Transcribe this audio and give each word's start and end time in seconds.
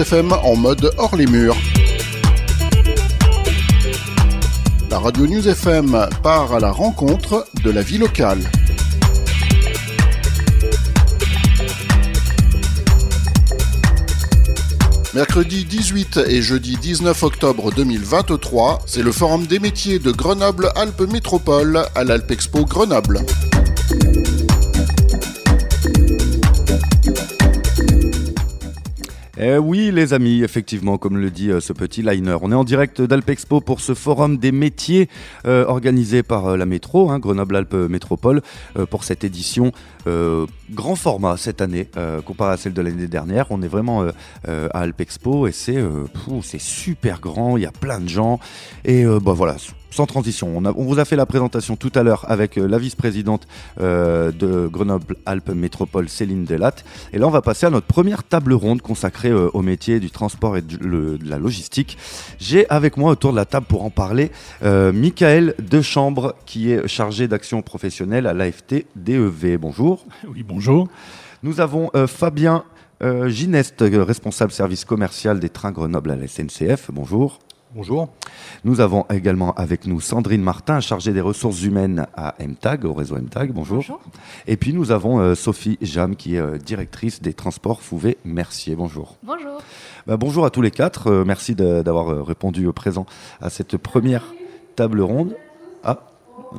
FM 0.00 0.32
en 0.32 0.56
mode 0.56 0.90
hors 0.96 1.14
les 1.14 1.26
murs. 1.26 1.56
La 4.90 4.98
radio 4.98 5.26
News 5.26 5.46
FM 5.46 6.08
part 6.22 6.54
à 6.54 6.60
la 6.60 6.70
rencontre 6.70 7.46
de 7.62 7.70
la 7.70 7.82
vie 7.82 7.98
locale. 7.98 8.40
Mercredi 15.12 15.66
18 15.66 16.20
et 16.28 16.40
jeudi 16.40 16.76
19 16.76 17.22
octobre 17.22 17.70
2023, 17.70 18.82
c'est 18.86 19.02
le 19.02 19.12
Forum 19.12 19.46
des 19.46 19.58
métiers 19.58 19.98
de 19.98 20.12
Grenoble-Alpes 20.12 21.02
Métropole 21.12 21.84
à 21.94 22.04
l'Alpexpo 22.04 22.64
Grenoble. 22.64 23.20
Eh 29.42 29.56
oui, 29.56 29.90
les 29.90 30.12
amis, 30.12 30.42
effectivement, 30.42 30.98
comme 30.98 31.16
le 31.16 31.30
dit 31.30 31.50
euh, 31.50 31.60
ce 31.60 31.72
petit 31.72 32.02
liner. 32.02 32.36
On 32.42 32.52
est 32.52 32.54
en 32.54 32.62
direct 32.62 33.00
d'Alpexpo 33.00 33.62
pour 33.62 33.80
ce 33.80 33.94
forum 33.94 34.36
des 34.36 34.52
métiers 34.52 35.08
euh, 35.46 35.64
organisé 35.64 36.22
par 36.22 36.48
euh, 36.48 36.56
la 36.58 36.66
métro, 36.66 37.10
hein, 37.10 37.18
Grenoble-Alpes 37.18 37.88
Métropole, 37.88 38.42
pour 38.90 39.04
cette 39.04 39.24
édition 39.24 39.72
grand 40.70 40.94
format 40.94 41.36
cette 41.36 41.60
année, 41.60 41.88
comparé 42.24 42.52
à 42.52 42.56
celle 42.56 42.72
de 42.72 42.82
l'année 42.82 43.06
dernière. 43.06 43.46
On 43.50 43.62
est 43.62 43.68
vraiment 43.68 44.04
à 44.46 44.78
Alpexpo 44.78 45.46
et 45.46 45.52
c'est 45.52 45.80
super 46.58 47.20
grand, 47.20 47.56
il 47.56 47.62
y 47.62 47.66
a 47.66 47.72
plein 47.72 48.00
de 48.00 48.08
gens. 48.08 48.40
Et 48.84 49.04
bah, 49.04 49.32
voilà, 49.32 49.56
sans 49.90 50.06
transition. 50.06 50.56
On, 50.56 50.84
vous 50.84 50.98
a 50.98 51.04
fait 51.04 51.16
la 51.16 51.26
présentation 51.26 51.76
tout 51.76 51.92
à 51.94 52.02
l'heure 52.02 52.24
avec 52.28 52.56
euh, 52.56 52.66
la 52.66 52.78
vice-présidente 52.78 53.46
euh, 53.80 54.30
de 54.32 54.68
Grenoble-Alpes 54.68 55.50
Métropole, 55.50 56.08
Céline 56.08 56.44
Delatte. 56.44 56.84
Et 57.12 57.18
là, 57.18 57.26
on 57.26 57.30
va 57.30 57.42
passer 57.42 57.66
à 57.66 57.70
notre 57.70 57.86
première 57.86 58.22
table 58.22 58.52
ronde 58.52 58.82
consacrée 58.82 59.30
euh, 59.30 59.50
au 59.52 59.62
métier 59.62 60.00
du 60.00 60.10
transport 60.10 60.56
et 60.56 60.62
de, 60.62 61.18
la 61.24 61.38
logistique. 61.38 61.98
J'ai 62.38 62.68
avec 62.70 62.96
moi 62.96 63.12
autour 63.12 63.32
de 63.32 63.36
la 63.36 63.44
table 63.44 63.66
pour 63.66 63.84
en 63.84 63.90
parler 63.90 64.30
Michael 64.62 65.54
Dechambre, 65.58 66.34
qui 66.46 66.70
est 66.70 66.86
chargé 66.86 67.28
d'action 67.28 67.62
professionnelle 67.62 68.26
à 68.26 68.34
l'AFT 68.34 68.86
DEV. 68.96 69.58
Bonjour. 69.58 70.04
Oui, 70.28 70.42
bonjour. 70.42 70.88
Nous 71.42 71.60
avons 71.60 71.90
Fabien 72.06 72.64
Gineste, 73.26 73.82
responsable 73.82 74.52
service 74.52 74.84
commercial 74.84 75.40
des 75.40 75.48
trains 75.48 75.72
Grenoble 75.72 76.10
à 76.10 76.16
la 76.16 76.26
SNCF. 76.26 76.90
Bonjour. 76.92 77.38
Bonjour. 77.72 78.08
Nous 78.64 78.80
avons 78.80 79.06
également 79.10 79.54
avec 79.54 79.86
nous 79.86 80.00
Sandrine 80.00 80.42
Martin, 80.42 80.80
chargée 80.80 81.12
des 81.12 81.20
ressources 81.20 81.62
humaines 81.62 82.08
à 82.16 82.34
MTAG, 82.40 82.84
au 82.84 82.92
réseau 82.92 83.14
MTAG. 83.16 83.52
Bonjour. 83.52 83.76
Bonjour. 83.76 84.00
Et 84.48 84.56
puis 84.56 84.72
nous 84.72 84.90
avons 84.90 85.20
euh, 85.20 85.36
Sophie 85.36 85.78
Jam, 85.80 86.16
qui 86.16 86.34
est 86.34 86.40
euh, 86.40 86.58
directrice 86.58 87.22
des 87.22 87.32
transports 87.32 87.80
Fouvet-Mercier. 87.80 88.74
Bonjour. 88.74 89.18
Bonjour. 89.22 89.62
Bah, 90.08 90.16
bonjour 90.16 90.44
à 90.44 90.50
tous 90.50 90.62
les 90.62 90.72
quatre. 90.72 91.06
Euh, 91.06 91.24
merci 91.24 91.54
d'avoir 91.54 92.26
répondu 92.26 92.66
au 92.66 92.72
présent 92.72 93.06
à 93.40 93.50
cette 93.50 93.76
première 93.76 94.24
table 94.74 95.00
ronde. 95.00 95.36
Ah, 95.84 96.09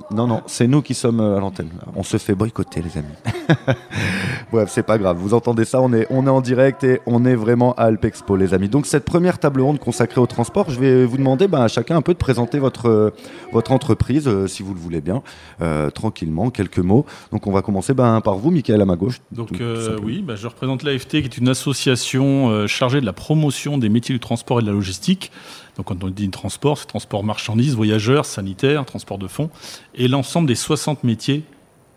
non, 0.09 0.28
non, 0.28 0.42
c'est 0.45 0.67
nous 0.67 0.81
qui 0.81 0.94
sommes 0.94 1.20
à 1.20 1.39
l'antenne. 1.39 1.70
On 1.95 2.03
se 2.03 2.17
fait 2.17 2.34
boycotter, 2.34 2.81
les 2.81 2.97
amis. 2.97 3.78
Bref, 4.52 4.70
c'est 4.72 4.84
pas 4.84 4.97
grave. 4.97 5.17
Vous 5.17 5.34
entendez 5.34 5.66
ça, 5.66 5.81
on 5.81 5.92
est, 5.94 6.08
on 6.09 6.25
est 6.28 6.30
en 6.30 6.39
direct 6.39 6.84
et 6.84 7.02
on 7.06 7.25
est 7.25 7.36
vraiment 7.36 7.73
à 7.73 7.84
Alpexpo, 7.84 8.38
les 8.38 8.53
amis. 8.53 8.69
Donc, 8.69 8.86
cette 8.86 9.03
première 9.03 9.38
table 9.38 9.62
ronde 9.62 9.80
consacrée 9.80 10.22
au 10.22 10.28
transport, 10.28 10.69
je 10.69 10.80
vais 10.80 11.06
vous 11.06 11.17
demander 11.17 11.47
ben, 11.47 11.62
à 11.62 11.67
chacun 11.67 11.97
un 11.97 12.02
peu 12.02 12.14
de 12.14 12.17
présenter 12.17 12.59
votre, 12.59 13.14
votre 13.52 13.72
entreprise, 13.73 14.28
euh, 14.28 14.47
si 14.47 14.64
vous 14.64 14.73
le 14.73 14.80
voulez 14.80 15.02
bien, 15.02 15.23
euh, 15.62 15.89
tranquillement, 15.89 16.52
quelques 16.52 16.80
mots. 16.80 17.06
Donc, 17.31 17.47
on 17.47 17.52
va 17.52 17.62
commencer 17.62 17.94
ben, 17.94 18.22
par 18.22 18.36
vous, 18.36 18.52
Michael, 18.52 18.81
à 18.81 18.86
ma 18.86 18.95
gauche. 18.95 19.22
Donc, 19.31 19.59
euh, 19.59 19.97
oui, 20.02 20.22
ben, 20.22 20.36
je 20.36 20.47
représente 20.47 20.84
l'AFT, 20.84 21.09
qui 21.09 21.17
est 21.17 21.38
une 21.38 21.50
association 21.50 22.66
chargée 22.67 23.02
de 23.02 23.06
la 23.06 23.14
promotion 23.14 23.78
des 23.78 23.90
métiers 23.90 24.16
du 24.16 24.19
transport 24.19 24.59
et 24.59 24.62
de 24.62 24.68
la 24.68 24.74
logistique. 24.74 25.31
Donc 25.78 25.88
quand 25.88 26.04
on 26.04 26.09
dit 26.09 26.30
transport, 26.30 26.78
c'est 26.78 26.86
transport 26.86 27.24
marchandises, 27.24 27.76
voyageurs, 27.76 28.26
sanitaires, 28.26 28.86
transport 28.86 29.18
de 29.18 29.28
fonds, 29.28 29.50
et 29.96 30.08
l'ensemble 30.08 30.48
des 30.48 30.56
60 30.56 31.04
métiers 31.04 31.44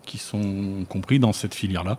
qui 0.04 0.18
sont 0.18 0.84
compris 0.88 1.18
dans 1.18 1.32
cette 1.32 1.54
filière-là. 1.54 1.98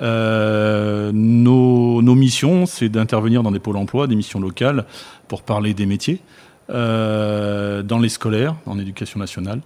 Euh, 0.00 1.12
nos, 1.12 2.00
missions, 2.14 2.66
c'est 2.66 2.88
d'intervenir 2.88 3.42
dans 3.42 3.50
des 3.50 3.58
pôles 3.58 3.76
emploi, 3.76 4.06
des 4.06 4.16
missions 4.16 4.40
locales, 4.40 4.86
pour 5.28 5.42
parler 5.42 5.74
des 5.74 5.86
métiers, 5.86 6.20
euh, 6.70 7.82
dans 7.82 7.98
les 7.98 8.08
scolaires, 8.08 8.56
en 8.66 8.78
éducation 8.78 9.20
nationale. 9.20 9.60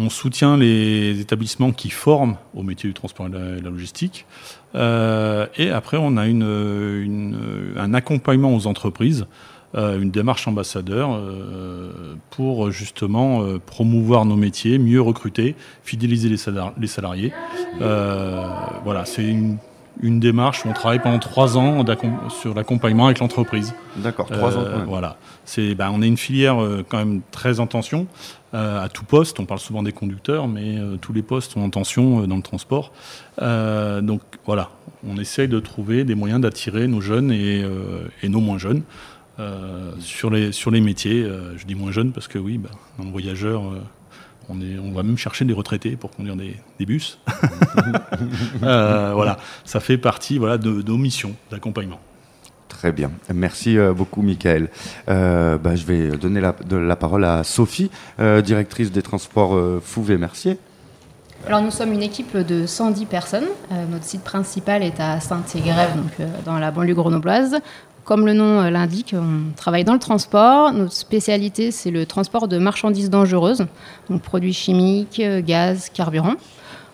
On 0.00 0.10
soutient 0.10 0.56
les 0.56 1.18
établissements 1.20 1.72
qui 1.72 1.90
forment 1.90 2.36
au 2.54 2.62
métier 2.62 2.88
du 2.88 2.94
transport 2.94 3.26
et 3.26 3.30
de 3.30 3.60
la, 3.62 3.70
logistique. 3.70 4.26
Euh, 4.74 5.46
et 5.56 5.70
après, 5.70 5.96
on 6.00 6.16
a 6.16 6.22
un 6.22 7.94
accompagnement 7.94 8.54
aux 8.54 8.66
entreprises 8.68 9.26
une 9.74 10.10
démarche 10.10 10.48
ambassadeur 10.48 11.10
euh, 11.12 12.14
pour 12.30 12.70
justement 12.70 13.42
euh, 13.42 13.58
promouvoir 13.58 14.24
nos 14.24 14.36
métiers, 14.36 14.78
mieux 14.78 15.00
recruter, 15.00 15.56
fidéliser 15.82 16.28
les, 16.28 16.36
salariés. 16.86 17.32
voilà, 17.78 19.04
c'est 19.04 19.24
une, 19.24 19.58
démarche 20.20 20.64
où 20.64 20.68
on 20.68 20.72
travaille 20.72 21.00
pendant 21.00 21.18
trois 21.18 21.58
ans 21.58 21.84
sur 22.30 22.54
l'accompagnement 22.54 23.06
avec 23.06 23.18
l'entreprise. 23.18 23.74
D'accord, 23.96 24.26
trois 24.26 24.56
ans. 24.56 24.64
Voilà, 24.86 25.16
c'est, 25.44 25.74
ben, 25.74 25.90
on 25.92 26.00
est 26.02 26.06
une 26.06 26.16
filière 26.16 26.56
quand 26.88 26.98
même 26.98 27.20
très 27.30 27.60
en 27.60 27.66
tension 27.66 28.06
à 28.52 28.88
tout 28.88 29.04
poste. 29.04 29.40
On 29.40 29.44
parle 29.44 29.60
souvent 29.60 29.82
des 29.82 29.92
conducteurs, 29.92 30.48
mais 30.48 30.76
tous 31.00 31.12
les 31.12 31.22
postes 31.22 31.52
sont 31.52 31.60
en 31.60 31.70
tension 31.70 32.26
dans 32.26 32.36
le 32.36 32.42
transport. 32.42 32.92
donc 33.38 34.22
voilà, 34.46 34.70
on 35.06 35.18
essaye 35.18 35.48
de 35.48 35.58
trouver 35.58 36.04
des 36.04 36.14
moyens 36.14 36.40
d'attirer 36.40 36.86
nos 36.86 37.00
jeunes 37.00 37.32
et 37.32 37.64
nos 38.28 38.40
moins 38.40 38.58
jeunes. 38.58 38.82
Euh, 39.40 39.92
sur, 40.00 40.30
les, 40.30 40.50
sur 40.50 40.72
les 40.72 40.80
métiers. 40.80 41.22
Euh, 41.22 41.56
je 41.56 41.64
dis 41.64 41.76
moins 41.76 41.92
jeunes 41.92 42.10
parce 42.10 42.26
que 42.26 42.38
oui, 42.38 42.58
bah, 42.58 42.70
dans 42.98 43.04
le 43.04 43.10
voyageur, 43.10 43.62
euh, 43.66 43.80
on, 44.48 44.60
est, 44.60 44.78
on 44.80 44.90
va 44.90 45.04
même 45.04 45.16
chercher 45.16 45.44
des 45.44 45.52
retraités 45.52 45.94
pour 45.94 46.10
conduire 46.10 46.34
des, 46.34 46.56
des 46.80 46.86
bus. 46.86 47.20
voilà, 48.60 49.36
ça 49.64 49.78
fait 49.78 49.98
partie 49.98 50.38
voilà, 50.38 50.58
de, 50.58 50.82
nos 50.82 50.96
missions 50.96 51.36
d'accompagnement. 51.52 52.00
Très 52.66 52.90
bien. 52.90 53.12
Merci 53.32 53.76
beaucoup, 53.96 54.22
Michael. 54.22 54.70
bah, 55.06 55.74
je 55.74 55.84
vais 55.84 56.16
donner 56.16 56.40
la, 56.40 56.52
de 56.52 56.76
la 56.76 56.96
parole 56.96 57.24
à 57.24 57.42
Sophie, 57.42 57.90
directrice 58.18 58.92
des 58.92 59.02
transports 59.02 59.58
Fouvet-Mercier. 59.82 60.58
Alors 61.46 61.62
nous 61.62 61.70
sommes 61.70 61.92
une 61.92 62.02
équipe 62.02 62.36
de 62.36 62.66
110 62.66 63.06
personnes. 63.06 63.46
notre 63.90 64.04
site 64.04 64.22
principal 64.22 64.82
est 64.82 65.00
à 65.00 65.18
Saint-Égrève, 65.18 65.96
donc 65.96 66.28
dans 66.44 66.58
la 66.58 66.70
banlieue 66.70 66.94
grenobloise. 66.94 67.58
Comme 68.08 68.24
le 68.24 68.32
nom 68.32 68.62
euh, 68.62 68.70
l'indique, 68.70 69.14
on 69.14 69.54
travaille 69.54 69.84
dans 69.84 69.92
le 69.92 69.98
transport. 69.98 70.72
Notre 70.72 70.94
spécialité, 70.94 71.70
c'est 71.70 71.90
le 71.90 72.06
transport 72.06 72.48
de 72.48 72.56
marchandises 72.56 73.10
dangereuses, 73.10 73.66
donc 74.08 74.22
produits 74.22 74.54
chimiques, 74.54 75.20
euh, 75.20 75.42
gaz, 75.42 75.90
carburant. 75.92 76.32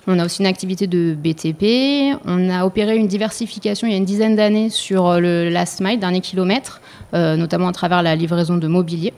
On 0.08 0.18
a 0.18 0.24
aussi 0.24 0.42
une 0.42 0.48
activité 0.48 0.88
de 0.88 1.14
BTP. 1.14 2.18
On 2.24 2.50
a 2.50 2.66
opéré 2.66 2.96
une 2.96 3.06
diversification 3.06 3.86
il 3.86 3.92
y 3.92 3.94
a 3.94 3.96
une 3.96 4.04
dizaine 4.04 4.34
d'années 4.34 4.70
sur 4.70 5.06
euh, 5.06 5.20
le 5.20 5.50
last 5.50 5.80
mile, 5.80 6.00
dernier 6.00 6.20
kilomètre, 6.20 6.80
notamment 7.12 7.68
à 7.68 7.72
travers 7.72 8.02
la 8.02 8.16
livraison 8.16 8.56
de 8.56 8.66
mobilier. 8.66 9.14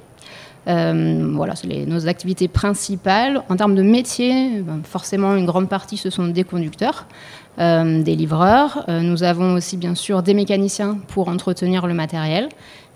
Voilà, 0.67 1.55
c'est 1.55 1.87
nos 1.87 2.09
activités 2.09 2.49
principales. 2.49 3.43
En 3.49 3.57
termes 3.57 3.75
de 3.75 3.83
métier, 3.83 4.61
ben, 4.61 4.81
forcément, 4.83 5.35
une 5.37 5.47
grande 5.47 5.69
partie, 5.69 5.97
ce 5.97 6.11
sont 6.11 6.27
des 6.27 6.45
conducteurs. 6.45 7.07
Euh, 7.59 8.03
des 8.03 8.17
livreurs. 8.17 8.85
Euh, 8.91 9.01
nous 9.01 9.23
avons 9.23 9.55
aussi 9.55 9.79
bien 9.79 9.95
sûr 9.95 10.23
des 10.23 10.35
mécaniciens 10.35 10.99
pour 11.09 11.29
entretenir 11.29 11.87
le 11.87 11.95
matériel. 11.95 12.51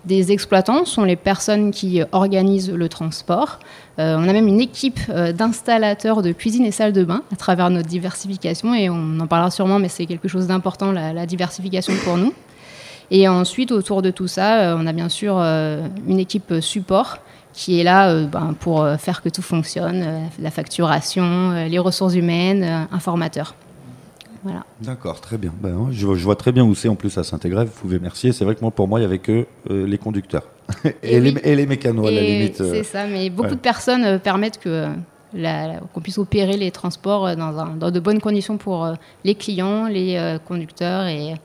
Des 0.05 0.31
exploitants 0.31 0.85
sont 0.85 1.03
les 1.03 1.15
personnes 1.15 1.71
qui 1.71 2.01
organisent 2.11 2.71
le 2.71 2.87
transport. 2.87 3.57
Euh, 3.97 4.15
on 4.19 4.29
a 4.29 4.33
même 4.33 4.47
une 4.47 4.61
équipe 4.61 4.99
d'installateurs 5.11 6.21
de 6.21 6.31
cuisine 6.31 6.63
et 6.63 6.71
salle 6.71 6.93
de 6.93 7.03
bain 7.03 7.23
à 7.33 7.35
travers 7.37 7.71
notre 7.71 7.87
diversification 7.87 8.75
et 8.75 8.87
on 8.89 9.19
en 9.19 9.25
parlera 9.25 9.49
sûrement, 9.49 9.79
mais 9.79 9.89
c'est 9.89 10.05
quelque 10.05 10.27
chose 10.27 10.45
d'important 10.45 10.91
la, 10.91 11.25
diversification 11.25 11.93
pour 12.03 12.17
nous. 12.17 12.33
Et 13.09 13.27
ensuite, 13.27 13.71
autour 13.71 14.03
de 14.03 14.11
tout 14.11 14.27
ça, 14.27 14.75
on 14.77 14.85
a 14.85 14.93
bien 14.93 15.09
sûr 15.09 15.37
une 15.37 16.19
équipe 16.19 16.53
support 16.61 17.17
qui 17.53 17.79
est 17.79 17.83
là 17.83 18.23
ben, 18.25 18.55
pour 18.59 18.87
faire 18.97 19.21
que 19.21 19.29
tout 19.29 19.41
fonctionne, 19.41 20.29
la 20.39 20.51
facturation, 20.51 21.53
les 21.67 21.79
ressources 21.79 22.15
humaines, 22.15 22.87
informateurs. 22.91 23.55
D'accord, 24.81 25.21
très 25.21 25.37
bien. 25.37 25.53
Ben, 25.61 25.89
je, 25.91 26.05
vois 26.05 26.35
très 26.35 26.51
bien 26.51 26.63
où 26.63 26.73
c'est 26.73 26.87
en 26.87 26.95
plus 26.95 27.17
à 27.17 27.23
Saint-Égrève, 27.23 27.67
vous 27.67 27.81
pouvez 27.81 27.97
remercier. 27.97 28.31
C'est 28.31 28.43
vrai 28.43 28.55
que 28.55 28.61
moi, 28.61 28.71
pour 28.71 28.87
moi, 28.87 28.99
il 28.99 29.03
n'y 29.03 29.05
avait 29.05 29.19
que 29.19 29.45
euh, 29.69 29.85
les 29.85 29.97
conducteurs 29.97 30.47
et, 31.03 31.19
les, 31.19 31.35
et, 31.43 31.55
les, 31.55 31.65
mécanos 31.67 32.07
à 32.07 32.11
la 32.11 32.21
limite. 32.21 32.59
Euh. 32.61 32.71
C'est 32.71 32.83
ça, 32.83 33.05
mais 33.05 33.29
beaucoup 33.29 33.49
de 33.49 33.55
personnes 33.55 34.03
euh, 34.03 34.17
permettent 34.17 34.59
que 34.59 34.87
qu'on 35.93 36.01
puisse 36.01 36.17
opérer 36.17 36.57
les 36.57 36.71
transports 36.71 37.37
dans, 37.37 37.89
de 37.89 37.99
bonnes 38.01 38.19
conditions 38.19 38.57
pour 38.57 38.93
les 39.23 39.33
clients, 39.33 39.87
les 39.87 40.37
conducteurs 40.45 41.07
et, 41.07 41.35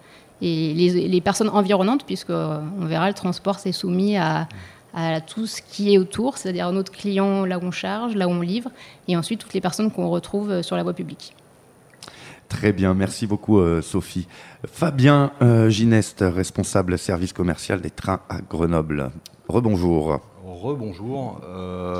les, 0.40 1.20
personnes 1.20 1.50
environnantes, 1.50 2.04
puisqu'on 2.04 2.84
verra, 2.84 3.06
le 3.06 3.14
transport 3.14 3.60
c'est 3.60 3.70
soumis 3.70 4.16
à, 4.16 4.48
à 4.96 5.20
tout 5.20 5.46
ce 5.46 5.60
qui 5.60 5.94
est 5.94 5.98
autour, 5.98 6.38
c'est-à-dire 6.38 6.72
notre 6.72 6.90
client 6.90 7.44
là 7.44 7.58
où 7.58 7.62
on 7.62 7.70
charge, 7.70 8.16
là 8.16 8.26
où 8.26 8.30
on 8.30 8.40
livre, 8.40 8.70
et 9.06 9.16
ensuite 9.16 9.40
toutes 9.40 9.52
les 9.52 9.60
personnes 9.60 9.90
qu'on 9.90 10.08
retrouve 10.08 10.62
sur 10.62 10.74
la 10.74 10.82
voie 10.82 10.94
publique. 10.94 11.36
Très 12.48 12.72
bien, 12.72 12.94
merci 12.94 13.26
beaucoup 13.26 13.60
Sophie. 13.82 14.26
Fabien 14.66 15.32
Gineste, 15.68 16.24
responsable 16.26 16.96
service 16.96 17.32
commercial 17.32 17.80
des 17.80 17.90
trains 17.90 18.20
à 18.28 18.40
Grenoble. 18.40 19.10
Rebonjour. 19.48 20.20
Rebonjour. 20.44 21.40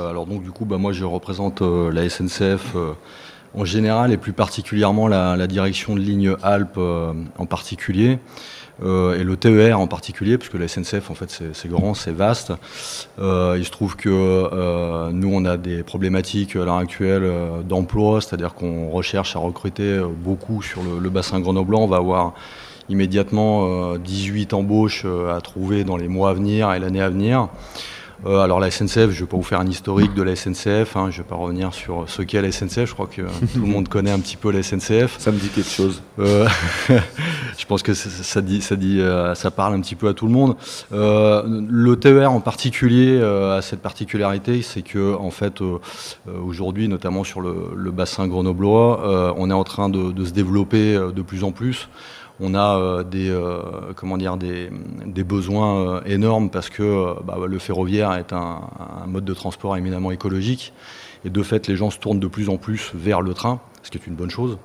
alors 0.09 0.25
donc 0.25 0.41
du 0.41 0.51
coup, 0.51 0.65
bah, 0.65 0.77
moi 0.77 0.91
je 0.91 1.03
représente 1.03 1.61
la 1.61 2.09
SNCF 2.09 2.75
en 3.53 3.65
général 3.65 4.11
et 4.11 4.17
plus 4.17 4.33
particulièrement 4.33 5.07
la, 5.07 5.47
direction 5.47 5.95
de 5.95 5.99
ligne 5.99 6.35
Alpes 6.41 6.79
en 6.79 7.45
particulier. 7.45 8.19
Euh, 8.83 9.19
et 9.19 9.23
le 9.23 9.37
TER 9.37 9.79
en 9.79 9.87
particulier, 9.87 10.37
puisque 10.37 10.53
la 10.53 10.67
SNCF 10.67 11.09
en 11.09 11.15
fait 11.15 11.43
c'est 11.53 11.67
grand, 11.67 11.93
c'est 11.93 12.11
vaste. 12.11 12.53
Euh, 13.19 13.55
il 13.57 13.65
se 13.65 13.71
trouve 13.71 13.95
que 13.95 14.09
euh, 14.09 15.09
nous 15.11 15.29
on 15.33 15.45
a 15.45 15.57
des 15.57 15.83
problématiques 15.83 16.55
à 16.55 16.65
l'heure 16.65 16.77
actuelle 16.77 17.31
d'emploi, 17.67 18.21
c'est-à-dire 18.21 18.53
qu'on 18.53 18.89
recherche 18.89 19.35
à 19.35 19.39
recruter 19.39 19.99
beaucoup 20.23 20.61
sur 20.61 20.81
le, 20.83 21.09
bassin 21.09 21.39
grenoblois. 21.39 21.79
On 21.79 21.87
va 21.87 21.97
avoir 21.97 22.33
immédiatement 22.89 23.95
18 23.97 24.53
embauches 24.53 25.05
à 25.05 25.41
trouver 25.41 25.83
dans 25.83 25.97
les 25.97 26.07
mois 26.07 26.29
à 26.29 26.33
venir 26.33 26.71
et 26.73 26.79
l'année 26.79 27.01
à 27.01 27.09
venir. 27.09 27.49
Euh, 28.25 28.39
alors 28.39 28.59
la 28.59 28.71
SNCF, 28.71 28.95
je 28.95 29.01
ne 29.01 29.09
vais 29.11 29.25
pas 29.25 29.37
vous 29.37 29.43
faire 29.43 29.59
un 29.59 29.67
historique 29.67 30.13
de 30.13 30.23
la 30.23 30.35
SNCF, 30.35 30.95
hein, 30.95 31.09
je 31.11 31.17
ne 31.17 31.23
vais 31.23 31.29
pas 31.29 31.35
revenir 31.35 31.73
sur 31.73 32.05
ce 32.07 32.23
qu'est 32.23 32.41
la 32.41 32.51
SNCF, 32.51 32.85
je 32.85 32.93
crois 32.93 33.07
que 33.07 33.21
tout 33.53 33.61
le 33.61 33.67
monde 33.67 33.87
connaît 33.87 34.11
un 34.11 34.19
petit 34.19 34.37
peu 34.37 34.51
la 34.51 34.63
SNCF. 34.63 35.17
Ça 35.19 35.31
me 35.31 35.37
dit 35.37 35.49
quelque 35.49 35.69
chose. 35.69 36.01
Euh, 36.19 36.47
je 37.57 37.65
pense 37.65 37.83
que 37.83 37.93
ça, 37.93 38.41
dit, 38.41 38.61
ça, 38.61 38.75
dit, 38.75 38.99
euh, 38.99 39.35
ça 39.35 39.51
parle 39.51 39.75
un 39.75 39.81
petit 39.81 39.95
peu 39.95 40.07
à 40.07 40.13
tout 40.13 40.25
le 40.25 40.31
monde. 40.31 40.55
le 40.91 41.95
TER 41.95 42.31
en 42.31 42.41
particulier 42.41 43.21
a 43.21 43.61
cette 43.61 43.81
particularité, 43.81 44.61
c'est 44.61 44.81
que 44.81 45.15
en 45.15 45.31
fait 45.31 45.61
aujourd'hui, 46.43 46.87
notamment 46.87 47.23
sur 47.23 47.41
le, 47.41 47.91
bassin 47.91 48.27
grenoblois, 48.27 49.33
on 49.37 49.49
est 49.49 49.53
en 49.53 49.63
train 49.63 49.89
de 49.89 50.25
se 50.25 50.31
développer 50.31 50.93
de 50.93 51.21
plus 51.21 51.43
en 51.43 51.51
plus 51.51 51.87
on 52.39 52.53
a 52.53 52.77
euh, 52.77 53.03
des, 53.03 53.29
euh, 53.29 53.61
comment 53.95 54.17
dire, 54.17 54.37
des, 54.37 54.69
besoins 55.23 55.95
euh, 55.95 56.01
énormes 56.05 56.49
parce 56.49 56.69
que 56.69 57.15
bah, 57.23 57.37
le 57.47 57.59
ferroviaire 57.59 58.13
est 58.13 58.33
un, 58.33 58.61
mode 59.07 59.25
de 59.25 59.33
transport 59.33 59.75
éminemment 59.77 60.11
écologique. 60.11 60.73
Et 61.25 61.29
de 61.29 61.43
fait, 61.43 61.67
les 61.67 61.75
gens 61.75 61.89
se 61.89 61.97
tournent 61.97 62.19
de 62.19 62.27
plus 62.27 62.49
en 62.49 62.57
plus 62.57 62.91
vers 62.93 63.21
le 63.21 63.33
train, 63.33 63.59
ce 63.83 63.91
qui 63.91 63.97
est 63.97 64.07
une 64.07 64.15
bonne 64.15 64.29
chose. 64.29 64.57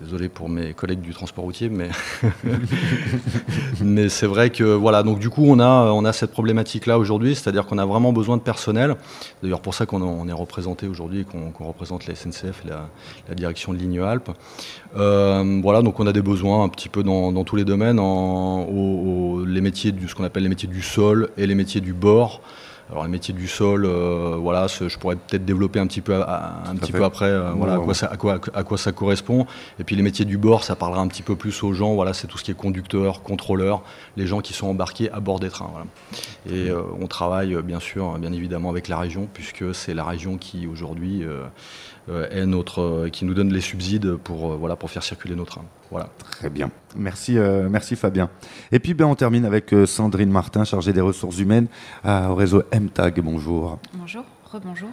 Désolé 0.00 0.28
pour 0.28 0.48
mes 0.48 0.74
collègues 0.74 1.00
du 1.00 1.14
transport 1.14 1.44
routier, 1.44 1.68
mais, 1.68 1.88
mais 3.80 4.08
c'est 4.08 4.26
vrai 4.26 4.50
que 4.50 4.64
voilà. 4.64 5.02
Donc 5.02 5.18
du 5.18 5.30
coup, 5.30 5.44
on 5.46 5.58
a, 5.58 5.90
on 5.92 6.04
a 6.04 6.12
cette 6.12 6.32
problématique-là 6.32 6.98
aujourd'hui, 6.98 7.34
c'est-à-dire 7.34 7.66
qu'on 7.66 7.78
a 7.78 7.86
vraiment 7.86 8.12
besoin 8.12 8.36
de 8.36 8.42
personnel. 8.42 8.96
D'ailleurs, 9.42 9.60
pour 9.60 9.74
ça 9.74 9.86
qu'on 9.86 10.28
est 10.28 10.32
représenté 10.32 10.86
aujourd'hui, 10.86 11.24
qu'on 11.24 11.66
représente 11.66 12.06
la 12.06 12.14
SNCF 12.14 12.62
et 12.64 12.68
la, 12.68 13.34
direction 13.34 13.72
de 13.72 13.78
ligne 13.78 14.00
Alpes. 14.00 14.30
Euh, 14.96 15.60
voilà, 15.62 15.82
donc 15.82 15.98
on 15.98 16.06
a 16.06 16.12
des 16.12 16.22
besoins 16.22 16.64
un 16.64 16.68
petit 16.68 16.88
peu 16.88 17.02
dans, 17.02 17.44
tous 17.44 17.56
les 17.56 17.64
domaines, 17.64 17.98
en, 17.98 18.66
les 19.46 19.60
métiers 19.60 19.92
du, 19.92 20.08
ce 20.08 20.14
qu'on 20.14 20.24
appelle 20.24 20.42
les 20.42 20.48
métiers 20.48 20.68
du 20.68 20.82
sol 20.82 21.30
et 21.36 21.46
les 21.46 21.54
métiers 21.54 21.80
du 21.80 21.94
bord. 21.94 22.42
Alors 22.90 23.04
les 23.04 23.10
métiers 23.10 23.34
du 23.34 23.48
sol, 23.48 23.84
euh, 23.84 24.36
voilà, 24.38 24.66
je 24.68 24.96
pourrais 24.98 25.16
peut-être 25.16 25.44
développer 25.44 25.80
un 25.80 25.86
petit 25.86 26.00
peu, 26.00 26.14
un 26.14 26.76
petit 26.76 26.92
peu 26.92 27.04
après, 27.04 27.26
euh, 27.26 27.50
voilà, 27.52 27.74
à, 27.74 27.78
quoi 27.78 27.94
ça, 27.94 28.06
à, 28.06 28.16
quoi, 28.16 28.38
à 28.54 28.62
quoi 28.62 28.78
ça 28.78 28.92
correspond. 28.92 29.46
Et 29.80 29.84
puis 29.84 29.96
les 29.96 30.02
métiers 30.02 30.24
du 30.24 30.38
bord, 30.38 30.62
ça 30.62 30.76
parlera 30.76 31.00
un 31.00 31.08
petit 31.08 31.22
peu 31.22 31.34
plus 31.34 31.62
aux 31.62 31.72
gens. 31.72 31.94
Voilà, 31.94 32.14
c'est 32.14 32.26
tout 32.26 32.38
ce 32.38 32.44
qui 32.44 32.52
est 32.52 32.54
conducteur, 32.54 33.22
contrôleur, 33.22 33.82
les 34.16 34.26
gens 34.26 34.40
qui 34.40 34.52
sont 34.52 34.68
embarqués 34.68 35.10
à 35.10 35.20
bord 35.20 35.40
des 35.40 35.50
trains. 35.50 35.70
Voilà. 35.72 35.86
Et 36.48 36.70
euh, 36.70 36.82
on 37.00 37.06
travaille 37.06 37.60
bien 37.62 37.80
sûr, 37.80 38.18
bien 38.18 38.32
évidemment, 38.32 38.70
avec 38.70 38.88
la 38.88 38.98
région, 38.98 39.28
puisque 39.32 39.74
c'est 39.74 39.94
la 39.94 40.04
région 40.04 40.38
qui 40.38 40.66
aujourd'hui 40.66 41.24
euh, 42.08 42.28
est 42.30 42.46
notre, 42.46 42.82
euh, 42.82 43.08
qui 43.08 43.24
nous 43.24 43.34
donne 43.34 43.52
les 43.52 43.60
subsides 43.60 44.14
pour, 44.14 44.52
euh, 44.52 44.56
voilà, 44.56 44.76
pour 44.76 44.92
faire 44.92 45.02
circuler 45.02 45.34
nos 45.34 45.44
trains. 45.44 45.64
Voilà. 45.90 46.08
Très 46.18 46.50
bien. 46.50 46.70
Merci, 46.96 47.36
merci 47.70 47.96
Fabien. 47.96 48.28
Et 48.72 48.78
puis 48.78 48.94
ben, 48.94 49.06
on 49.06 49.14
termine 49.14 49.44
avec 49.44 49.74
Sandrine 49.86 50.30
Martin, 50.30 50.64
chargée 50.64 50.92
des 50.92 51.00
ressources 51.00 51.38
humaines 51.38 51.68
au 52.04 52.34
réseau 52.34 52.62
MTAG. 52.72 53.20
Bonjour. 53.20 53.78
Bonjour. 53.94 54.24
Rebonjour. 54.52 54.88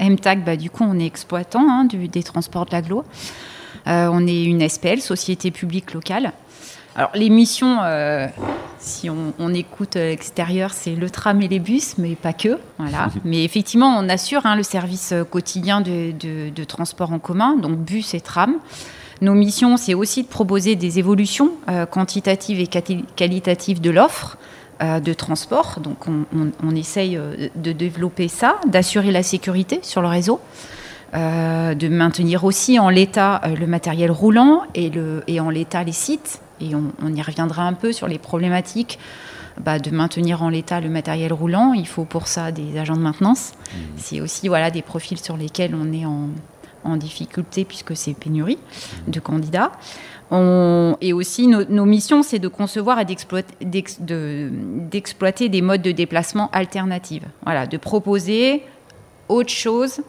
MTAG, 0.00 0.44
bah, 0.44 0.56
du 0.56 0.70
coup, 0.70 0.84
on 0.84 0.98
est 0.98 1.06
exploitant 1.06 1.66
hein, 1.68 1.84
des 1.84 2.22
transports 2.22 2.66
de 2.66 2.72
l'aglo. 2.72 3.04
on 3.86 4.26
est 4.26 4.44
une 4.44 4.68
SPL, 4.68 5.00
Société 5.00 5.50
publique 5.50 5.94
locale. 5.94 6.32
Alors 6.98 7.12
les 7.14 7.30
missions, 7.30 7.78
euh, 7.84 8.26
si 8.80 9.08
on, 9.08 9.54
écoute 9.54 9.94
l'extérieur, 9.94 10.72
c'est 10.72 10.96
le 10.96 11.08
tram 11.08 11.40
et 11.42 11.46
les 11.46 11.60
bus, 11.60 11.96
mais 11.96 12.16
pas 12.16 12.32
que. 12.32 12.58
Voilà. 12.76 13.08
mais 13.24 13.44
effectivement, 13.44 13.96
on 13.96 14.08
assure 14.08 14.46
hein, 14.46 14.56
le 14.56 14.64
service 14.64 15.14
quotidien 15.30 15.80
de, 15.80 16.64
transport 16.64 17.12
en 17.12 17.20
commun, 17.20 17.56
donc 17.56 17.78
bus 17.78 18.14
et 18.14 18.20
tram. 18.20 18.56
Nos 19.20 19.34
missions, 19.34 19.76
c'est 19.76 19.94
aussi 19.94 20.22
de 20.22 20.28
proposer 20.28 20.76
des 20.76 20.98
évolutions 20.98 21.52
euh, 21.68 21.86
quantitatives 21.86 22.60
et 22.60 22.66
qualitatives 23.16 23.80
de 23.80 23.90
l'offre 23.90 24.38
euh, 24.82 25.00
de 25.00 25.12
transport. 25.12 25.80
Donc 25.80 26.06
on, 26.08 26.76
essaye 26.76 27.18
de 27.56 27.72
développer 27.72 28.28
ça, 28.28 28.60
d'assurer 28.66 29.10
la 29.10 29.22
sécurité 29.22 29.80
sur 29.82 30.02
le 30.02 30.08
réseau. 30.08 30.40
de 31.14 31.88
maintenir 31.88 32.44
aussi 32.44 32.78
en 32.78 32.90
l'état 32.90 33.40
le 33.58 33.66
matériel 33.66 34.10
roulant 34.10 34.62
et, 34.74 34.90
le, 34.90 35.24
et 35.26 35.40
en 35.40 35.50
l'état 35.50 35.82
les 35.82 35.92
sites 35.92 36.40
et 36.60 36.74
on, 36.74 37.14
y 37.14 37.22
reviendra 37.22 37.62
un 37.62 37.72
peu 37.72 37.92
sur 37.92 38.08
les 38.08 38.18
problématiques 38.18 38.98
bah, 39.60 39.78
de 39.78 39.90
maintenir 39.90 40.42
en 40.42 40.48
l'état 40.48 40.80
le 40.80 40.88
matériel 40.88 41.32
roulant. 41.32 41.72
Il 41.72 41.86
faut 41.86 42.04
pour 42.04 42.28
ça 42.28 42.52
des 42.52 42.78
agents 42.78 42.96
de 42.96 43.00
maintenance. 43.00 43.52
Mmh. 43.52 43.76
C'est 43.96 44.20
aussi 44.20 44.48
voilà, 44.48 44.70
des 44.70 44.82
profils 44.82 45.18
sur 45.18 45.36
lesquels 45.36 45.74
on 45.74 45.92
est 45.92 46.04
en, 46.04 46.28
difficulté 46.96 47.64
puisque 47.64 47.96
c'est 47.96 48.14
pénurie 48.14 48.58
de 49.06 49.20
candidats. 49.20 49.72
et 50.30 51.12
aussi, 51.12 51.46
nos 51.46 51.84
missions, 51.84 52.22
c'est 52.22 52.38
de 52.38 52.48
concevoir 52.48 53.00
et 53.00 53.04
d'exploiter 53.04 53.58
des 55.48 55.62
modes 55.62 55.82
de 55.82 55.92
déplacement 55.92 56.50
alternatifs. 56.52 57.24
Voilà, 57.44 57.66
de 57.66 57.76
proposer 57.76 58.62
autre 59.28 59.50
chose 59.50 60.00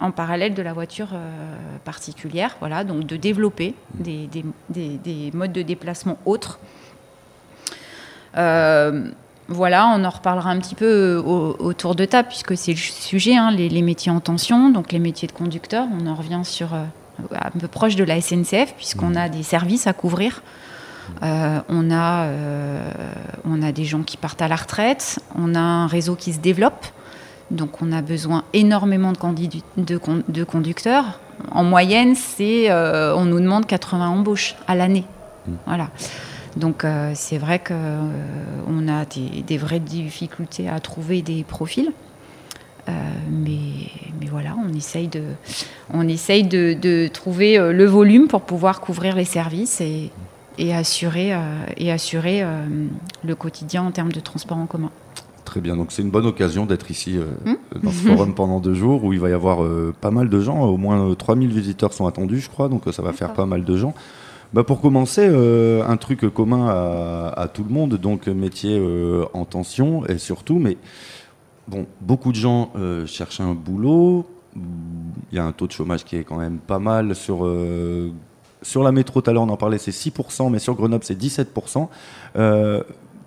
en 0.00 0.10
parallèle 0.10 0.54
de 0.54 0.62
la 0.62 0.72
voiture 0.72 1.10
euh, 1.14 1.76
particulière, 1.84 2.56
voilà, 2.60 2.84
donc 2.84 3.06
de 3.06 3.16
développer 3.16 3.74
des, 3.94 4.28
modes 5.32 5.52
de 5.52 5.62
déplacement 5.62 6.18
autres. 6.26 6.58
Euh, 8.36 9.10
voilà, 9.48 9.92
on 9.94 10.04
en 10.04 10.10
reparlera 10.10 10.50
un 10.50 10.58
petit 10.58 10.74
peu 10.74 11.16
autour 11.24 11.94
de 11.94 12.04
table, 12.04 12.28
puisque 12.28 12.56
c'est 12.56 12.72
le 12.72 12.78
sujet, 12.78 13.36
hein, 13.36 13.50
les, 13.50 13.82
métiers 13.82 14.10
en 14.10 14.20
tension, 14.20 14.70
donc 14.70 14.92
les 14.92 14.98
métiers 14.98 15.28
de 15.28 15.32
conducteur. 15.32 15.86
On 16.00 16.06
en 16.06 16.14
revient 16.14 16.42
sur 16.44 16.74
euh, 16.74 16.84
un 17.32 17.58
peu 17.58 17.68
proche 17.68 17.96
de 17.96 18.04
la 18.04 18.20
SNCF, 18.20 18.74
puisqu'on 18.76 19.14
a 19.14 19.28
des 19.28 19.42
services 19.42 19.86
à 19.86 19.92
couvrir. 19.92 20.42
on, 21.22 21.90
a, 21.92 22.28
on 23.44 23.62
a 23.62 23.72
des 23.72 23.84
gens 23.84 24.02
qui 24.02 24.16
partent 24.16 24.42
à 24.42 24.48
la 24.48 24.56
retraite, 24.56 25.20
on 25.36 25.54
a 25.54 25.60
un 25.60 25.86
réseau 25.86 26.16
qui 26.16 26.32
se 26.32 26.40
développe. 26.40 26.86
Donc 27.50 27.80
on 27.80 27.92
a 27.92 28.02
besoin 28.02 28.44
énormément 28.52 29.12
de, 29.12 30.44
conducteurs. 30.44 31.20
En 31.52 31.64
moyenne, 31.64 32.14
c'est, 32.14 32.70
euh, 32.70 33.14
on 33.14 33.24
nous 33.24 33.40
demande 33.40 33.66
80 33.66 34.08
embauches 34.08 34.56
à 34.66 34.74
l'année. 34.74 35.04
Mmh. 35.46 35.52
Voilà. 35.66 35.88
Donc 36.56 36.84
euh, 36.84 37.12
c'est 37.14 37.38
vrai 37.38 37.58
qu'on 37.58 37.74
euh, 37.74 38.88
a 38.88 39.04
des, 39.04 39.58
vraies 39.58 39.80
difficultés 39.80 40.68
à 40.68 40.80
trouver 40.80 41.22
des 41.22 41.44
profils. 41.44 41.92
mais, 42.86 43.60
voilà, 44.30 44.56
on 44.64 44.72
essaye 44.74 45.08
de, 45.08 45.22
on 45.92 46.08
essaye 46.08 46.44
de, 46.44 47.08
trouver 47.08 47.58
le 47.58 47.84
volume 47.84 48.28
pour 48.28 48.42
pouvoir 48.42 48.80
couvrir 48.80 49.16
les 49.16 49.24
services 49.24 49.80
et, 49.80 50.10
assurer, 50.74 51.32
et 51.76 51.92
assurer 51.92 52.44
le 53.24 53.34
quotidien 53.34 53.82
en 53.82 53.90
termes 53.92 54.12
de 54.12 54.20
transport 54.20 54.58
en 54.58 54.66
commun. 54.66 54.90
Très 55.46 55.60
bien, 55.60 55.76
donc 55.76 55.92
c'est 55.92 56.02
une 56.02 56.10
bonne 56.10 56.26
occasion 56.26 56.66
d'être 56.66 56.90
ici 56.90 57.16
euh, 57.16 57.24
hmm 57.44 57.80
dans 57.82 57.90
ce 57.90 58.08
forum 58.08 58.34
pendant 58.34 58.58
deux 58.58 58.74
jours 58.74 59.04
où 59.04 59.12
il 59.12 59.20
va 59.20 59.30
y 59.30 59.32
avoir 59.32 59.62
euh, 59.62 59.94
pas 60.00 60.10
mal 60.10 60.28
de 60.28 60.40
gens, 60.40 60.60
au 60.62 60.76
moins 60.76 61.14
3000 61.14 61.50
visiteurs 61.50 61.92
sont 61.92 62.06
attendus 62.06 62.40
je 62.40 62.48
crois, 62.48 62.68
donc 62.68 62.82
ça 62.90 63.00
va 63.00 63.12
faire 63.12 63.32
pas 63.32 63.46
mal 63.46 63.64
de 63.64 63.76
gens. 63.76 63.94
Bah 64.56 64.64
pour 64.64 64.80
commencer, 64.80 65.28
euh, 65.30 65.86
un 65.86 65.98
truc 65.98 66.32
commun 66.32 66.66
à, 66.66 67.46
tout 67.46 67.62
le 67.62 67.68
monde, 67.68 67.96
donc 67.96 68.26
métier 68.26 68.82
en 69.34 69.44
tension 69.44 70.06
et 70.06 70.16
surtout, 70.16 70.58
mais 70.58 70.78
bon, 71.68 71.84
beaucoup 72.00 72.30
de 72.30 72.36
gens 72.36 72.72
cherchent 73.04 73.40
un 73.40 73.52
boulot, 73.52 74.24
il 74.56 75.36
y 75.36 75.38
a 75.38 75.44
un 75.44 75.52
taux 75.52 75.66
de 75.66 75.72
chômage 75.72 76.06
qui 76.06 76.16
est 76.16 76.24
quand 76.24 76.38
même 76.38 76.56
pas 76.56 76.78
mal 76.78 77.14
sur... 77.14 77.46
sur 78.62 78.82
la 78.82 78.92
métro, 78.92 79.20
tout 79.20 79.28
à 79.28 79.34
l'heure 79.34 79.42
on 79.42 79.50
en 79.50 79.58
parlait, 79.58 79.76
c'est 79.76 79.90
6%, 79.90 80.50
mais 80.50 80.58
sur 80.58 80.74
Grenoble 80.74 81.04
c'est 81.04 81.20
17%. 81.20 81.88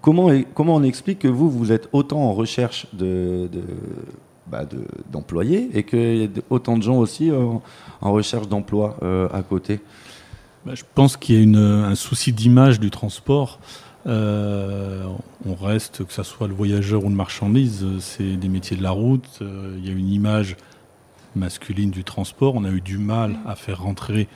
Comment, 0.01 0.31
comment 0.55 0.75
on 0.77 0.83
explique 0.83 1.19
que 1.19 1.27
vous, 1.27 1.51
vous 1.51 1.71
êtes 1.71 1.89
autant 1.91 2.21
en 2.21 2.33
recherche 2.33 2.88
de, 2.93 3.48
bah, 4.50 4.63
d'employés 5.12 5.69
et 5.75 5.83
qu'il 5.83 6.17
y 6.17 6.24
ait 6.24 6.31
autant 6.50 6.75
de 6.75 6.81
gens 6.81 6.98
aussi 6.98 7.29
euh, 7.29 7.45
en, 8.01 8.12
recherche 8.12 8.48
d'emploi 8.48 8.98
euh, 9.03 9.27
à 9.31 9.43
côté? 9.43 9.79
Bah, 10.65 10.75
Je 10.75 10.83
pense 10.95 11.17
qu'il 11.17 11.53
y 11.53 11.57
a 11.57 11.59
un 11.59 11.95
souci 11.95 12.33
d'image 12.33 12.79
du 12.79 12.89
transport. 12.89 13.59
Euh, 14.07 15.03
on 15.45 15.55
reste, 15.55 16.05
que 16.05 16.13
ce 16.13 16.23
soit 16.23 16.47
le 16.47 16.53
voyageur 16.53 17.03
ou 17.03 17.09
le 17.09 17.15
marchandise, 17.15 17.85
c'est 17.99 18.37
des 18.37 18.47
métiers 18.47 18.77
de 18.77 18.83
la 18.83 18.91
route. 18.91 19.41
il 19.41 19.85
y 19.85 19.89
a 19.89 19.93
une 19.93 20.11
image 20.11 20.55
masculine 21.35 21.91
du 21.91 22.03
transport. 22.03 22.55
On 22.55 22.63
a 22.63 22.69
eu 22.69 22.81
du 22.81 22.97
mal 22.97 23.37
à 23.45 23.55
faire 23.55 23.81
rentrer 23.81 24.27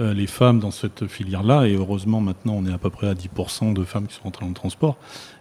les 0.00 0.26
femmes 0.26 0.58
dans 0.58 0.72
cette 0.72 1.06
filière-là. 1.06 1.66
Et 1.66 1.76
heureusement, 1.76 2.20
maintenant, 2.20 2.54
on 2.54 2.66
est 2.66 2.72
à 2.72 2.78
peu 2.78 2.90
près 2.90 3.08
à 3.08 3.14
10% 3.14 3.72
de 3.72 3.84
femmes 3.84 4.08
qui 4.08 4.14
sont 4.14 4.26
entrées 4.26 4.44
dans 4.44 4.50
le 4.50 4.54
transport. 4.54 4.96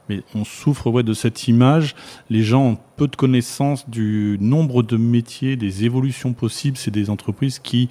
Mais 0.10 0.22
on 0.36 0.44
souffre 0.44 0.90
ouais, 0.90 1.04
de 1.04 1.14
cette 1.14 1.48
image. 1.48 1.96
Les 2.30 2.44
gens 2.44 2.72
ont 2.72 2.78
peu 2.98 3.08
de 3.08 3.16
connaissances 3.16 3.90
du 3.90 4.38
nombre 4.42 4.84
de 4.84 4.98
métiers, 4.98 5.56
des 5.56 5.86
évolutions 5.86 6.34
possibles. 6.34 6.78
C'est 6.78 6.92
des 6.92 7.10
entreprises 7.10 7.60
qui 7.60 7.90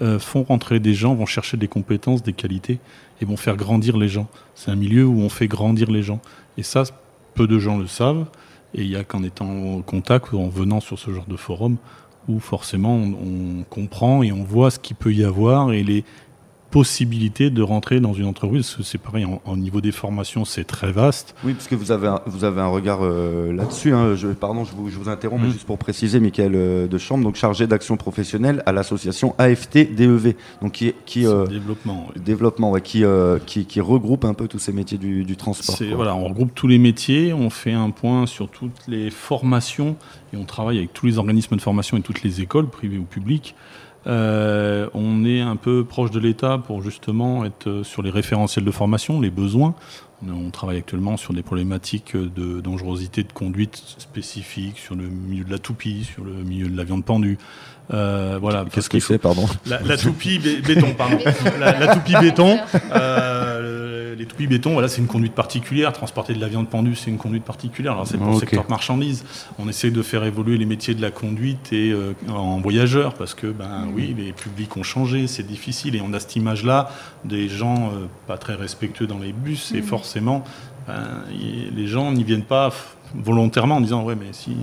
euh, 0.00 0.18
font 0.18 0.42
rentrer 0.42 0.80
des 0.80 0.94
gens, 0.94 1.14
vont 1.14 1.26
chercher 1.26 1.56
des 1.56 1.68
compétences, 1.68 2.22
des 2.22 2.32
qualités 2.32 2.78
et 3.20 3.24
vont 3.24 3.36
faire 3.36 3.56
grandir 3.56 3.96
les 3.96 4.08
gens. 4.08 4.28
C'est 4.54 4.70
un 4.70 4.76
milieu 4.76 5.04
où 5.04 5.20
on 5.20 5.28
fait 5.28 5.48
grandir 5.48 5.90
les 5.90 6.02
gens. 6.02 6.20
Et 6.56 6.62
ça, 6.62 6.84
peu 7.34 7.46
de 7.46 7.58
gens 7.58 7.78
le 7.78 7.86
savent. 7.86 8.26
Et 8.74 8.82
il 8.82 8.88
n'y 8.88 8.96
a 8.96 9.04
qu'en 9.04 9.22
étant 9.22 9.48
en 9.48 9.82
contact 9.82 10.32
ou 10.32 10.38
en 10.38 10.48
venant 10.48 10.80
sur 10.80 10.98
ce 10.98 11.10
genre 11.12 11.26
de 11.26 11.36
forum 11.36 11.76
où 12.28 12.38
forcément 12.38 12.94
on, 12.94 13.60
on 13.60 13.64
comprend 13.64 14.22
et 14.22 14.32
on 14.32 14.44
voit 14.44 14.70
ce 14.70 14.78
qu'il 14.78 14.96
peut 14.96 15.12
y 15.12 15.24
avoir 15.24 15.72
et 15.72 15.82
les, 15.82 16.04
possibilité 16.72 17.50
de 17.50 17.62
rentrer 17.62 18.00
dans 18.00 18.14
une 18.14 18.24
entreprise 18.24 18.78
C'est 18.82 18.98
pareil, 18.98 19.26
en, 19.26 19.56
niveau 19.56 19.82
des 19.82 19.92
formations, 19.92 20.46
c'est 20.46 20.64
très 20.64 20.90
vaste. 20.90 21.34
Oui, 21.44 21.52
parce 21.52 21.68
que 21.68 21.74
vous 21.74 21.92
avez 21.92 22.08
un, 22.08 22.22
vous 22.24 22.44
avez 22.44 22.62
un 22.62 22.66
regard 22.66 23.00
euh, 23.02 23.52
là-dessus. 23.52 23.92
Hein. 23.92 24.16
Je, 24.16 24.28
pardon, 24.28 24.64
je 24.64 24.72
vous, 24.72 24.88
je 24.88 24.96
vous 24.96 25.10
interromps, 25.10 25.42
mais 25.42 25.48
mm. 25.48 25.52
juste 25.52 25.66
pour 25.66 25.76
préciser, 25.76 26.18
Michael 26.18 26.52
euh, 26.54 26.88
de 26.88 26.98
Chambre, 26.98 27.24
donc 27.24 27.36
chargé 27.36 27.66
d'action 27.66 27.98
professionnelle 27.98 28.62
à 28.64 28.72
l'association 28.72 29.34
AFT 29.36 29.94
DEV, 29.94 30.34
donc 30.62 30.72
qui, 30.72 30.94
qui 31.04 31.26
euh, 31.26 31.46
développement, 31.46 32.08
développement, 32.16 32.70
ouais, 32.70 32.80
qui, 32.80 33.04
qui, 33.46 33.66
qui, 33.66 33.80
regroupe 33.82 34.24
un 34.24 34.34
peu 34.34 34.48
tous 34.48 34.58
ces 34.58 34.72
métiers 34.72 34.98
du, 34.98 35.24
du 35.24 35.36
transport. 35.36 35.76
Voilà, 35.94 36.16
on 36.16 36.24
regroupe 36.24 36.54
tous 36.54 36.68
les 36.68 36.78
métiers, 36.78 37.34
on 37.34 37.50
fait 37.50 37.72
un 37.72 37.90
point 37.90 38.24
sur 38.24 38.48
toutes 38.48 38.88
les 38.88 39.10
formations 39.10 39.96
et 40.32 40.38
on 40.38 40.44
travaille 40.44 40.78
avec 40.78 40.94
tous 40.94 41.04
les 41.04 41.18
organismes 41.18 41.56
de 41.56 41.60
formation 41.60 41.98
et 41.98 42.00
toutes 42.00 42.22
les 42.22 42.40
écoles, 42.40 42.68
privées 42.68 42.98
ou 42.98 43.04
publiques. 43.04 43.54
Euh, 44.06 44.88
on 44.94 45.24
est 45.24 45.40
un 45.40 45.56
peu 45.56 45.84
proche 45.84 46.10
de 46.10 46.18
l'État 46.18 46.58
pour 46.58 46.82
justement 46.82 47.44
être 47.44 47.82
sur 47.82 48.02
les 48.02 48.10
référentiels 48.10 48.64
de 48.64 48.70
formation, 48.70 49.20
les 49.20 49.30
besoins. 49.30 49.74
On 50.28 50.50
travaille 50.50 50.78
actuellement 50.78 51.16
sur 51.16 51.34
des 51.34 51.42
problématiques 51.42 52.16
de 52.16 52.60
dangerosité 52.60 53.24
de 53.24 53.32
conduite 53.32 53.82
spécifiques, 53.98 54.78
sur 54.78 54.94
le 54.94 55.08
milieu 55.08 55.42
de 55.42 55.50
la 55.50 55.58
toupie, 55.58 56.04
sur 56.04 56.24
le 56.24 56.32
milieu 56.32 56.68
de 56.68 56.76
la 56.76 56.84
viande 56.84 57.04
pendue. 57.04 57.38
Euh, 57.92 58.38
voilà. 58.40 58.64
Qu'est-ce 58.72 58.88
que 58.88 59.00
c'est, 59.00 59.18
pardon 59.18 59.46
la, 59.66 59.96
toupie 59.96 60.38
béton, 60.38 60.94
pardon. 60.96 61.18
la, 61.58 61.94
toupie 61.94 62.14
béton. 62.20 62.58
Euh, 62.92 63.51
les 64.22 64.28
toupies 64.28 64.46
béton, 64.46 64.72
voilà, 64.74 64.86
c'est 64.86 65.00
une 65.00 65.08
conduite 65.08 65.34
particulière. 65.34 65.92
Transporter 65.92 66.32
de 66.32 66.40
la 66.40 66.46
viande 66.46 66.68
pendue, 66.68 66.94
c'est 66.94 67.10
une 67.10 67.18
conduite 67.18 67.42
particulière. 67.42 67.92
Alors 67.94 68.06
c'est 68.06 68.18
pour 68.18 68.30
le 68.30 68.38
secteur 68.38 68.70
marchandise. 68.70 69.24
On 69.58 69.68
essaie 69.68 69.90
de 69.90 70.00
faire 70.00 70.22
évoluer 70.22 70.58
les 70.58 70.64
métiers 70.64 70.94
de 70.94 71.02
la 71.02 71.10
conduite 71.10 71.72
et 71.72 71.90
euh, 71.90 72.12
en 72.28 72.60
voyageurs 72.60 73.14
parce 73.14 73.34
que, 73.34 73.48
ben 73.48 73.86
mmh. 73.86 73.94
oui, 73.96 74.14
les 74.16 74.32
publics 74.32 74.76
ont 74.76 74.84
changé, 74.84 75.26
c'est 75.26 75.42
difficile 75.42 75.96
et 75.96 76.00
on 76.00 76.12
a 76.12 76.20
cette 76.20 76.36
image-là 76.36 76.92
des 77.24 77.48
gens 77.48 77.88
euh, 77.88 78.06
pas 78.28 78.38
très 78.38 78.54
respectueux 78.54 79.08
dans 79.08 79.18
les 79.18 79.32
bus 79.32 79.72
et 79.74 79.80
mmh. 79.80 79.82
forcément, 79.82 80.44
ben, 80.86 81.24
les 81.74 81.86
gens 81.88 82.12
n'y 82.12 82.22
viennent 82.22 82.44
pas 82.44 82.72
volontairement 83.16 83.76
en 83.76 83.80
disant 83.80 84.04
ouais 84.04 84.14
mais 84.14 84.32
si 84.32 84.56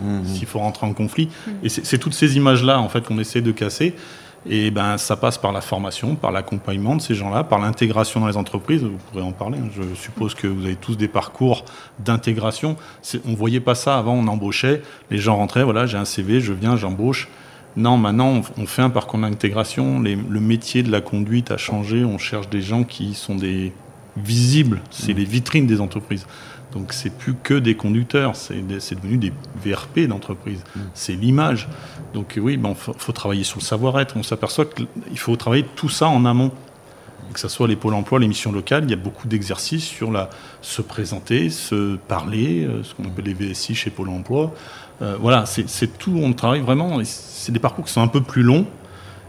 mmh. 0.00 0.24
s'il 0.24 0.46
faut 0.46 0.58
rentrer 0.58 0.86
en 0.86 0.92
conflit 0.92 1.28
et 1.62 1.68
c'est 1.68 1.98
toutes 1.98 2.14
ces 2.14 2.36
images 2.36 2.64
là 2.64 2.80
en 2.80 2.88
fait 2.88 3.06
qu'on 3.06 3.18
essaie 3.18 3.42
de 3.42 3.52
casser 3.52 3.94
et 4.44 4.70
ben, 4.70 4.98
ça 4.98 5.16
passe 5.16 5.38
par 5.38 5.52
la 5.52 5.60
formation, 5.60 6.16
par 6.16 6.32
l'accompagnement 6.32 6.96
de 6.96 7.00
ces 7.00 7.14
gens-là, 7.14 7.44
par 7.44 7.60
l'intégration 7.60 8.20
dans 8.20 8.26
les 8.26 8.36
entreprises. 8.36 8.82
Vous 8.82 8.98
pourrez 9.10 9.22
en 9.22 9.32
parler. 9.32 9.58
Hein. 9.58 9.68
Je 9.74 9.94
suppose 9.94 10.34
que 10.34 10.48
vous 10.48 10.64
avez 10.64 10.76
tous 10.76 10.96
des 10.96 11.08
parcours 11.08 11.64
d'intégration. 12.00 12.76
On 13.24 13.30
ne 13.30 13.36
voyait 13.36 13.60
pas 13.60 13.76
ça 13.76 13.96
avant, 13.96 14.14
on 14.14 14.26
embauchait. 14.26 14.82
Les 15.10 15.18
gens 15.18 15.36
rentraient, 15.36 15.62
voilà, 15.62 15.86
j'ai 15.86 15.98
un 15.98 16.04
CV, 16.04 16.40
je 16.40 16.52
viens, 16.52 16.76
j'embauche. 16.76 17.28
Non, 17.76 17.96
maintenant, 17.96 18.42
on 18.58 18.66
fait 18.66 18.82
un 18.82 18.90
parcours 18.90 19.20
d'intégration. 19.20 20.00
Le 20.00 20.40
métier 20.40 20.82
de 20.82 20.90
la 20.90 21.00
conduite 21.00 21.50
a 21.50 21.56
changé. 21.56 22.04
On 22.04 22.18
cherche 22.18 22.50
des 22.50 22.60
gens 22.60 22.84
qui 22.84 23.14
sont 23.14 23.36
des 23.36 23.72
visibles. 24.16 24.80
C'est 24.90 25.14
mmh. 25.14 25.16
les 25.16 25.24
vitrines 25.24 25.66
des 25.66 25.80
entreprises. 25.80 26.26
Donc 26.72 26.92
c'est 26.92 27.10
plus 27.10 27.34
que 27.34 27.54
des 27.54 27.76
conducteurs, 27.76 28.34
c'est 28.34 28.60
devenu 28.60 29.18
des 29.18 29.32
VRP 29.64 30.00
d'entreprise. 30.08 30.64
Mm. 30.74 30.80
C'est 30.94 31.12
l'image. 31.12 31.68
Donc 32.14 32.38
oui, 32.40 32.54
il 32.54 32.60
ben, 32.60 32.74
faut, 32.74 33.12
travailler 33.12 33.44
sur 33.44 33.58
le 33.58 33.64
savoir-être. 33.64 34.16
On 34.16 34.22
s'aperçoit 34.22 34.66
qu'il 34.66 35.18
faut 35.18 35.36
travailler 35.36 35.66
tout 35.76 35.88
ça 35.88 36.08
en 36.08 36.24
amont. 36.24 36.50
Que 37.32 37.40
ce 37.40 37.48
soit 37.48 37.66
les 37.66 37.76
pôles 37.76 37.94
emploi, 37.94 38.18
les 38.18 38.28
missions 38.28 38.52
locales, 38.52 38.84
il 38.84 38.90
y 38.90 38.92
a 38.92 38.96
beaucoup 38.96 39.26
d'exercices 39.26 39.84
sur 39.84 40.10
la 40.10 40.28
se 40.60 40.82
présenter, 40.82 41.48
se 41.48 41.96
parler, 41.96 42.64
euh, 42.64 42.82
ce 42.82 42.94
qu'on 42.94 43.04
appelle 43.04 43.24
les 43.24 43.32
VSI 43.32 43.74
chez 43.74 43.88
Pôle 43.88 44.10
emploi. 44.10 44.52
Euh, 45.00 45.16
voilà, 45.18 45.46
c'est 45.46 45.98
tout. 45.98 46.14
On 46.22 46.34
travaille 46.34 46.60
vraiment. 46.60 47.00
C'est 47.04 47.52
des 47.52 47.58
parcours 47.58 47.86
qui 47.86 47.92
sont 47.92 48.02
un 48.02 48.08
peu 48.08 48.20
plus 48.20 48.42
longs, 48.42 48.66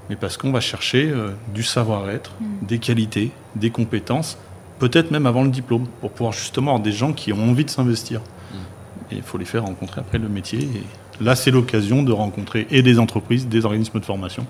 mais 0.09 0.17
parce 0.17 0.35
qu'on 0.35 0.51
va 0.51 0.59
chercher 0.59 1.09
euh, 1.09 1.31
du 1.53 1.63
savoir-être, 1.63 2.31
mm. 2.41 2.65
des 2.65 2.79
qualités, 2.79 3.31
des 3.55 3.69
compétences 3.69 4.37
peut-être 4.83 5.11
même 5.11 5.25
avant 5.25 5.43
le 5.43 5.49
diplôme, 5.49 5.85
pour 6.01 6.11
pouvoir 6.11 6.33
justement 6.33 6.71
avoir 6.71 6.83
des 6.83 6.91
gens 6.91 7.13
qui 7.13 7.31
ont 7.31 7.49
envie 7.49 7.63
de 7.63 7.69
s'investir. 7.69 8.19
Mm. 8.19 9.13
Et 9.13 9.15
il 9.15 9.21
faut 9.21 9.37
les 9.37 9.45
faire 9.45 9.63
rencontrer 9.63 10.01
après 10.01 10.17
le 10.17 10.27
métier. 10.27 10.59
Et 10.59 11.23
là, 11.23 11.35
c'est 11.35 11.51
l'occasion 11.51 12.03
de 12.03 12.11
rencontrer 12.11 12.67
et 12.69 12.81
des 12.81 12.99
entreprises, 12.99 13.47
des 13.47 13.63
organismes 13.63 14.01
de 14.01 14.05
formation, 14.05 14.45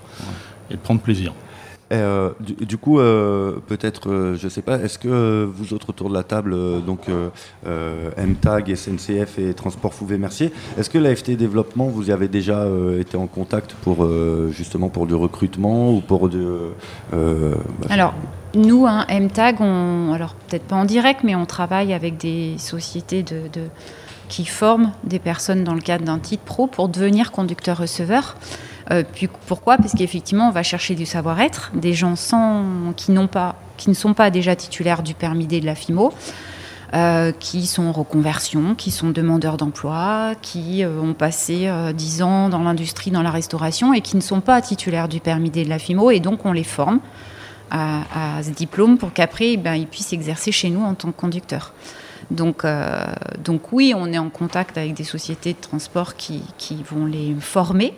et 0.70 0.74
de 0.74 0.80
prendre 0.80 1.00
plaisir. 1.00 1.32
Euh, 1.92 2.30
du, 2.40 2.78
coup, 2.78 2.98
euh, 2.98 3.58
peut-être, 3.68 4.10
euh, 4.10 4.36
je 4.36 4.46
ne 4.46 4.50
sais 4.50 4.62
pas, 4.62 4.80
est-ce 4.80 4.98
que 4.98 5.44
vous 5.44 5.72
autres 5.72 5.90
autour 5.90 6.08
de 6.08 6.14
la 6.14 6.24
table, 6.24 6.56
donc 6.84 7.06
MTAG, 7.64 8.74
SNCF 8.74 9.38
et 9.38 9.54
Transport 9.54 9.94
Fouvet-Mercier, 9.94 10.50
est-ce 10.76 10.90
que 10.90 10.98
l'AFT 10.98 11.36
Développement, 11.36 11.86
vous 11.86 12.08
y 12.08 12.12
avez 12.12 12.26
déjà 12.26 12.66
été 12.98 13.16
en 13.16 13.28
contact 13.28 13.74
pour 13.82 14.08
justement 14.50 14.88
pour 14.88 15.06
du 15.06 15.14
recrutement 15.14 15.94
ou 15.94 16.00
pour 16.00 16.28
de... 16.28 16.70
Alors, 17.88 18.14
nous, 18.54 18.86
hein, 18.86 19.06
MTAG, 19.08 19.60
alors 19.60 20.34
peut-être 20.34 20.64
pas 20.64 20.76
en 20.76 20.84
direct, 20.84 21.20
mais 21.24 21.34
on 21.34 21.46
travaille 21.46 21.92
avec 21.92 22.16
des 22.16 22.56
sociétés 22.58 23.24
qui 24.28 24.44
forment 24.46 24.92
des 25.04 25.18
personnes 25.18 25.64
dans 25.64 25.74
le 25.74 25.80
cadre 25.80 26.04
d'un 26.04 26.18
titre 26.18 26.42
pro 26.44 26.66
pour 26.66 26.88
devenir 26.88 27.32
conducteur-receveur. 27.32 28.36
Euh, 28.90 29.02
pourquoi? 29.46 29.76
Parce 29.76 29.92
qu'effectivement, 29.92 30.48
on 30.48 30.52
va 30.52 30.62
chercher 30.62 30.94
du 30.94 31.06
savoir-être, 31.06 31.72
des 31.74 31.94
gens 31.94 32.14
qui 32.96 33.10
ne 33.12 33.94
sont 33.94 34.14
pas 34.14 34.30
déjà 34.30 34.56
titulaires 34.56 35.02
du 35.02 35.14
permis 35.14 35.46
D 35.46 35.60
de 35.60 35.66
la 35.66 35.74
FIMO, 35.74 36.12
euh, 36.92 37.32
qui 37.32 37.66
sont 37.66 37.84
en 37.84 37.92
reconversion, 37.92 38.74
qui 38.74 38.90
sont 38.90 39.10
demandeurs 39.10 39.56
d'emploi, 39.56 40.34
qui 40.42 40.84
euh, 40.84 41.00
ont 41.00 41.14
passé 41.14 41.70
10 41.94 42.22
ans 42.22 42.48
dans 42.48 42.62
l'industrie, 42.62 43.10
dans 43.10 43.22
la 43.22 43.30
restauration, 43.30 43.94
et 43.94 44.00
qui 44.00 44.16
ne 44.16 44.22
sont 44.22 44.40
pas 44.40 44.60
titulaires 44.60 45.08
du 45.08 45.20
permis 45.20 45.50
D 45.50 45.64
de 45.64 45.70
la 45.70 45.78
FIMO, 45.78 46.10
et 46.10 46.20
donc 46.20 46.44
on 46.44 46.52
les 46.52 46.64
forme 46.64 47.00
à, 47.70 48.40
ce 48.42 48.50
diplôme 48.50 48.98
pour 48.98 49.12
qu'après, 49.12 49.52
eh 49.52 49.56
ben, 49.56 49.74
ils 49.74 49.86
puissent 49.86 50.12
exercer 50.12 50.52
chez 50.52 50.70
nous 50.70 50.82
en 50.82 50.94
tant 50.94 51.10
que 51.10 51.20
conducteur. 51.20 51.72
Donc, 52.30 52.64
donc 53.42 53.72
oui, 53.72 53.92
on 53.96 54.12
est 54.12 54.18
en 54.18 54.30
contact 54.30 54.78
avec 54.78 54.94
des 54.94 55.04
sociétés 55.04 55.52
de 55.52 55.60
transport 55.60 56.16
qui, 56.16 56.42
qui 56.56 56.82
vont 56.82 57.04
les 57.04 57.34
former 57.40 57.94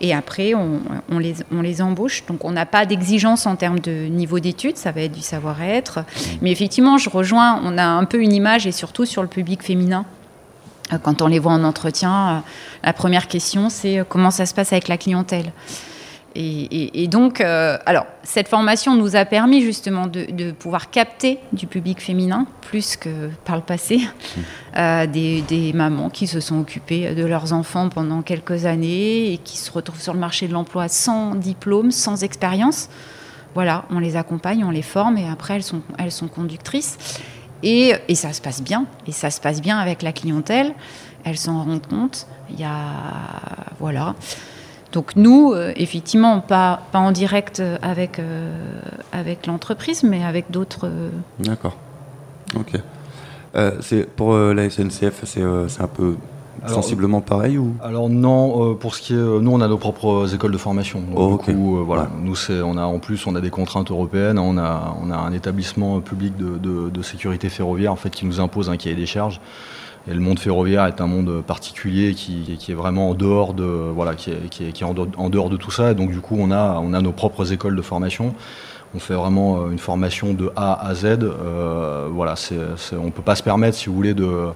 et 0.00 0.14
après, 0.14 0.54
on, 0.54 1.18
les, 1.18 1.34
on 1.52 1.60
les 1.60 1.82
embauche. 1.82 2.24
Donc, 2.26 2.44
on 2.44 2.52
n'a 2.52 2.64
pas 2.64 2.86
d'exigence 2.86 3.46
en 3.46 3.56
termes 3.56 3.80
de 3.80 4.06
niveau 4.06 4.40
d'études, 4.40 4.78
ça 4.78 4.92
va 4.92 5.02
être 5.02 5.12
du 5.12 5.20
savoir-être. 5.20 6.00
Mais 6.40 6.50
effectivement, 6.50 6.96
je 6.96 7.10
rejoins, 7.10 7.60
on 7.62 7.76
a 7.76 7.84
un 7.84 8.04
peu 8.04 8.22
une 8.22 8.32
image, 8.32 8.66
et 8.66 8.72
surtout 8.72 9.04
sur 9.04 9.20
le 9.20 9.28
public 9.28 9.62
féminin. 9.62 10.06
Euh, 10.92 10.98
quand 10.98 11.20
on 11.20 11.26
les 11.26 11.38
voit 11.38 11.52
en 11.52 11.64
entretien, 11.64 12.30
euh, 12.30 12.38
la 12.82 12.94
première 12.94 13.28
question, 13.28 13.68
c'est 13.68 13.98
euh, 13.98 14.04
comment 14.08 14.30
ça 14.30 14.46
se 14.46 14.54
passe 14.54 14.72
avec 14.72 14.88
la 14.88 14.96
clientèle? 14.96 15.52
Et, 16.34 17.08
donc, 17.08 17.40
euh, 17.40 17.76
alors, 17.86 18.06
cette 18.22 18.48
formation 18.48 18.94
nous 18.94 19.16
a 19.16 19.24
permis 19.24 19.62
justement 19.62 20.06
de, 20.06 20.52
pouvoir 20.52 20.90
capter 20.90 21.38
du 21.52 21.66
public 21.66 22.00
féminin, 22.00 22.46
plus 22.60 22.96
que 22.96 23.30
par 23.44 23.56
le 23.56 23.62
passé, 23.62 23.98
mmh. 23.98 24.40
euh, 24.76 25.06
des, 25.06 25.72
mamans 25.74 26.08
qui 26.08 26.26
se 26.26 26.40
sont 26.40 26.60
occupées 26.60 27.14
de 27.14 27.24
leurs 27.24 27.52
enfants 27.52 27.88
pendant 27.88 28.22
quelques 28.22 28.64
années 28.64 29.32
et 29.32 29.38
qui 29.38 29.56
se 29.58 29.70
retrouvent 29.72 30.00
sur 30.00 30.14
le 30.14 30.20
marché 30.20 30.46
de 30.46 30.52
l'emploi 30.52 30.88
sans 30.88 31.34
diplôme, 31.34 31.90
sans 31.90 32.22
expérience. 32.22 32.88
Voilà, 33.54 33.84
on 33.90 33.98
les 33.98 34.16
accompagne, 34.16 34.64
on 34.64 34.70
les 34.70 34.82
forme 34.82 35.18
et 35.18 35.28
après 35.28 35.54
elles 35.54 35.64
sont, 35.64 35.82
elles 35.98 36.12
sont 36.12 36.28
conductrices. 36.28 36.96
Et, 37.62 37.94
et 38.08 38.14
ça 38.14 38.32
se 38.32 38.40
passe 38.40 38.62
bien, 38.62 38.86
et 39.06 39.12
ça 39.12 39.30
se 39.30 39.40
passe 39.40 39.60
bien 39.60 39.78
avec 39.78 40.02
la 40.02 40.12
clientèle. 40.12 40.72
Elles 41.24 41.36
s'en 41.36 41.62
rendent 41.62 41.86
compte. 41.86 42.26
Il 42.50 42.58
y 42.58 42.64
a. 42.64 42.78
Voilà. 43.78 44.14
Donc 44.92 45.14
nous, 45.16 45.52
euh, 45.52 45.72
effectivement, 45.76 46.40
pas, 46.40 46.80
pas 46.92 46.98
en 46.98 47.12
direct 47.12 47.62
avec, 47.82 48.18
euh, 48.18 48.50
avec 49.12 49.46
l'entreprise, 49.46 50.02
mais 50.02 50.24
avec 50.24 50.50
d'autres. 50.50 50.86
Euh, 50.86 51.10
D'accord. 51.38 51.76
Ok. 52.56 52.72
c'est 53.80 54.08
pour 54.10 54.36
la 54.36 54.68
SNCF, 54.68 55.22
c'est 55.24 55.42
un 55.42 55.86
peu 55.86 56.16
sensiblement 56.66 57.20
pareil 57.20 57.58
ou? 57.58 57.74
Alors 57.80 58.10
non, 58.10 58.74
pour 58.74 58.96
ce 58.96 59.02
qui 59.02 59.14
est, 59.14 59.16
nous 59.16 59.52
on 59.52 59.60
a 59.60 59.68
nos 59.68 59.78
propres 59.78 60.34
écoles 60.34 60.50
de 60.50 60.58
formation. 60.58 61.00
Oh, 61.14 61.38
voilà, 61.86 62.08
nous 62.20 62.34
c'est, 62.34 62.60
on 62.60 62.76
a 62.76 62.82
en 62.82 62.98
plus 62.98 63.24
on 63.28 63.36
a 63.36 63.40
des 63.40 63.50
contraintes 63.50 63.92
européennes, 63.92 64.38
on 64.38 64.58
a, 64.58 64.96
on 65.00 65.12
a 65.12 65.16
un 65.16 65.32
établissement 65.32 66.00
public 66.00 66.36
de, 66.36 66.58
de, 66.88 67.02
sécurité 67.02 67.48
ferroviaire 67.48 67.92
en 67.92 67.96
fait 67.96 68.10
qui 68.10 68.26
nous 68.26 68.40
impose 68.40 68.68
un 68.68 68.76
cahier 68.76 68.96
des 68.96 69.06
charges. 69.06 69.40
Et 70.08 70.14
le 70.14 70.20
monde 70.20 70.38
ferroviaire 70.38 70.86
est 70.86 71.00
un 71.00 71.06
monde 71.06 71.42
particulier 71.42 72.14
qui, 72.14 72.58
est 72.68 72.74
vraiment 72.74 73.10
en 73.10 73.14
dehors 73.14 73.52
de, 73.52 73.64
voilà, 73.64 74.14
qui 74.14 74.30
est, 74.30 74.48
qui 74.48 74.64
est, 74.64 74.82
en, 74.82 74.94
dehors 74.94 75.50
de 75.50 75.56
tout 75.56 75.70
ça. 75.70 75.90
Et 75.92 75.94
donc 75.94 76.10
du 76.10 76.20
coup, 76.20 76.36
on 76.38 76.50
a, 76.50 76.80
on 76.82 76.94
a 76.94 77.00
nos 77.00 77.12
propres 77.12 77.52
écoles 77.52 77.76
de 77.76 77.82
formation. 77.82 78.34
On 78.92 78.98
fait 78.98 79.14
vraiment 79.14 79.58
euh, 79.58 79.70
une 79.70 79.78
formation 79.78 80.34
de 80.34 80.50
A 80.56 80.86
à 80.86 80.94
Z. 80.94 81.04
Euh, 81.04 82.08
voilà, 82.10 82.34
on 82.92 83.04
ne 83.04 83.10
peut 83.10 83.22
pas 83.22 83.36
se 83.36 83.42
permettre, 83.42 83.76
si 83.76 83.86
vous 83.86 83.94
voulez, 83.94 84.14
de, 84.14 84.48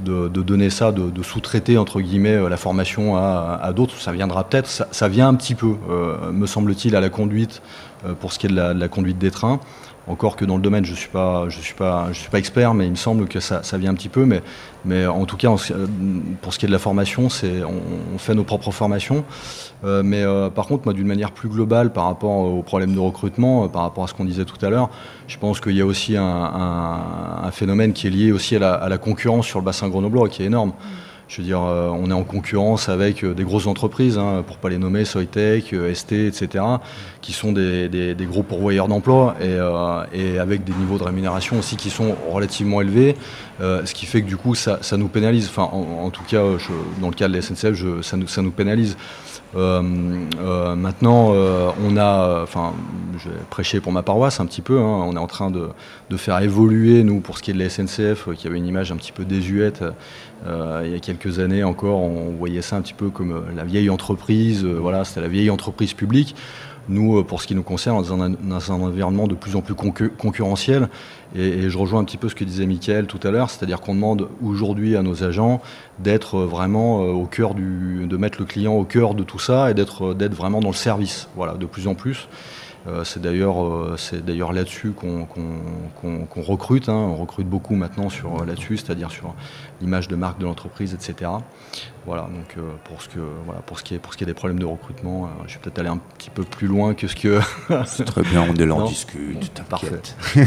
de, 0.00 0.28
donner 0.28 0.70
ça, 0.70 0.92
de, 0.92 1.22
sous-traiter 1.22 1.76
entre 1.76 2.00
guillemets 2.00 2.36
euh, 2.36 2.48
la 2.48 2.56
formation 2.56 3.16
à, 3.16 3.60
à 3.62 3.72
d'autres. 3.72 3.96
Ça 4.00 4.12
viendra 4.12 4.44
peut-être, 4.44 4.66
ça, 4.66 5.08
vient 5.08 5.28
un 5.28 5.34
petit 5.34 5.54
peu, 5.54 5.76
me 6.32 6.46
semble-t-il, 6.46 6.96
à 6.96 7.00
la 7.00 7.10
conduite 7.10 7.60
pour 8.20 8.32
ce 8.32 8.38
qui 8.38 8.46
est 8.46 8.50
de 8.50 8.54
la 8.54 8.88
conduite 8.88 9.18
des 9.18 9.30
trains. 9.30 9.60
Encore 10.08 10.36
que 10.36 10.44
dans 10.44 10.56
le 10.56 10.62
domaine, 10.62 10.84
je 10.84 10.92
ne 10.92 10.96
suis, 10.96 11.08
pas, 11.08 11.46
suis, 11.50 11.62
suis 11.62 11.74
pas 11.74 12.38
expert, 12.38 12.74
mais 12.74 12.86
il 12.86 12.92
me 12.92 12.96
semble 12.96 13.26
que 13.26 13.40
ça, 13.40 13.64
ça 13.64 13.76
vient 13.76 13.90
un 13.90 13.94
petit 13.94 14.08
peu. 14.08 14.24
Mais, 14.24 14.40
mais 14.84 15.04
en 15.06 15.24
tout 15.24 15.36
cas, 15.36 15.48
pour 16.42 16.54
ce 16.54 16.58
qui 16.58 16.64
est 16.64 16.68
de 16.68 16.72
la 16.72 16.78
formation, 16.78 17.28
c'est, 17.28 17.64
on, 17.64 18.18
fait 18.18 18.34
nos 18.34 18.44
propres 18.44 18.70
formations. 18.70 19.24
Euh, 19.84 20.02
mais 20.04 20.22
euh, 20.22 20.48
par 20.48 20.66
contre, 20.66 20.84
moi, 20.84 20.94
d'une 20.94 21.08
manière 21.08 21.32
plus 21.32 21.48
globale 21.48 21.92
par 21.92 22.04
rapport 22.04 22.30
aux 22.30 22.62
problèmes 22.62 22.94
de 22.94 23.00
recrutement, 23.00 23.64
euh, 23.64 23.68
par 23.68 23.82
rapport 23.82 24.04
à 24.04 24.06
ce 24.06 24.14
qu'on 24.14 24.24
disait 24.24 24.44
tout 24.44 24.64
à 24.64 24.70
l'heure, 24.70 24.90
je 25.26 25.38
pense 25.38 25.60
qu'il 25.60 25.76
y 25.76 25.80
a 25.80 25.86
aussi 25.86 26.16
un, 26.16 27.50
phénomène 27.50 27.92
qui 27.92 28.06
est 28.06 28.10
lié 28.10 28.32
aussi 28.32 28.56
à 28.56 28.58
la, 28.60 28.74
à 28.74 28.88
la, 28.88 28.98
concurrence 28.98 29.46
sur 29.46 29.58
le 29.58 29.64
bassin 29.64 29.88
grenoblois, 29.88 30.28
qui 30.28 30.42
est 30.42 30.46
énorme. 30.46 30.72
Je 31.28 31.38
veux 31.38 31.42
dire, 31.42 31.60
euh, 31.60 31.88
on 31.88 32.08
est 32.08 32.14
en 32.14 32.22
concurrence 32.22 32.88
avec 32.88 33.24
euh, 33.24 33.34
des 33.34 33.42
grosses 33.42 33.66
entreprises, 33.66 34.16
hein, 34.16 34.44
pour 34.46 34.58
pas 34.58 34.68
les 34.68 34.78
nommer, 34.78 35.04
Soitec, 35.04 35.72
euh, 35.72 35.92
ST, 35.92 36.12
etc., 36.12 36.64
qui 37.20 37.32
sont 37.32 37.50
des, 37.50 38.16
gros 38.30 38.44
pourvoyeurs 38.44 38.86
d'emplois 38.86 39.34
et, 39.42 40.38
avec 40.38 40.62
des 40.62 40.72
niveaux 40.72 40.98
de 40.98 41.02
rémunération 41.02 41.58
aussi 41.58 41.74
qui 41.76 41.90
sont 41.90 42.14
relativement 42.30 42.80
élevés, 42.80 43.16
ce 43.58 43.92
qui 43.92 44.06
fait 44.06 44.22
que 44.22 44.28
du 44.28 44.36
coup 44.36 44.54
ça, 44.54 44.78
nous 44.96 45.08
pénalise. 45.08 45.50
En, 45.56 46.10
tout 46.10 46.22
cas, 46.22 46.42
dans 47.00 47.08
le 47.08 47.14
cas 47.14 47.26
de 47.26 47.34
la 47.34 47.42
SNCF, 47.42 47.74
ça, 48.02 48.42
nous, 48.42 48.50
pénalise. 48.52 48.96
Maintenant, 49.54 51.32
on 51.84 51.96
a, 51.96 52.42
enfin, 52.44 52.74
je 53.18 53.28
vais 53.72 53.80
pour 53.80 53.90
ma 53.90 54.04
paroisse 54.04 54.38
un 54.38 54.46
petit 54.46 54.62
peu. 54.62 54.78
Hein, 54.78 55.04
on 55.08 55.16
est 55.16 55.18
en 55.18 55.26
train 55.26 55.50
de, 55.50 55.70
de, 56.10 56.16
faire 56.16 56.38
évoluer, 56.40 57.02
nous, 57.02 57.18
pour 57.18 57.38
ce 57.38 57.42
qui 57.42 57.50
est 57.50 57.54
de 57.54 57.58
la 57.58 57.68
SNCF, 57.68 58.28
qui 58.36 58.46
avait 58.46 58.58
une 58.58 58.68
image 58.68 58.92
un 58.92 58.96
petit 58.96 59.12
peu 59.12 59.24
désuète 59.24 59.82
il 60.44 60.90
y 60.90 60.94
a 60.94 61.00
quelques 61.00 61.38
années 61.38 61.64
encore. 61.64 62.00
On 62.00 62.30
voyait 62.30 62.62
ça 62.62 62.76
un 62.76 62.82
petit 62.82 62.94
peu 62.94 63.10
comme 63.10 63.44
la 63.54 63.64
vieille 63.64 63.90
entreprise. 63.90 64.64
voilà, 64.64 65.04
c'était 65.04 65.20
la 65.20 65.28
vieille 65.28 65.50
entreprise 65.50 65.94
publique. 65.94 66.34
Nous, 66.88 67.24
pour 67.24 67.42
ce 67.42 67.48
qui 67.48 67.54
nous 67.56 67.64
concerne, 67.64 68.00
dans 68.00 68.22
un, 68.22 68.30
dans 68.30 68.72
un 68.72 68.80
environnement 68.80 69.26
de 69.26 69.34
plus 69.34 69.56
en 69.56 69.60
plus 69.60 69.74
concurrentiel, 69.74 70.88
et, 71.34 71.68
je 71.68 71.78
rejoins 71.78 72.00
un 72.00 72.04
petit 72.04 72.16
peu 72.16 72.28
ce 72.28 72.34
que 72.34 72.44
disait 72.44 72.66
Mickaël 72.66 73.06
tout 73.06 73.18
à 73.24 73.30
l'heure, 73.30 73.50
c'est-à-dire 73.50 73.80
qu'on 73.80 73.94
demande 73.94 74.28
aujourd'hui 74.42 74.96
à 74.96 75.02
nos 75.02 75.24
agents 75.24 75.60
d'être 75.98 76.38
vraiment 76.38 77.00
au 77.00 77.26
cœur 77.26 77.54
du, 77.54 78.06
de 78.06 78.16
mettre 78.16 78.38
le 78.38 78.44
client 78.44 78.74
au 78.74 78.84
cœur 78.84 79.14
de 79.14 79.24
tout 79.24 79.40
ça 79.40 79.70
et 79.70 79.74
d'être 79.74 80.14
vraiment 80.14 80.60
dans 80.60 80.70
le 80.70 80.74
service, 80.74 81.28
voilà, 81.34 81.54
de 81.54 81.66
plus 81.66 81.88
en 81.88 81.94
plus. 81.94 82.28
Euh, 82.86 83.04
c'est 83.04 83.20
d'ailleurs 83.20 83.64
euh, 83.64 83.96
c'est 83.96 84.24
d'ailleurs 84.24 84.52
là-dessus 84.52 84.92
qu'on 84.92 85.26
qu 85.26 85.40
qu 86.00 86.26
qu 86.30 86.40
recrute. 86.40 86.88
Hein. 86.88 86.94
On 86.94 87.16
recrute 87.16 87.48
beaucoup 87.48 87.74
maintenant 87.74 88.08
sur 88.08 88.44
là-dessus, 88.44 88.76
c'est-à-dire 88.76 89.10
sur 89.10 89.34
l'image 89.80 90.08
de 90.08 90.16
marque 90.16 90.38
de 90.38 90.44
l'entreprise, 90.44 90.94
etc. 90.94 91.30
Voilà. 92.06 92.22
Donc 92.22 92.56
euh, 92.56 92.62
pour 92.84 93.02
ce 93.02 93.08
que 93.08 93.18
voilà 93.44 93.60
pour 93.60 93.78
ce 93.78 93.84
qui 93.84 93.94
est 93.94 93.98
pour 93.98 94.12
ce 94.12 94.18
qui 94.18 94.24
est 94.24 94.26
des 94.26 94.34
problèmes 94.34 94.58
de 94.58 94.64
recrutement, 94.64 95.24
euh, 95.24 95.28
je 95.46 95.54
vais 95.54 95.60
peut-être 95.60 95.78
aller 95.80 95.88
un 95.88 96.00
petit 96.16 96.30
peu 96.30 96.44
plus 96.44 96.68
loin 96.68 96.94
que 96.94 97.08
ce 97.08 97.16
que. 97.16 97.40
c'est 97.86 98.04
très 98.04 98.22
bien. 98.22 98.46
On 98.48 98.54
est 98.54 98.66
là, 98.66 98.76
on 98.76 98.86
discute. 98.86 99.62
Parfait. 99.68 100.00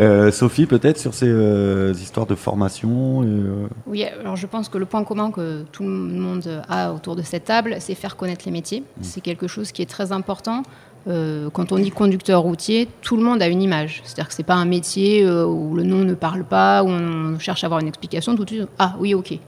euh, 0.00 0.30
Sophie, 0.30 0.66
peut-être 0.66 0.98
sur 0.98 1.14
ces 1.14 1.28
euh, 1.28 1.92
histoires 1.92 2.26
de 2.26 2.36
formation. 2.36 3.24
Et, 3.24 3.42
oui. 3.86 4.04
Alors 4.20 4.36
je 4.36 4.46
pense 4.46 4.68
que 4.68 4.78
le 4.78 4.86
point 4.86 5.04
commun 5.04 5.32
que 5.32 5.64
tout 5.72 5.82
le 5.82 5.88
monde 5.88 6.62
a 6.68 6.92
autour 6.92 7.16
de 7.16 7.22
cette 7.22 7.44
table, 7.44 7.76
c'est 7.80 7.94
faire 7.94 8.16
connaître 8.16 8.44
les 8.46 8.52
métiers. 8.52 8.80
Mmh. 8.80 9.02
C'est 9.02 9.20
quelque 9.20 9.48
chose 9.48 9.72
qui 9.72 9.82
est 9.82 9.90
très 9.90 10.12
important. 10.12 10.62
Euh, 11.08 11.48
quand 11.50 11.72
on 11.72 11.78
dit 11.78 11.90
conducteur 11.90 12.42
routier, 12.42 12.88
tout 13.00 13.16
le 13.16 13.22
monde 13.22 13.40
a 13.42 13.48
une 13.48 13.62
image. 13.62 14.02
C'est-à-dire 14.04 14.28
que 14.28 14.34
ce 14.34 14.42
n'est 14.42 14.46
pas 14.46 14.54
un 14.54 14.64
métier 14.64 15.24
euh, 15.24 15.46
où 15.46 15.74
le 15.74 15.82
nom 15.82 16.04
ne 16.04 16.14
parle 16.14 16.44
pas, 16.44 16.82
où 16.82 16.88
on 16.88 17.38
cherche 17.38 17.64
à 17.64 17.66
avoir 17.66 17.80
une 17.80 17.88
explication, 17.88 18.36
tout 18.36 18.44
de 18.44 18.50
suite, 18.50 18.68
ah 18.78 18.96
oui, 18.98 19.14
ok. 19.14 19.38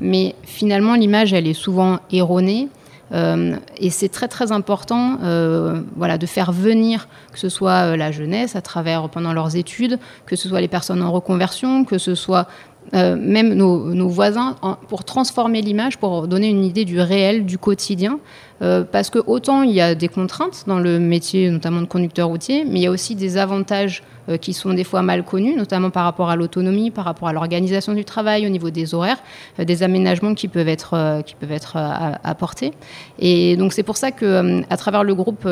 Mais 0.00 0.34
finalement, 0.42 0.94
l'image, 0.94 1.32
elle 1.32 1.46
est 1.46 1.54
souvent 1.54 2.00
erronée. 2.12 2.68
Euh, 3.12 3.56
et 3.76 3.90
c'est 3.90 4.08
très 4.08 4.28
très 4.28 4.50
important 4.50 5.18
euh, 5.22 5.82
voilà, 5.94 6.16
de 6.16 6.24
faire 6.24 6.52
venir 6.52 7.06
que 7.32 7.38
ce 7.38 7.50
soit 7.50 7.96
la 7.96 8.10
jeunesse 8.10 8.56
à 8.56 8.62
travers 8.62 9.10
pendant 9.10 9.34
leurs 9.34 9.56
études, 9.56 9.98
que 10.24 10.36
ce 10.36 10.48
soit 10.48 10.62
les 10.62 10.68
personnes 10.68 11.02
en 11.02 11.12
reconversion, 11.12 11.84
que 11.84 11.98
ce 11.98 12.14
soit 12.14 12.48
euh, 12.92 13.16
même 13.18 13.54
nos, 13.54 14.08
voisins, 14.08 14.56
pour 14.88 15.04
transformer 15.04 15.62
l'image, 15.62 15.98
pour 15.98 16.28
donner 16.28 16.50
une 16.50 16.64
idée 16.64 16.84
du 16.84 17.00
réel, 17.00 17.46
du 17.46 17.56
quotidien. 17.56 18.18
Euh, 18.62 18.84
parce 18.84 19.10
que 19.10 19.18
autant 19.26 19.62
il 19.62 19.72
y 19.72 19.80
a 19.80 19.94
des 19.94 20.08
contraintes 20.08 20.64
dans 20.66 20.78
le 20.78 20.98
métier, 20.98 21.50
notamment 21.50 21.80
de 21.80 21.86
conducteur 21.86 22.28
routier, 22.28 22.64
mais 22.64 22.80
il 22.80 22.82
y 22.82 22.86
a 22.86 22.90
aussi 22.90 23.14
des 23.14 23.36
avantages 23.36 24.02
euh, 24.02 24.13
qui 24.40 24.52
sont 24.52 24.72
des 24.74 24.84
fois 24.84 25.02
mal 25.02 25.24
connus, 25.24 25.54
notamment 25.56 25.90
par 25.90 26.04
rapport 26.04 26.30
à 26.30 26.36
l'autonomie, 26.36 26.90
par 26.90 27.04
rapport 27.04 27.28
à 27.28 27.32
l'organisation 27.32 27.92
du 27.92 28.04
travail, 28.04 28.46
au 28.46 28.50
niveau 28.50 28.70
des 28.70 28.94
horaires, 28.94 29.22
euh, 29.58 29.64
des 29.64 29.82
aménagements 29.82 30.34
qui 30.34 30.48
peuvent 30.48 30.68
être, 30.68 30.94
euh, 30.94 32.12
apportés. 32.24 32.72
Et 33.18 33.56
donc 33.56 33.72
c'est 33.72 33.82
pour 33.82 33.96
ça 33.96 34.10
que, 34.10 34.62
à 34.70 34.76
travers 34.76 35.04
le 35.04 35.14
groupe 35.14 35.46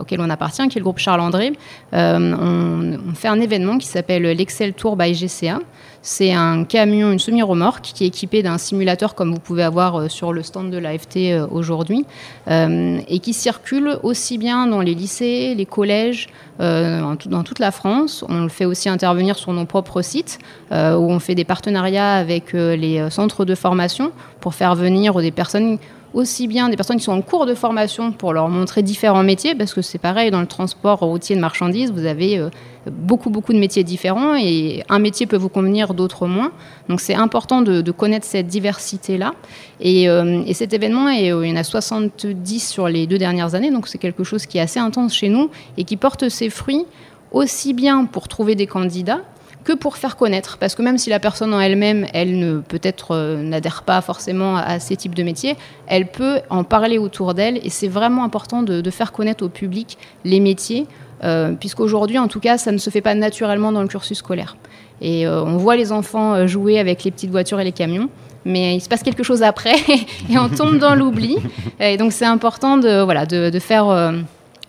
auquel 0.00 0.20
on 0.20 0.30
appartient, 0.30 0.66
qui 0.68 0.78
est 0.78 0.80
le 0.80 0.84
groupe 0.84 0.98
Charles 0.98 1.20
André, 1.20 1.52
on, 1.92 2.98
on 3.08 3.14
fait 3.14 3.28
un 3.28 3.40
événement 3.40 3.78
qui 3.78 3.86
s'appelle 3.86 4.22
l'Excel 4.22 4.72
Tour 4.72 4.96
by 4.96 5.14
GCA. 5.14 5.60
C'est 6.08 6.32
un 6.32 6.62
camion, 6.62 7.10
une 7.10 7.18
semi-remorque 7.18 7.86
qui 7.92 8.04
est 8.04 8.06
équipé 8.06 8.44
d'un 8.44 8.58
simulateur 8.58 9.16
comme 9.16 9.34
vous 9.34 9.40
pouvez 9.40 9.64
avoir 9.64 10.08
sur 10.08 10.32
le 10.32 10.44
stand 10.44 10.70
de 10.70 10.78
l'AFT 10.78 11.18
aujourd'hui 11.50 12.06
euh, 12.46 13.00
et 13.08 13.18
qui 13.18 13.32
circule 13.32 13.98
aussi 14.04 14.38
bien 14.38 14.68
dans 14.68 14.80
les 14.80 14.94
lycées, 14.94 15.56
les 15.56 15.66
collèges, 15.66 16.28
euh, 16.60 17.16
dans 17.26 17.42
toute 17.42 17.58
la 17.58 17.72
France. 17.72 18.24
On 18.28 18.44
le 18.44 18.48
fait 18.48 18.66
aussi 18.66 18.88
intervenir 18.88 19.34
sur 19.34 19.52
nos 19.52 19.64
propres 19.64 20.00
sites 20.00 20.38
euh, 20.70 20.94
où 20.94 21.10
on 21.10 21.18
fait 21.18 21.34
des 21.34 21.44
partenariats 21.44 22.14
avec 22.14 22.52
les 22.52 23.10
centres 23.10 23.44
de 23.44 23.56
formation 23.56 24.12
pour 24.38 24.54
faire 24.54 24.76
venir 24.76 25.20
des 25.20 25.32
personnes 25.32 25.76
aussi 26.16 26.48
bien 26.48 26.70
des 26.70 26.76
personnes 26.76 26.96
qui 26.96 27.04
sont 27.04 27.12
en 27.12 27.20
cours 27.20 27.44
de 27.44 27.54
formation 27.54 28.10
pour 28.10 28.32
leur 28.32 28.48
montrer 28.48 28.82
différents 28.82 29.22
métiers, 29.22 29.54
parce 29.54 29.74
que 29.74 29.82
c'est 29.82 29.98
pareil 29.98 30.30
dans 30.30 30.40
le 30.40 30.46
transport 30.46 31.00
routier 31.00 31.36
de 31.36 31.40
marchandises, 31.42 31.92
vous 31.92 32.06
avez 32.06 32.38
euh, 32.38 32.48
beaucoup 32.90 33.28
beaucoup 33.28 33.52
de 33.52 33.58
métiers 33.58 33.84
différents 33.84 34.34
et 34.34 34.82
un 34.88 34.98
métier 34.98 35.26
peut 35.26 35.36
vous 35.36 35.50
convenir, 35.50 35.92
d'autres 35.92 36.26
moins. 36.26 36.52
Donc 36.88 37.02
c'est 37.02 37.14
important 37.14 37.60
de, 37.60 37.90
connaître 37.90 38.26
cette 38.26 38.46
diversité-là. 38.46 39.34
Et, 39.80 40.08
euh, 40.08 40.42
et, 40.46 40.54
cet 40.54 40.72
événement, 40.72 41.10
est, 41.10 41.32
euh, 41.32 41.46
il 41.46 41.50
y 41.50 41.52
en 41.52 41.56
a 41.56 41.64
70 41.64 42.66
sur 42.66 42.88
les 42.88 43.06
deux 43.06 43.18
dernières 43.18 43.54
années, 43.54 43.70
donc 43.70 43.86
c'est 43.86 43.98
quelque 43.98 44.24
chose 44.24 44.46
qui 44.46 44.56
est 44.56 44.62
assez 44.62 44.80
intense 44.80 45.12
chez 45.12 45.28
nous 45.28 45.50
et 45.76 45.84
qui 45.84 45.98
porte 45.98 46.30
ses 46.30 46.48
fruits 46.48 46.86
aussi 47.30 47.74
bien 47.74 48.06
pour 48.06 48.28
trouver 48.28 48.54
des 48.54 48.66
candidats 48.66 49.20
que 49.66 49.72
pour 49.72 49.96
faire 49.96 50.16
connaître. 50.16 50.58
Parce 50.58 50.74
que 50.74 50.82
même 50.82 50.96
si 50.96 51.10
la 51.10 51.18
personne 51.18 51.52
en 51.52 51.60
elle-même, 51.60 52.06
elle 52.14 52.38
ne 52.38 52.60
peut-être 52.60 53.14
euh, 53.14 53.42
n'adhère 53.42 53.82
pas 53.82 54.00
forcément 54.00 54.56
à 54.56 54.78
ces 54.78 54.96
types 54.96 55.14
de 55.14 55.24
métiers, 55.24 55.56
elle 55.88 56.06
peut 56.06 56.38
en 56.50 56.62
parler 56.62 56.98
autour 56.98 57.34
d'elle. 57.34 57.58
Et 57.66 57.70
c'est 57.70 57.88
vraiment 57.88 58.22
important 58.22 58.62
de, 58.62 58.90
faire 58.90 59.10
connaître 59.10 59.44
au 59.44 59.48
public 59.48 59.98
les 60.24 60.38
métiers, 60.38 60.86
euh, 61.24 61.52
puisqu'aujourd'hui, 61.52 62.18
en 62.18 62.28
tout 62.28 62.40
cas, 62.40 62.56
ça 62.56 62.70
ne 62.70 62.78
se 62.78 62.88
fait 62.88 63.00
pas 63.00 63.14
naturellement 63.14 63.72
dans 63.72 63.82
le 63.82 63.88
cursus 63.88 64.18
scolaire. 64.18 64.56
Et 65.00 65.26
euh, 65.26 65.42
on 65.42 65.56
voit 65.56 65.76
les 65.76 65.90
enfants 65.90 66.46
jouer 66.46 66.78
avec 66.78 67.02
les 67.02 67.10
petites 67.10 67.30
voitures 67.30 67.60
et 67.60 67.64
les 67.64 67.72
camions 67.72 68.08
mais 68.46 68.76
il 68.76 68.80
se 68.80 68.88
passe 68.88 69.02
quelque 69.02 69.24
chose 69.24 69.42
après 69.42 69.74
et 70.30 70.38
on 70.38 70.48
tombe 70.48 70.78
dans 70.78 70.94
l'oubli. 70.94 71.36
Et 71.80 71.96
donc 71.96 72.12
c'est 72.12 72.24
important 72.24 72.78
de, 72.78 73.02
voilà, 73.02 73.26
de, 73.26 73.58
faire 73.58 73.88
euh, 73.88 74.12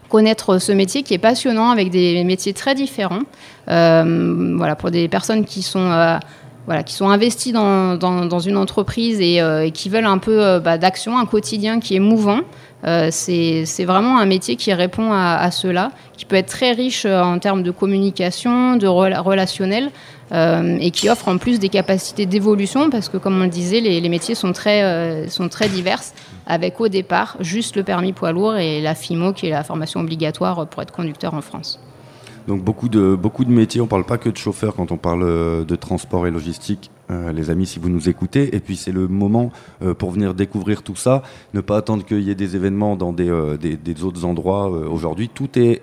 connaître 0.09 0.59
ce 0.59 0.71
métier 0.71 1.03
qui 1.03 1.13
est 1.13 1.19
passionnant 1.19 1.69
avec 1.69 1.89
des 1.89 2.23
métiers 2.23 2.53
très 2.53 2.75
différents. 2.75 3.23
Euh, 3.69 4.55
voilà, 4.55 4.75
pour 4.75 4.91
des 4.91 5.07
personnes 5.07 5.45
qui 5.45 5.61
sont 5.61 5.91
euh, 5.91 6.17
voilà, 6.65 6.83
qui 6.83 6.93
sont 6.93 7.09
investies 7.09 7.53
dans, 7.53 7.95
dans, 7.95 8.39
une 8.39 8.57
entreprise 8.57 9.21
et, 9.21 9.41
euh, 9.41 9.65
et, 9.65 9.71
qui 9.71 9.87
veulent 9.87 10.05
un 10.05 10.17
peu 10.17 10.59
bah, 10.59 10.77
d'action, 10.77 11.17
un 11.17 11.25
quotidien 11.25 11.79
qui 11.79 11.95
est 11.95 11.99
mouvant. 11.99 12.41
C'est 13.09 13.85
vraiment 13.85 14.17
un 14.19 14.25
métier 14.25 14.55
qui 14.57 14.73
répond 14.73 15.11
à, 15.13 15.49
cela, 15.51 15.91
qui 16.17 16.25
peut 16.25 16.35
être 16.35 16.47
très 16.49 16.71
riche 16.71 17.05
en 17.05 17.39
termes 17.39 17.63
de 17.63 17.71
communication, 17.71 18.75
de 18.75 18.87
relationnel, 18.87 19.91
et 20.33 20.91
qui 20.91 21.09
offre 21.09 21.29
en 21.29 21.37
plus 21.37 21.59
des 21.59 21.69
capacités 21.69 22.25
d'évolution, 22.25 22.89
parce 22.89 23.09
que 23.09 23.17
comme 23.17 23.39
on 23.39 23.43
le 23.43 23.49
disait, 23.49 23.79
les, 23.79 23.99
les 23.99 24.09
métiers 24.09 24.35
sont 24.35 24.51
très, 24.53 25.27
sont 25.29 25.49
très 25.49 25.69
diverses, 25.69 26.13
avec 26.47 26.79
au 26.79 26.87
départ 26.87 27.37
juste 27.39 27.75
le 27.75 27.83
permis 27.83 28.13
poids 28.13 28.31
lourd 28.31 28.55
et 28.55 28.81
la 28.81 28.95
FIMO, 28.95 29.33
qui 29.33 29.47
est 29.47 29.51
la 29.51 29.63
formation 29.63 29.99
obligatoire 29.99 30.67
pour 30.67 30.81
être 30.81 30.91
conducteur 30.91 31.33
en 31.33 31.41
France. 31.41 31.79
Donc 32.47 32.63
beaucoup 32.63 32.87
de, 32.87 33.17
métiers, 33.47 33.81
on 33.81 33.85
ne 33.85 33.89
parle 33.89 34.05
pas 34.05 34.17
que 34.17 34.29
de 34.29 34.37
chauffeur 34.37 34.75
quand 34.75 34.91
on 34.91 34.97
parle 34.97 35.65
de 35.65 35.75
transport 35.75 36.27
et 36.27 36.31
logistique, 36.31 36.89
euh, 37.09 37.31
les 37.31 37.49
amis, 37.49 37.65
si 37.65 37.79
vous 37.79 37.89
nous 37.89 38.09
écoutez. 38.09 38.55
Et 38.55 38.59
puis 38.59 38.75
c'est 38.75 38.91
le 38.91 39.07
moment 39.07 39.51
euh, 39.81 39.93
pour 39.93 40.11
venir 40.11 40.33
découvrir 40.33 40.83
tout 40.83 40.95
ça, 40.95 41.23
ne 41.53 41.61
pas 41.61 41.77
attendre 41.77 42.03
qu'il 42.05 42.21
y 42.21 42.29
ait 42.29 42.35
des 42.35 42.55
événements 42.55 42.95
dans 42.95 43.13
des, 43.13 43.27
des, 43.57 44.03
autres 44.03 44.25
endroits. 44.25 44.67
Aujourd'hui, 44.69 45.29
tout 45.29 45.57
est 45.57 45.81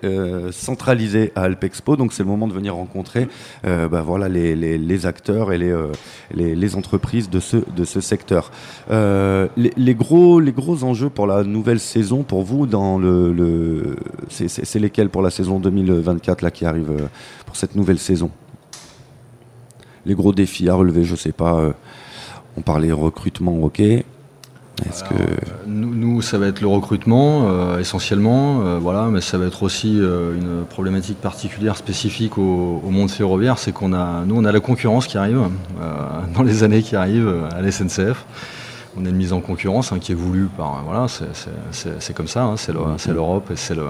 centralisé 0.53 1.33
à 1.35 1.43
Alpexpo, 1.43 1.97
donc 1.97 2.13
c'est 2.13 2.23
le 2.23 2.29
moment 2.29 2.47
de 2.47 2.53
venir 2.53 2.75
rencontrer 2.75 3.29
bah, 3.65 4.03
voilà, 4.05 4.29
les, 4.29 4.55
les, 4.55 5.07
acteurs 5.07 5.53
et 5.53 5.59
les, 5.59 6.55
les, 6.55 6.77
entreprises 6.77 7.29
de 7.29 7.41
ce, 7.41 7.57
de 7.57 7.85
ce 7.85 8.01
secteur. 8.01 8.53
Les, 8.91 9.95
gros, 9.95 10.41
les 10.41 10.53
gros 10.53 10.85
enjeux 10.85 11.11
pour 11.11 11.27
la 11.27 11.43
nouvelle 11.43 11.81
saison, 11.81 12.23
pour 12.23 12.43
vous, 12.43 12.67
dans 12.67 12.99
le, 12.99 13.33
le 13.33 13.97
c'est 14.29 14.79
lesquels 14.79 15.09
pour 15.09 15.23
la 15.23 15.31
saison 15.31 15.59
2024 15.59 16.43
là, 16.43 16.51
qui 16.51 16.65
arrive 16.65 17.09
pour 17.47 17.57
cette 17.57 17.75
nouvelle 17.75 17.99
saison? 17.99 18.31
Les 20.07 20.15
gros 20.15 20.33
défis 20.33 20.69
à 20.69 20.75
relever, 20.75 21.05
je 21.05 21.17
sais 21.17 21.33
pas. 21.33 21.55
Euh, 21.55 21.73
on 22.57 22.61
parlait 22.61 22.93
recrutement, 22.93 23.59
ok. 23.63 23.81
Est-ce 23.81 25.05
que... 25.05 25.15
Euh, 25.15 25.37
nous, 25.67 26.21
ça 26.21 26.39
va 26.39 26.49
être 26.49 26.61
le 26.61 26.67
recrutement 26.67 27.49
euh, 27.49 27.79
essentiellement, 27.79 28.79
voilà, 28.81 29.07
mais 29.07 29.21
ça 29.21 29.39
va 29.39 29.47
être 29.47 29.63
aussi 29.63 29.97
une 29.99 30.65
problématique 30.69 31.21
particulière 31.21 31.77
spécifique 31.77 32.39
au, 32.39 32.81
monde 32.91 33.11
ferroviaire, 33.11 33.59
c'est 33.59 33.73
qu'on 33.73 33.93
a, 33.93 34.25
nous, 34.25 34.37
on 34.37 34.45
a 34.45 34.53
la 34.53 34.61
concurrence 34.61 35.07
qui 35.07 35.17
arrive 35.17 35.49
dans 36.35 36.43
les 36.43 36.65
années 36.65 36.83
qui 36.83 36.97
arrivent 36.97 37.33
à 37.53 37.63
la 37.63 37.71
SNCF. 37.71 38.25
On 38.97 39.05
a 39.07 39.09
une 39.09 39.17
mise 39.17 39.33
en 39.33 39.41
concurrence 39.41 39.91
hein, 39.93 39.99
qui 40.01 40.13
est 40.13 40.17
voulue 40.17 40.49
par, 40.57 40.83
voilà, 40.85 41.07
c'est 41.71 42.15
comme 42.15 42.29
ça, 42.29 42.45
hein, 42.45 42.57
c'est 42.57 43.13
l'Europe 43.13 43.51
et 43.51 43.57
c'est 43.57 43.75
le 43.75 43.87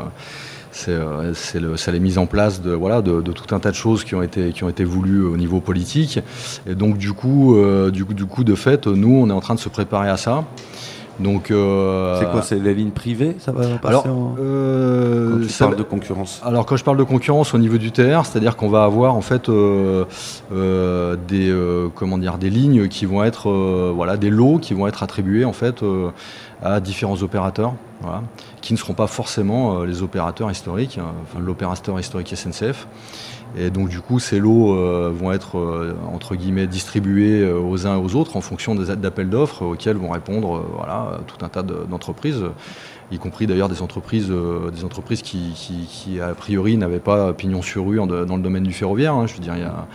c'est 0.74 1.92
la 1.92 1.98
mise 1.98 2.18
en 2.18 2.26
place 2.26 2.60
de, 2.60 2.72
voilà, 2.72 3.00
de, 3.00 3.20
tout 3.20 3.54
un 3.54 3.60
tas 3.60 3.70
de 3.70 3.76
choses 3.76 4.04
qui 4.04 4.14
ont 4.14 4.22
été, 4.22 4.52
qui 4.52 4.64
ont 4.64 4.68
été 4.68 4.84
voulues 4.84 5.24
au 5.24 5.36
niveau 5.36 5.60
politique. 5.60 6.20
Et 6.66 6.74
donc 6.74 6.98
du 6.98 7.12
coup, 7.12 7.56
euh, 7.56 7.90
du, 7.90 8.04
coup, 8.04 8.14
du 8.14 8.26
coup, 8.26 8.44
de 8.44 8.54
fait, 8.54 8.86
nous, 8.86 9.16
on 9.16 9.30
est 9.30 9.32
en 9.32 9.40
train 9.40 9.54
de 9.54 9.60
se 9.60 9.68
préparer 9.68 10.08
à 10.08 10.16
ça. 10.16 10.44
Donc, 11.20 11.50
euh, 11.50 12.18
c'est 12.18 12.30
quoi 12.30 12.42
C'est 12.42 12.58
les 12.58 12.74
lignes 12.74 12.90
privées 12.90 13.36
Ça 13.38 13.52
va 13.52 13.62
passer 13.78 13.86
alors, 13.86 14.06
en... 14.06 14.34
euh, 14.40 15.38
quand 15.40 15.46
tu 15.46 15.58
parles 15.58 15.76
de 15.76 15.82
concurrence. 15.84 16.40
Alors, 16.44 16.66
quand 16.66 16.76
je 16.76 16.84
parle 16.84 16.96
de 16.96 17.04
concurrence 17.04 17.54
au 17.54 17.58
niveau 17.58 17.78
du 17.78 17.92
TR, 17.92 18.26
c'est-à-dire 18.26 18.56
qu'on 18.56 18.68
va 18.68 18.82
avoir 18.82 19.14
en 19.14 19.20
fait 19.20 19.48
euh, 19.48 20.06
des 21.28 21.54
comment 21.94 22.18
dire 22.18 22.38
des 22.38 22.50
lignes 22.50 22.88
qui 22.88 23.06
vont 23.06 23.22
être 23.22 23.50
voilà 23.94 24.16
des 24.16 24.30
lots 24.30 24.58
qui 24.58 24.74
vont 24.74 24.88
être 24.88 25.02
attribués 25.02 25.44
en 25.44 25.52
fait 25.52 25.84
à 26.62 26.80
différents 26.80 27.22
opérateurs, 27.22 27.74
voilà, 28.00 28.22
qui 28.64 28.72
ne 28.72 28.78
seront 28.78 28.94
pas 28.94 29.06
forcément 29.06 29.80
euh, 29.80 29.84
les 29.84 30.02
opérateurs 30.02 30.50
historiques, 30.50 30.96
hein, 30.96 31.12
enfin, 31.22 31.38
l'opérateur 31.38 32.00
historique 32.00 32.34
SNCF. 32.34 32.88
Et 33.58 33.68
donc 33.68 33.90
du 33.90 34.00
coup, 34.00 34.18
ces 34.18 34.40
lots 34.40 34.74
euh, 34.74 35.12
vont 35.14 35.32
être 35.32 35.58
euh, 35.58 35.94
entre 36.10 36.34
guillemets 36.34 36.66
distribués 36.66 37.46
aux 37.46 37.86
uns 37.86 37.98
et 37.98 38.00
aux 38.00 38.16
autres 38.16 38.38
en 38.38 38.40
fonction 38.40 38.74
des 38.74 38.96
d'appels 38.96 39.28
d'offres 39.28 39.62
auxquels 39.66 39.98
vont 39.98 40.10
répondre 40.10 40.64
voilà, 40.76 41.20
tout 41.26 41.44
un 41.44 41.50
tas 41.50 41.62
d'entreprises 41.62 42.42
y 43.10 43.18
compris 43.18 43.46
d'ailleurs 43.46 43.68
des 43.68 43.82
entreprises, 43.82 44.28
euh, 44.30 44.70
des 44.70 44.84
entreprises 44.84 45.22
qui, 45.22 45.52
qui, 45.54 46.20
a 46.20 46.34
priori 46.34 46.76
n'avaient 46.76 46.98
pas 46.98 47.32
pignon 47.32 47.62
sur 47.62 47.86
rue 47.86 47.96
dans 47.96 48.36
le 48.36 48.42
domaine 48.42 48.62
du 48.62 48.72
ferroviaire. 48.72 49.14
Hein. 49.14 49.26
Je 49.26 49.34
veux 49.34 49.40
dire, 49.40 49.54
il 49.56 49.62
y 49.62 49.64
a, 49.64 49.86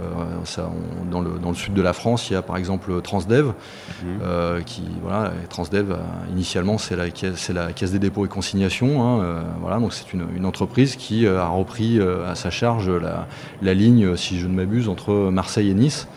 euh, 0.00 0.04
ça, 0.44 0.70
dans, 1.10 1.20
le, 1.20 1.38
dans, 1.38 1.50
le, 1.50 1.54
sud 1.54 1.74
de 1.74 1.82
la 1.82 1.92
France, 1.92 2.28
il 2.30 2.34
y 2.34 2.36
a 2.36 2.42
par 2.42 2.56
exemple 2.56 3.00
Transdev, 3.02 3.46
mmh. 3.46 4.06
euh, 4.22 4.60
qui 4.62 4.82
voilà, 5.02 5.32
Transdev 5.48 5.96
initialement 6.30 6.78
c'est 6.78 6.96
la, 6.96 7.10
caisse, 7.10 7.48
la 7.50 7.72
caisse 7.72 7.92
des 7.92 7.98
dépôts 7.98 8.26
et 8.26 8.28
consignations. 8.28 9.02
Hein, 9.02 9.44
voilà, 9.60 9.78
donc 9.78 9.92
c'est 9.92 10.12
une, 10.12 10.26
une, 10.36 10.46
entreprise 10.46 10.96
qui 10.96 11.26
a 11.26 11.48
repris 11.48 12.00
à 12.00 12.34
sa 12.34 12.50
charge 12.50 12.90
la, 12.90 13.26
la 13.62 13.74
ligne, 13.74 14.16
si 14.16 14.38
je 14.38 14.46
ne 14.46 14.54
m'abuse, 14.54 14.88
entre 14.88 15.30
Marseille 15.30 15.70
et 15.70 15.74
Nice. 15.74 16.08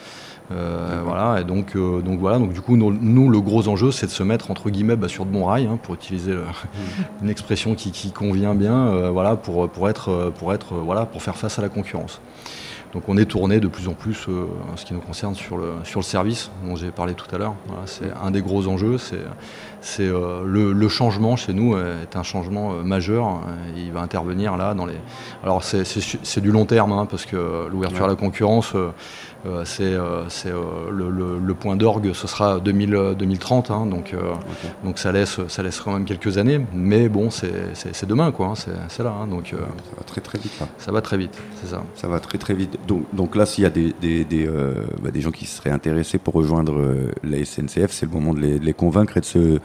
Euh, 0.52 1.02
voilà, 1.04 1.42
et 1.42 1.44
donc, 1.44 1.76
euh, 1.76 2.02
donc 2.02 2.20
voilà, 2.20 2.40
donc 2.40 2.54
du 2.54 2.62
coup, 2.62 2.76
nous, 2.76 3.30
le 3.30 3.42
gros 3.42 3.68
enjeu, 3.68 3.92
c'est 3.92 4.08
de 4.08 4.12
se 4.12 4.24
mettre 4.24 4.50
entre 4.50 4.70
guillemets 4.70 4.96
bah, 4.96 5.08
sur 5.08 5.26
de 5.26 5.32
bons 5.32 5.46
rails, 5.46 5.68
hein, 5.68 5.78
pour 5.82 5.94
utiliser 5.96 6.34
une 7.22 7.30
expression 7.30 7.76
qui, 7.76 7.92
qui 7.92 8.12
convient 8.12 8.56
bien, 8.56 8.88
euh, 8.88 9.10
voilà, 9.12 9.36
pour, 9.36 9.70
pour 9.70 9.90
être, 9.90 10.32
pour 10.38 10.54
être, 10.54 10.74
voilà, 10.74 11.06
pour 11.06 11.22
faire 11.22 11.36
face 11.36 11.60
à 11.60 11.62
la 11.62 11.70
concurrence. 11.70 12.22
Donc 12.94 13.04
on 13.08 13.18
est 13.18 13.26
tourné 13.26 13.60
de 13.60 13.68
plus 13.68 13.88
en 13.88 13.94
plus, 13.94 14.26
en 14.28 14.76
ce 14.76 14.84
qui 14.84 14.96
nous 14.96 15.00
concerne, 15.00 15.36
sur 15.36 15.58
le, 15.58 15.74
sur 15.84 16.00
le 16.00 16.04
service 16.04 16.50
dont 16.66 16.76
j'ai 16.76 16.90
parlé 16.90 17.14
tout 17.14 17.28
à 17.32 17.38
l'heure. 17.38 17.54
Voilà, 17.68 17.84
c'est 17.86 18.12
un 18.20 18.32
des 18.32 18.42
gros 18.42 18.68
enjeux. 18.68 18.98
C'est, 18.98 19.22
c'est 19.80 20.08
le, 20.08 20.74
le, 20.74 20.90
changement 20.90 21.36
chez 21.36 21.54
nous 21.54 21.78
est 21.78 22.16
un 22.16 22.24
changement 22.24 22.72
majeur. 22.84 23.42
il 23.78 23.92
va 23.92 24.02
intervenir 24.02 24.58
là 24.58 24.74
dans 24.74 24.88
les. 24.88 24.96
Alors 25.44 25.64
c'est, 25.64 25.84
c'est, 25.86 26.42
du 26.42 26.52
long 26.52 26.66
terme 26.66 26.92
hein, 26.92 27.06
parce 27.06 27.28
que 27.28 27.68
l'ouverture 27.70 28.06
à 28.06 28.08
la 28.08 28.16
concurrence 28.16 28.74
c'est 29.64 29.94
euh, 29.94 30.26
euh, 30.46 31.40
le, 31.40 31.54
point 31.54 31.76
d'orgue, 31.76 32.12
ce 32.14 32.28
sera 32.28 32.60
2030, 32.60 33.72
hein, 33.72 33.86
donc, 33.86 34.16
donc 34.84 35.00
ça, 35.00 35.12
laisse, 35.12 35.40
ça 35.48 35.64
laisse 35.64 35.80
quand 35.80 35.94
même 35.94 36.06
quelques 36.06 36.38
années, 36.38 36.60
mais 36.74 37.10
bon, 37.10 37.30
c'est 37.30 38.06
demain, 38.06 38.32
quoi, 38.32 38.48
hein, 38.48 38.54
c'est 38.90 39.04
là. 39.04 39.14
Hein, 39.22 39.28
donc, 39.28 39.50
ça 39.50 39.96
va 39.98 40.04
très 40.04 40.22
très 40.22 40.38
vite. 40.38 40.60
Là. 40.60 40.68
Ça 40.78 40.92
va 40.92 41.02
très 41.02 41.18
vite, 41.18 41.38
c'est 41.62 41.70
ça. 41.70 41.84
Ça 41.96 42.08
va 42.08 42.20
très 42.20 42.38
très 42.38 42.54
vite. 42.54 42.78
Donc, 42.88 43.04
donc 43.14 43.36
là, 43.36 43.46
s'il 43.46 43.64
y 43.64 43.68
a 43.68 43.70
des, 43.70 43.94
des, 44.02 44.26
des, 44.26 44.50
bah, 45.02 45.12
des, 45.12 45.22
gens 45.22 45.32
qui 45.32 45.46
seraient 45.46 45.72
intéressés 45.72 46.18
pour 46.18 46.34
rejoindre 46.34 46.82
la 47.24 47.44
SNCF, 47.44 47.92
c'est 47.92 48.06
le 48.06 48.12
moment 48.12 48.34
de 48.34 48.40
les, 48.40 48.74
convaincre 48.74 49.18
et 49.18 49.22
de 49.22 49.26
se, 49.26 49.40
de 49.40 49.60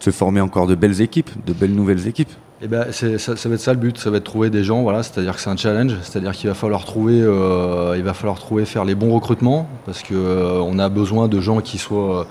se 0.00 0.10
former 0.10 0.40
encore 0.40 0.66
de 0.66 0.74
belles 0.74 1.00
équipes, 1.00 1.30
de 1.46 1.52
belles 1.52 1.74
nouvelles 1.74 2.06
équipes. 2.06 2.32
Eh 2.62 2.68
ben, 2.68 2.90
ça, 2.90 3.18
ça, 3.18 3.48
va 3.50 3.54
être 3.54 3.60
ça 3.60 3.74
le 3.74 3.78
but, 3.78 3.98
ça 3.98 4.08
va 4.08 4.16
être 4.16 4.24
trouver 4.24 4.48
des 4.48 4.64
gens, 4.64 4.80
voilà, 4.80 5.02
c'est-à-dire 5.02 5.34
que 5.34 5.42
c'est 5.42 5.50
un 5.50 5.58
challenge, 5.58 5.94
c'est-à-dire 6.00 6.32
qu'il 6.32 6.48
va 6.48 6.54
falloir 6.54 6.86
trouver, 6.86 7.20
euh, 7.20 7.94
il 7.98 8.02
va 8.02 8.14
falloir 8.14 8.38
trouver 8.38 8.64
faire 8.64 8.86
les 8.86 8.94
bons 8.94 9.14
recrutements 9.14 9.68
parce 9.84 10.02
que 10.02 10.14
euh, 10.14 10.62
on 10.62 10.78
a 10.78 10.88
besoin 10.88 11.28
de 11.28 11.38
gens 11.38 11.60
qui 11.60 11.76
soient 11.76 12.26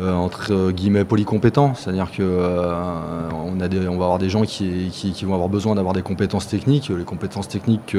euh, 0.00 0.14
entre 0.14 0.70
guillemets 0.70 1.04
polycompétents, 1.04 1.74
c'est-à-dire 1.74 2.10
que 2.10 2.22
a 2.22 3.28
on 3.90 3.98
va 3.98 4.04
avoir 4.04 4.18
des 4.18 4.30
gens 4.30 4.42
qui, 4.42 4.90
vont 5.24 5.34
avoir 5.34 5.48
besoin 5.48 5.74
d'avoir 5.74 5.94
des 5.94 6.02
compétences 6.02 6.46
techniques, 6.46 6.90
les 6.90 7.04
compétences 7.04 7.48
techniques 7.48 7.96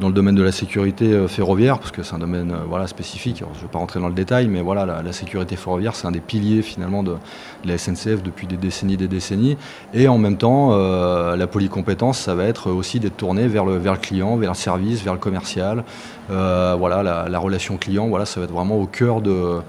dans 0.00 0.08
le 0.08 0.14
domaine 0.14 0.34
de 0.34 0.42
la 0.42 0.50
sécurité 0.50 1.12
euh, 1.12 1.28
ferroviaire, 1.28 1.78
parce 1.78 1.92
que 1.92 2.02
c'est 2.02 2.14
un 2.14 2.18
domaine 2.18 2.52
euh, 2.52 2.86
spécifique. 2.86 3.38
je 3.38 3.58
ne 3.58 3.62
vais 3.62 3.68
pas 3.70 3.78
rentrer 3.78 4.00
dans 4.00 4.08
le 4.08 4.14
détail, 4.14 4.48
mais 4.48 4.62
voilà, 4.62 5.02
la, 5.02 5.12
sécurité 5.12 5.56
ferroviaire, 5.56 5.94
c'est 5.94 6.06
un 6.06 6.10
des 6.10 6.20
piliers 6.20 6.62
finalement 6.62 7.02
de, 7.02 7.16
la 7.64 7.76
SNCF 7.76 8.22
depuis 8.22 8.46
des 8.46 8.56
décennies 8.56 8.96
des 8.96 9.08
décennies. 9.08 9.58
Et 9.92 10.08
en 10.08 10.16
même 10.16 10.38
temps, 10.38 10.70
euh, 10.72 11.36
la 11.36 11.46
polycompétence, 11.46 12.18
ça 12.18 12.34
va 12.34 12.44
être 12.44 12.70
aussi 12.70 12.98
d'être 12.98 13.18
tourné 13.18 13.46
vers 13.46 13.66
le, 13.66 13.78
client, 13.96 14.36
vers 14.36 14.52
le 14.52 14.56
service, 14.56 15.02
vers 15.02 15.12
le 15.12 15.18
commercial. 15.18 15.84
voilà, 16.28 17.02
la, 17.02 17.38
relation 17.38 17.76
client, 17.76 18.08
voilà, 18.08 18.24
ça 18.24 18.40
va 18.40 18.44
être 18.44 18.52
vraiment 18.52 18.76
au 18.76 18.86
cœur 18.86 19.20
de, 19.20 19.60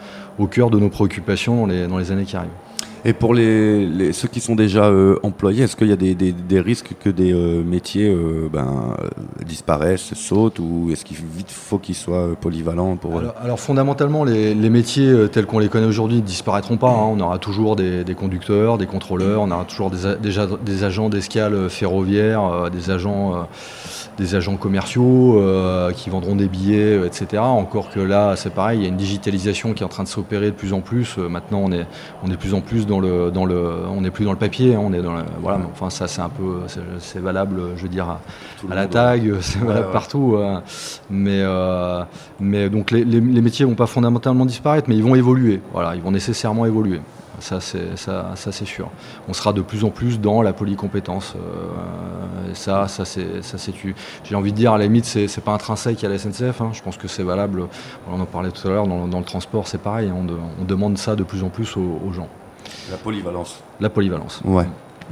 au 0.41 0.47
cœur 0.47 0.69
de 0.69 0.80
nos 0.80 0.89
préoccupations 0.89 1.62
dans 1.62 1.65
les, 1.67 1.88
dans 1.88 1.97
les 1.97 2.12
années 2.12 2.25
qui 2.25 2.36
arrivent. 2.36 2.49
Et 3.04 3.13
pour 3.13 3.34
les, 3.34 4.13
ceux 4.13 4.27
qui 4.27 4.39
sont 4.39 4.56
déjà 4.56 4.86
euh, 4.86 5.17
employés, 5.23 5.63
est-ce 5.63 5.75
qu'il 5.75 5.88
y 5.88 5.91
a 5.91 5.95
des, 5.95 6.60
risques 6.60 6.91
que 6.99 7.10
des 7.10 7.34
euh, 7.34 7.63
métiers 7.63 8.08
euh, 8.08 8.47
ben, 8.51 8.95
disparaissent, 9.43 10.13
sautent, 10.13 10.60
ou 10.60 10.89
est-ce 10.91 11.04
qu'il 11.04 11.17
faut 11.47 11.80
qu'ils 11.80 11.95
soient 11.95 12.36
polyvalents 12.39 12.97
pour 12.97 13.19
alors, 13.41 13.60
fondamentalement, 13.60 14.23
les, 14.23 14.69
métiers 14.69 15.27
tels 15.32 15.47
qu'on 15.47 15.58
les 15.58 15.67
connaît 15.67 15.88
aujourd'hui 15.88 16.17
ne 16.17 16.21
disparaîtront 16.21 16.77
pas. 16.77 16.89
Hein. 16.89 17.10
On 17.13 17.19
aura 17.19 17.39
toujours 17.39 17.75
des, 17.75 18.06
conducteurs, 18.15 18.77
des 18.77 18.86
contrôleurs, 18.86 19.41
on 19.41 19.49
aura 19.49 19.65
toujours 19.65 19.89
des, 19.89 20.15
des 20.63 20.84
agents 20.84 21.10
d'escale 21.10 21.69
ferroviaire, 21.69 22.69
des 22.69 22.91
agents 22.91 23.47
des 24.17 24.36
agents 24.36 24.58
commerciaux 24.58 25.39
euh, 25.39 25.91
qui 25.91 26.10
vendront 26.10 26.36
des 26.36 26.47
billets, 26.47 26.97
euh, 26.97 27.06
etc. 27.06 27.41
Encore 27.41 27.89
que 27.89 28.00
là, 28.00 28.36
c'est 28.36 28.54
pareil, 28.54 28.80
il 28.80 28.84
y 28.84 28.86
a 28.86 28.89
une 28.89 28.97
digitalisation 28.97 29.74
qui 29.74 29.84
est 29.84 29.86
en 29.86 29.89
train 29.89 30.04
de 30.04 30.08
s'opérer 30.08 30.47
de 30.47 30.56
plus 30.56 30.74
en 30.74 30.82
plus. 30.82 31.15
Euh, 31.17 31.30
maintenant, 31.30 31.62
on 31.63 31.71
est, 31.71 31.86
on 32.24 32.28
est 32.28 32.32
de 32.32 32.36
plus 32.36 32.54
en 32.54 32.62
plus 32.62 32.86
dans 32.86 33.00
le, 33.00 33.32
dans 33.32 33.45
le, 33.45 33.62
on 33.89 34.02
n'est 34.02 34.12
plus 34.12 34.26
dans 34.26 34.32
le 34.32 34.38
papier. 34.38 34.76
Hein, 34.76 34.82
on 34.84 34.93
est 34.93 35.02
dans 35.02 35.15
voilà, 35.41 35.60
enfin 35.71 35.89
ça, 35.89 36.08
c'est 36.08 36.21
un 36.21 36.30
peu, 36.30 36.62
c'est 37.00 37.19
valable, 37.19 37.62
je 37.76 37.84
veux 37.84 37.89
dire, 37.89 38.10
à, 38.10 38.21
la 38.69 38.88
tag, 38.88 39.34
c'est 39.41 39.60
valable 39.60 39.91
partout. 39.91 40.38
mais, 41.10 41.43
mais 42.39 42.69
donc 42.69 42.91
les, 42.91 43.04
les, 43.04 43.19
les 43.19 43.41
métiers 43.41 43.65
vont 43.65 43.76
pas 43.76 43.88
fondamentalement 43.88 44.45
disparaître, 44.45 44.88
mais 44.89 44.95
ils 44.95 45.04
vont 45.04 45.15
évoluer. 45.15 45.62
Voilà, 45.74 45.95
ils 45.95 46.02
vont 46.02 46.12
nécessairement 46.12 46.65
évoluer 46.65 47.02
ça 47.41 47.60
c'est 47.60 47.97
ça, 47.97 48.32
ça 48.36 48.51
c'est 48.51 48.65
sûr. 48.65 48.89
On 49.27 49.34
sera 49.34 49.54
de 49.54 49.62
plus 49.62 49.84
en 49.84 49.89
plus 49.89 50.19
dans 50.19 50.41
la 50.41 50.54
polycompétence. 50.54 51.36
Euh, 51.36 52.54
ça, 52.54 52.88
ça 52.88 53.06
c'est 53.06 53.43
ça 53.43 53.58
c'est 53.58 53.73
J'ai 54.23 54.36
envie 54.36 54.51
de 54.51 54.58
dire 54.58 54.73
à 54.73 54.77
la 54.77 54.86
limite 54.86 55.06
c'est, 55.06 55.27
c'est 55.27 55.41
pas 55.41 55.51
intrinsèque 55.51 56.04
à 56.04 56.10
la 56.10 56.17
SNCF. 56.17 56.62
Hein. 56.62 56.71
Je 56.73 56.82
pense 56.82 56.97
que 56.97 57.08
c'est 57.08 57.23
valable. 57.23 57.67
On 58.10 58.19
en 58.19 58.25
parlait 58.25 58.51
tout 58.51 58.67
à 58.67 58.71
l'heure 58.71 58.88
dans, 58.88 59.19
le 59.19 59.25
transport, 59.25 59.67
c'est 59.67 59.77
pareil. 59.82 60.10
Hein. 60.10 60.27
On, 60.60 60.65
demande 60.65 60.97
ça 60.97 61.15
de 61.15 61.23
plus 61.23 61.43
en 61.43 61.49
plus 61.49 61.75
aux, 61.77 62.12
gens. 62.13 62.27
La 62.89 62.97
polyvalence. 62.97 63.62
La 63.80 63.89
polyvalence. 63.89 64.41
Ouais. 64.45 64.67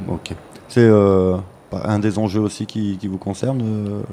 Ok. 0.08 0.34
C'est 0.68 0.86
euh, 0.86 1.38
un 1.72 2.00
des 2.00 2.20
enjeux 2.20 2.42
aussi 2.42 2.66
qui, 2.66 2.98
qui 2.98 3.08
vous 3.08 3.18
concerne. 3.18 4.04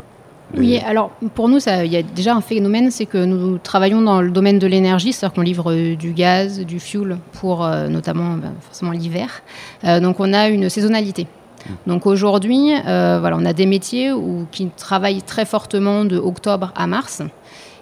Oui, 0.55 0.79
alors 0.79 1.11
pour 1.35 1.49
nous, 1.49 1.59
il 1.59 1.93
y 1.93 1.97
a 1.97 2.03
déjà 2.03 2.35
un 2.35 2.41
phénomène, 2.41 2.91
c'est 2.91 3.07
que 3.07 3.19
nous 3.19 3.59
travaillons 3.59 4.01
dans 4.01 4.23
le 4.23 4.31
domaine 4.31 4.59
de 4.59 4.67
l'énergie, 4.67 5.13
c'est-à-dire 5.13 5.35
qu'on 5.35 5.41
livre 5.43 5.73
euh, 5.73 5.97
du 5.97 6.13
gaz, 6.13 6.61
du 6.61 6.79
fuel 6.79 7.19
pour 7.33 7.65
euh, 7.65 7.89
notamment 7.89 8.35
ben, 8.35 8.53
forcément 8.61 8.93
l'hiver. 8.93 9.43
Euh, 9.85 9.99
donc 9.99 10.21
on 10.21 10.33
a 10.33 10.49
une 10.49 10.69
saisonnalité. 10.71 11.25
Mmh. 11.27 11.73
Donc 11.89 12.07
aujourd'hui, 12.07 12.71
voilà, 12.85 13.37
on 13.37 13.45
a 13.45 13.53
des 13.53 13.67
métiers 13.67 14.13
où, 14.13 14.47
qui 14.53 14.69
travaillent 14.69 15.23
très 15.23 15.45
fortement 15.45 16.05
de 16.05 16.17
octobre 16.17 16.73
à 16.77 16.87
mars. 16.87 17.23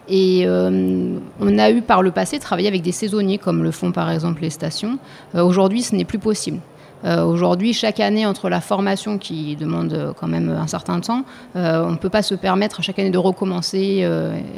Et 0.09 0.47
on 0.47 1.59
a 1.59 1.71
eu 1.71 1.81
par 1.81 2.03
le 2.03 2.11
passé 2.11 2.39
travaillé 2.39 2.69
avec 2.69 2.83
des 2.83 2.93
saisonniers, 2.93 3.39
comme 3.39 3.63
le 3.63 3.71
font 3.71 3.91
par 3.91 4.11
exemple 4.11 4.43
les 4.43 4.51
stations. 4.51 4.99
Aujourd'hui, 5.35 5.83
ce 5.83 5.95
n'est 5.95 6.05
plus 6.05 6.19
possible. 6.19 6.61
Aujourd'hui, 7.05 7.75
chaque 7.75 8.01
année, 8.01 8.25
entre 8.25 8.49
la 8.49 8.63
formation 8.63 9.19
qui 9.19 9.57
demande 9.57 10.15
quand 10.19 10.27
même 10.27 10.49
un 10.49 10.67
certain 10.67 11.01
temps, 11.01 11.25
on 11.55 11.91
ne 11.91 11.97
peut 11.97 12.09
pas 12.09 12.23
se 12.23 12.35
permettre 12.35 12.83
chaque 12.83 12.99
année 12.99 13.11
de 13.11 13.19
recommencer 13.19 14.09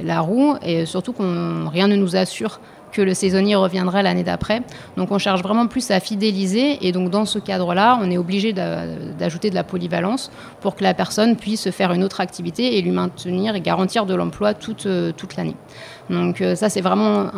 la 0.04 0.20
roue 0.20 0.54
et 0.62 0.86
surtout 0.86 1.12
qu'on 1.12 1.68
rien 1.68 1.88
ne 1.88 1.96
nous 1.96 2.14
assure 2.14 2.60
que 2.96 3.02
le 3.02 3.14
saisonnier 3.14 3.54
reviendra 3.54 4.02
l'année 4.02 4.24
d'après. 4.24 4.62
Donc 4.96 5.10
on 5.10 5.18
cherche 5.18 5.42
vraiment 5.42 5.66
plus 5.66 5.90
à 5.90 6.00
fidéliser 6.00 6.86
et 6.86 6.92
donc 6.92 7.10
dans 7.10 7.26
ce 7.26 7.38
cadre-là, 7.38 7.98
on 8.02 8.10
est 8.10 8.16
obligé 8.16 8.52
d'ajouter 8.54 9.50
de 9.50 9.54
la 9.54 9.64
polyvalence 9.64 10.30
pour 10.60 10.76
que 10.76 10.82
la 10.82 10.94
personne 10.94 11.36
puisse 11.36 11.70
faire 11.70 11.92
une 11.92 12.02
autre 12.02 12.20
activité 12.20 12.78
et 12.78 12.82
lui 12.82 12.92
maintenir 12.92 13.54
et 13.54 13.60
garantir 13.60 14.06
de 14.06 14.14
l'emploi 14.14 14.54
toute, 14.54 14.86
euh, 14.86 15.12
toute 15.12 15.36
l'année. 15.36 15.56
Donc 16.10 16.40
euh, 16.40 16.54
ça, 16.54 16.68
c'est 16.68 16.80
vraiment 16.80 17.30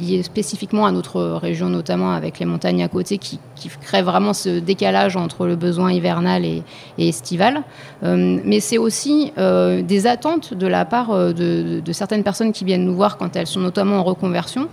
lié 0.00 0.22
spécifiquement 0.22 0.86
à 0.86 0.92
notre 0.92 1.20
région, 1.20 1.68
notamment 1.68 2.12
avec 2.12 2.38
les 2.38 2.46
montagnes 2.46 2.82
à 2.82 2.88
côté, 2.88 3.18
qui, 3.18 3.40
qui 3.56 3.68
crée 3.68 4.02
vraiment 4.02 4.32
ce 4.32 4.60
décalage 4.60 5.16
entre 5.16 5.46
le 5.46 5.56
besoin 5.56 5.92
hivernal 5.92 6.44
et, 6.44 6.62
estival. 6.98 7.62
Euh, 8.04 8.38
mais 8.44 8.60
c'est 8.60 8.78
aussi 8.78 9.32
euh, 9.38 9.82
des 9.82 10.06
attentes 10.06 10.54
de 10.54 10.66
la 10.66 10.84
part 10.84 11.08
de, 11.34 11.82
certaines 11.92 12.22
personnes 12.22 12.52
qui 12.52 12.64
viennent 12.64 12.84
nous 12.84 12.94
voir 12.94 13.16
quand 13.16 13.34
elles 13.34 13.46
sont 13.46 13.60
notamment 13.60 13.96
en 13.96 14.04
reconversion, 14.04 14.68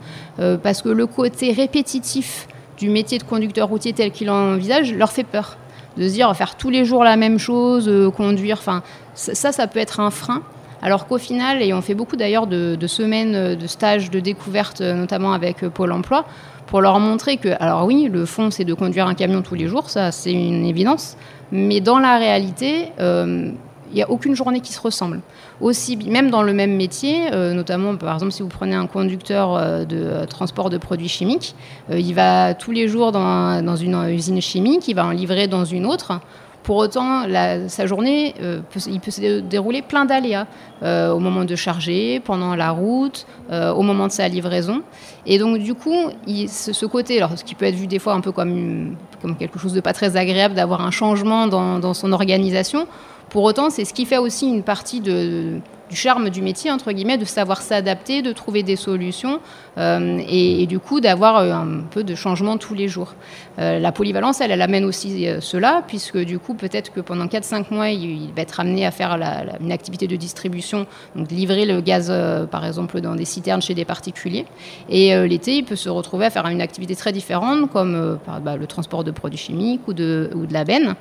parce 0.61 0.81
que 0.81 0.89
le 0.89 1.07
côté 1.07 1.51
répétitif 1.51 2.47
du 2.77 2.89
métier 2.89 3.17
de 3.17 3.23
conducteur 3.23 3.69
routier 3.69 3.93
tel 3.93 4.11
qu'il 4.11 4.29
envisage 4.29 4.93
leur 4.93 5.11
fait 5.11 5.23
peur. 5.23 5.57
De 5.97 6.07
se 6.07 6.13
dire 6.13 6.35
faire 6.35 6.55
tous 6.55 6.69
les 6.69 6.83
jours 6.83 7.03
la 7.03 7.15
même 7.15 7.39
chose, 7.39 7.89
conduire, 8.15 8.57
enfin 8.59 8.83
ça, 9.15 9.51
ça 9.51 9.67
peut 9.67 9.79
être 9.79 10.01
un 10.01 10.11
frein. 10.11 10.43
Alors 10.85 11.07
qu'au 11.07 11.17
final, 11.17 11.63
et 11.63 11.73
on 11.73 11.81
fait 11.81 11.95
beaucoup 11.95 12.15
d'ailleurs 12.15 12.45
de, 12.45 12.77
semaines 12.85 13.33
euh, 13.33 13.55
de 13.55 13.65
stages 13.65 14.11
de 14.11 14.19
découverte, 14.19 14.81
euh, 14.81 14.93
notamment 14.93 15.33
avec 15.33 15.63
euh, 15.63 15.71
Pôle 15.71 15.91
Emploi, 15.91 16.25
pour 16.67 16.79
leur 16.79 16.99
montrer 16.99 17.37
que, 17.37 17.49
alors 17.59 17.87
oui, 17.87 18.07
le 18.07 18.23
fond, 18.27 18.51
c'est 18.51 18.65
de 18.65 18.73
conduire 18.75 19.07
un 19.07 19.15
camion 19.15 19.41
tous 19.41 19.55
les 19.55 19.67
jours, 19.67 19.89
ça 19.89 20.11
c'est 20.11 20.31
une 20.31 20.63
évidence, 20.63 21.17
mais 21.51 21.79
dans 21.79 21.97
la 21.97 22.19
réalité, 22.19 22.89
il 22.99 23.93
n'y 23.93 24.03
a 24.03 24.09
aucune 24.09 24.35
journée 24.35 24.61
qui 24.61 24.73
se 24.73 24.81
ressemble. 24.81 25.21
Aussi, 25.61 25.95
même 25.97 26.29
dans 26.31 26.41
le 26.41 26.53
même 26.53 26.75
métier, 26.75 27.29
notamment 27.31 27.95
par 27.95 28.15
exemple 28.15 28.31
si 28.31 28.41
vous 28.41 28.49
prenez 28.49 28.73
un 28.73 28.87
conducteur 28.87 29.85
de 29.85 30.25
transport 30.25 30.71
de 30.71 30.79
produits 30.79 31.07
chimiques, 31.07 31.55
il 31.91 32.15
va 32.15 32.55
tous 32.55 32.71
les 32.71 32.87
jours 32.87 33.11
dans, 33.11 33.61
dans, 33.61 33.75
une 33.75 33.95
usine 34.09 34.41
chimique, 34.41 34.87
il 34.87 34.95
va 34.95 35.05
en 35.05 35.11
livrer 35.11 35.47
dans 35.47 35.65
une 35.65 35.85
autre. 35.85 36.19
Pour 36.65 36.77
autant, 36.77 37.27
sa 37.67 37.85
journée, 37.85 38.33
euh, 38.41 38.59
il 38.87 38.99
peut 38.99 39.11
se 39.11 39.39
dérouler 39.41 39.83
plein 39.83 40.05
d'aléas 40.05 40.47
euh, 40.81 41.11
au 41.11 41.19
moment 41.19 41.45
de 41.45 41.55
charger, 41.55 42.19
pendant 42.19 42.55
la 42.55 42.71
route, 42.71 43.27
euh, 43.51 43.71
au 43.71 43.83
moment 43.83 44.07
de 44.07 44.11
sa 44.11 44.27
livraison. 44.27 44.81
Et 45.27 45.37
donc, 45.37 45.59
du 45.59 45.75
coup, 45.75 46.09
ce, 46.25 46.85
côté, 46.87 47.19
alors, 47.19 47.37
ce 47.37 47.43
qui 47.43 47.53
peut 47.53 47.65
être 47.65 47.75
vu 47.75 47.85
des 47.85 47.99
fois 47.99 48.13
un 48.13 48.19
peu 48.19 48.31
comme, 48.31 48.95
quelque 49.37 49.59
chose 49.59 49.73
de 49.73 49.79
pas 49.79 49.93
très 49.93 50.17
agréable 50.17 50.55
d'avoir 50.55 50.81
un 50.81 50.89
changement 50.89 51.45
dans 51.45 51.93
son 51.93 52.11
organisation, 52.11 52.87
pour 53.29 53.43
autant, 53.43 53.69
c'est 53.69 53.85
ce 53.85 53.93
qui 53.93 54.05
fait 54.05 54.17
aussi 54.17 54.47
une 54.47 54.63
partie 54.63 55.01
de, 55.01 55.59
du 55.89 55.95
charme 55.95 56.29
du 56.29 56.41
métier, 56.41 56.71
entre 56.71 56.91
guillemets, 56.91 57.17
de 57.17 57.25
savoir 57.25 57.61
s'adapter, 57.61 58.21
de 58.21 58.31
trouver 58.31 58.63
des 58.63 58.75
solutions 58.75 59.39
euh, 59.77 60.21
et, 60.27 60.65
du 60.67 60.79
coup 60.79 61.01
d'avoir 61.01 61.37
euh, 61.37 61.51
un 61.51 61.81
peu 61.89 62.03
de 62.03 62.15
changement 62.15 62.57
tous 62.57 62.73
les 62.73 62.87
jours. 62.87 63.13
Euh, 63.59 63.79
la 63.79 63.91
polyvalence, 63.91 64.41
elle, 64.41 64.51
elle 64.51 64.61
amène 64.61 64.85
aussi 64.85 65.27
cela, 65.41 65.83
puisque 65.87 66.17
du 66.17 66.39
coup, 66.39 66.53
peut-être 66.53 66.91
que 66.91 66.99
pendant 66.99 67.25
4-5 67.25 67.73
mois, 67.73 67.89
il, 67.89 68.31
va 68.35 68.41
être 68.41 68.59
amené 68.59 68.85
à 68.85 68.91
faire 68.91 69.17
une 69.61 69.71
activité 69.71 70.07
de 70.07 70.15
distribution, 70.15 70.87
donc 71.15 71.31
livrer 71.31 71.65
le 71.65 71.81
gaz, 71.81 72.11
par 72.51 72.65
exemple, 72.65 73.01
dans 73.01 73.15
des 73.15 73.25
citernes 73.25 73.61
chez 73.61 73.73
des 73.73 73.85
particuliers. 73.85 74.45
Et 74.89 75.15
l'été, 75.27 75.55
il 75.57 75.63
peut 75.63 75.75
se 75.75 75.89
retrouver 75.89 76.25
à 76.25 76.29
faire 76.29 76.45
une 76.47 76.61
activité 76.61 76.95
très 76.95 77.11
différente, 77.11 77.69
comme 77.71 78.19
bah, 78.41 78.57
le 78.57 78.67
transport 78.67 79.03
de 79.03 79.11
produits 79.11 79.39
chimiques 79.39 79.87
ou 79.87 79.93
de, 79.93 80.29
ou 80.35 80.45
de 80.45 80.53
la 80.53 80.63
benne, 80.63 80.95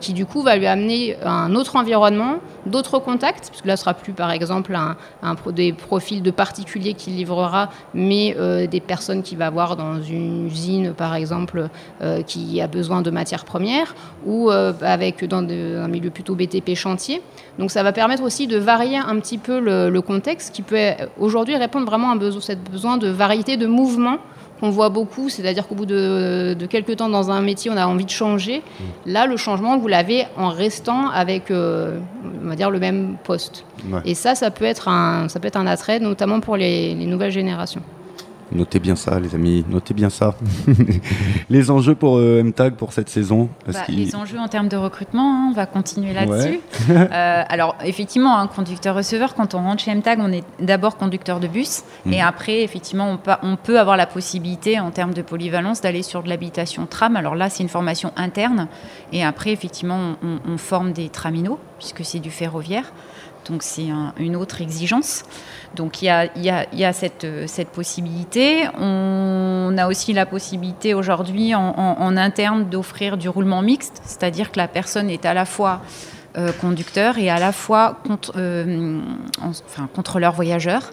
qui 0.00 0.12
du 0.12 0.24
coup 0.24 0.42
va 0.42 0.56
lui 0.56 0.66
amener 0.66 1.16
un 1.22 1.54
autre 1.54 1.76
environnement, 1.76 2.36
d'autres 2.66 2.98
contacts, 2.98 3.48
puisque 3.50 3.66
là, 3.66 3.76
ce 3.76 3.82
sera 3.82 3.94
plus 3.94 4.12
par 4.20 4.32
exemple 4.32 4.74
un, 4.74 4.96
des 5.50 5.72
profils 5.72 6.22
de 6.22 6.30
particuliers 6.30 6.92
qu'il 6.92 7.16
livrera, 7.16 7.70
mais 7.94 8.36
euh, 8.38 8.66
des 8.66 8.80
personnes 8.80 9.22
qu'il 9.22 9.38
va 9.38 9.46
avoir 9.46 9.76
dans 9.76 10.02
une 10.02 10.46
usine, 10.46 10.92
par 10.92 11.14
exemple, 11.14 11.70
euh, 12.02 12.22
qui 12.22 12.60
a 12.60 12.66
besoin 12.66 13.00
de 13.00 13.10
matières 13.10 13.46
premières, 13.46 13.94
ou 14.26 14.50
euh, 14.50 14.74
avec 14.82 15.24
dans 15.24 15.38
un 15.38 15.88
milieu 15.88 16.10
plutôt 16.10 16.34
BTP 16.34 16.74
chantier. 16.74 17.22
Donc 17.58 17.70
ça 17.70 17.82
va 17.82 17.92
permettre 17.92 18.22
aussi 18.22 18.46
de 18.46 18.58
varier 18.58 18.98
un 18.98 19.18
petit 19.20 19.38
peu 19.38 19.58
le, 19.58 20.00
contexte, 20.02 20.54
qui 20.54 20.60
peut 20.60 20.90
aujourd'hui 21.18 21.56
répondre 21.56 21.86
vraiment 21.86 22.10
à 22.10 22.12
un 22.12 22.16
besoin, 22.16 22.54
besoin 22.70 22.96
de 22.98 23.08
variété 23.08 23.56
de 23.56 23.66
mouvement 23.66 24.18
qu'on 24.60 24.70
voit 24.70 24.90
beaucoup, 24.90 25.28
c'est-à-dire 25.28 25.66
qu'au 25.66 25.74
bout 25.74 25.86
de, 25.86 26.56
quelques 26.68 26.96
temps 26.96 27.08
dans 27.08 27.30
un 27.30 27.40
métier, 27.40 27.70
on 27.70 27.76
a 27.76 27.86
envie 27.86 28.04
de 28.04 28.10
changer. 28.10 28.58
Mm. 28.58 28.84
Là, 29.06 29.26
le 29.26 29.36
changement, 29.36 29.78
vous 29.78 29.88
l'avez 29.88 30.26
en 30.36 30.50
restant 30.50 31.08
avec, 31.08 31.50
euh, 31.50 31.98
on 32.44 32.48
va 32.48 32.56
dire, 32.56 32.70
le 32.70 32.78
même 32.78 33.16
poste. 33.24 33.64
Et 34.04 34.14
ça, 34.14 34.34
ça 34.34 34.50
peut 34.50 34.66
être 34.66 34.88
un, 34.88 35.28
ça 35.28 35.40
peut 35.40 35.48
être 35.48 35.56
un 35.56 35.66
attrait, 35.66 35.98
notamment 36.00 36.40
pour 36.40 36.56
les 36.56 36.94
nouvelles 36.94 37.32
générations. 37.32 37.82
Notez 38.52 38.80
bien 38.80 38.96
ça, 38.96 39.20
les 39.20 39.34
amis, 39.34 39.64
notez 39.68 39.94
bien 39.94 40.10
ça. 40.10 40.34
les 41.50 41.70
enjeux 41.70 41.94
pour 41.94 42.18
euh, 42.18 42.42
MTAG 42.42 42.74
pour 42.74 42.92
cette 42.92 43.08
saison 43.08 43.48
bah, 43.66 43.80
Les 43.88 44.16
enjeux 44.16 44.38
en 44.38 44.48
termes 44.48 44.68
de 44.68 44.76
recrutement, 44.76 45.34
hein, 45.34 45.48
on 45.50 45.54
va 45.54 45.66
continuer 45.66 46.12
là-dessus. 46.12 46.60
Euh, 46.90 47.42
alors, 47.48 47.76
effectivement, 47.84 48.38
un 48.38 48.46
conducteur-receveur, 48.46 49.34
quand 49.34 49.54
on 49.54 49.58
rentre 49.58 49.82
chez 49.82 49.94
MTAG, 49.94 50.18
on 50.20 50.32
est 50.32 50.44
d'abord 50.60 50.96
conducteur 50.96 51.40
de 51.40 51.46
bus. 51.46 51.82
Mm. 52.04 52.12
Et 52.12 52.20
après, 52.20 52.62
effectivement, 52.62 53.18
on, 53.42 53.56
peut 53.56 53.78
avoir 53.78 53.96
la 53.96 54.06
possibilité, 54.06 54.78
en 54.80 54.90
termes 54.90 55.14
de 55.14 55.22
polyvalence, 55.22 55.80
d'aller 55.80 56.02
sur 56.02 56.22
de 56.22 56.28
l'habitation 56.28 56.86
tram. 56.86 57.16
Alors 57.16 57.34
là, 57.34 57.48
c'est 57.48 57.62
une 57.62 57.68
formation 57.68 58.12
interne. 58.16 58.68
Et 59.12 59.24
après, 59.24 59.50
effectivement, 59.52 60.16
on, 60.22 60.58
forme 60.58 60.92
des 60.92 61.08
traminots, 61.08 61.58
puisque 61.78 62.04
c'est 62.04 62.18
du 62.18 62.30
ferroviaire. 62.30 62.92
Donc, 63.50 63.62
c'est 63.62 63.88
une 64.18 64.36
autre 64.36 64.62
exigence. 64.62 65.24
Donc 65.76 66.02
il 66.02 66.06
y 66.06 66.84
a, 66.84 66.92
cette, 66.92 67.68
possibilité. 67.72 68.66
On 68.78 69.74
a 69.78 69.86
aussi 69.86 70.12
la 70.12 70.26
possibilité 70.26 70.94
aujourd'hui 70.94 71.54
en, 71.54 72.16
interne 72.16 72.68
d'offrir 72.68 73.16
du 73.16 73.28
roulement 73.28 73.62
mixte, 73.62 74.00
c'est-à-dire 74.04 74.50
que 74.50 74.58
la 74.58 74.68
personne 74.68 75.08
est 75.10 75.24
à 75.24 75.34
la 75.34 75.44
fois 75.44 75.82
euh, 76.36 76.52
conducteur 76.60 77.18
et 77.18 77.30
à 77.30 77.38
la 77.38 77.52
fois 77.52 77.98
euh, 78.36 79.00
contrôleur 79.94 80.32
voyageur. 80.32 80.92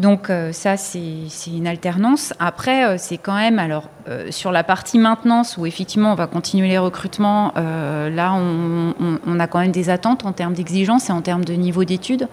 Donc 0.00 0.30
euh, 0.30 0.52
ça, 0.52 0.76
c'est 0.76 1.28
une 1.46 1.66
alternance. 1.66 2.32
Après, 2.38 2.98
c'est 2.98 3.18
quand 3.18 3.34
même, 3.34 3.58
alors, 3.58 3.88
sur 4.30 4.52
la 4.52 4.64
partie 4.64 4.98
maintenance, 4.98 5.56
où 5.58 5.66
effectivement, 5.66 6.12
on 6.12 6.14
va 6.14 6.26
continuer 6.26 6.68
les 6.68 6.78
recrutements, 6.78 7.52
là, 7.56 8.32
on, 8.34 9.40
a 9.40 9.46
quand 9.46 9.58
même 9.58 9.72
des 9.72 9.90
attentes 9.90 10.24
en 10.24 10.32
termes 10.32 10.54
d'exigence 10.54 11.10
et 11.10 11.12
en 11.12 11.20
termes 11.20 11.44
de 11.44 11.52
niveau 11.54 11.84
d'études. 11.84 12.28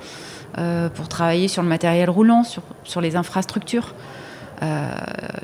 Euh, 0.58 0.88
pour 0.88 1.10
travailler 1.10 1.50
sur 1.50 1.64
le 1.64 1.68
matériel 1.68 2.10
roulant, 2.10 2.44
sur, 2.84 3.02
les 3.02 3.18
infrastructures. 3.18 3.94
Euh, 4.62 4.90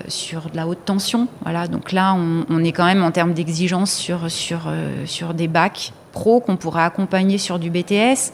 sur 0.08 0.50
de 0.50 0.56
la 0.56 0.68
haute 0.68 0.86
tension. 0.86 1.28
Voilà, 1.42 1.68
donc 1.68 1.92
là, 1.92 2.16
on, 2.16 2.64
est 2.64 2.72
quand 2.72 2.86
même 2.86 3.04
en 3.04 3.12
termes 3.12 3.34
d'exigence 3.34 3.92
sur, 3.92 4.32
sur, 4.32 4.68
euh, 4.68 5.06
sur 5.06 5.34
des 5.34 5.50
bacs 5.50 5.92
pro 6.14 6.40
qu'on 6.40 6.56
pourrait 6.56 6.84
accompagner 6.84 7.38
sur 7.38 7.60
du 7.60 7.70
BTS 7.70 8.32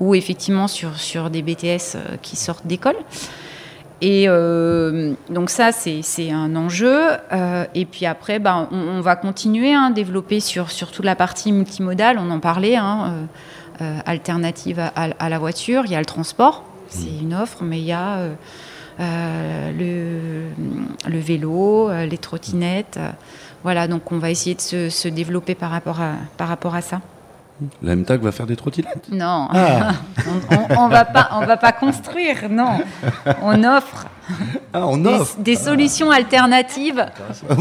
ou 0.00 0.14
effectivement 0.14 0.68
sur, 0.68 0.98
sur 0.98 1.30
des 1.30 1.42
BTS 1.42 1.96
qui 2.22 2.36
sortent 2.36 2.66
d'école. 2.66 2.96
Et 4.00 4.28
donc 5.28 5.50
ça, 5.50 5.72
c'est 5.72 6.30
un 6.30 6.54
enjeu. 6.54 7.00
et 7.74 7.84
puis 7.84 8.06
après, 8.06 8.38
ben, 8.38 8.68
on, 8.70 9.00
va 9.00 9.16
continuer 9.16 9.74
à 9.74 9.80
hein, 9.80 9.90
développer 9.90 10.38
sur, 10.38 10.70
sur 10.70 10.92
toute 10.92 11.04
la 11.04 11.16
partie 11.16 11.50
multimodale. 11.50 12.16
On 12.20 12.30
en 12.30 12.38
parlait. 12.38 12.76
Hein, 12.76 13.26
euh, 13.80 13.96
alternative 14.06 14.80
à, 14.96 15.28
la 15.28 15.38
voiture. 15.38 15.82
Il 15.84 15.92
y 15.92 15.94
a 15.94 16.00
le 16.00 16.04
transport, 16.04 16.64
c'est 16.88 17.16
une 17.20 17.32
offre, 17.32 17.62
mais 17.62 17.78
il 17.78 17.84
y 17.84 17.92
a 17.92 18.16
euh, 18.16 18.34
euh, 18.98 19.70
le, 21.04 21.08
le, 21.08 21.18
vélo, 21.20 21.88
les 21.92 22.18
trottinettes. 22.18 22.98
voilà, 23.62 23.86
donc 23.86 24.10
on 24.10 24.18
va 24.18 24.32
essayer 24.32 24.56
de 24.56 24.60
se, 24.60 24.88
se 24.90 25.06
développer 25.06 25.54
par 25.54 25.70
rapport 25.70 26.00
à, 26.00 26.14
par 26.36 26.48
rapport 26.48 26.74
à 26.74 26.80
ça. 26.80 27.00
La 27.82 27.96
MTAG 27.96 28.20
va 28.20 28.32
faire 28.32 28.46
des 28.46 28.56
trottinettes 28.56 29.08
Non, 29.10 29.48
ah. 29.50 29.92
on 30.76 30.86
ne 30.86 30.92
va, 30.92 31.04
pas, 31.04 31.30
on 31.32 31.46
va 31.46 31.56
pas 31.56 31.72
construire, 31.72 32.48
non. 32.48 32.80
On 33.42 33.64
offre, 33.64 34.06
ah, 34.74 34.86
on 34.86 35.04
offre. 35.06 35.36
Des, 35.38 35.56
solutions 35.56 36.10
alternatives 36.10 37.06
euh, 37.50 37.54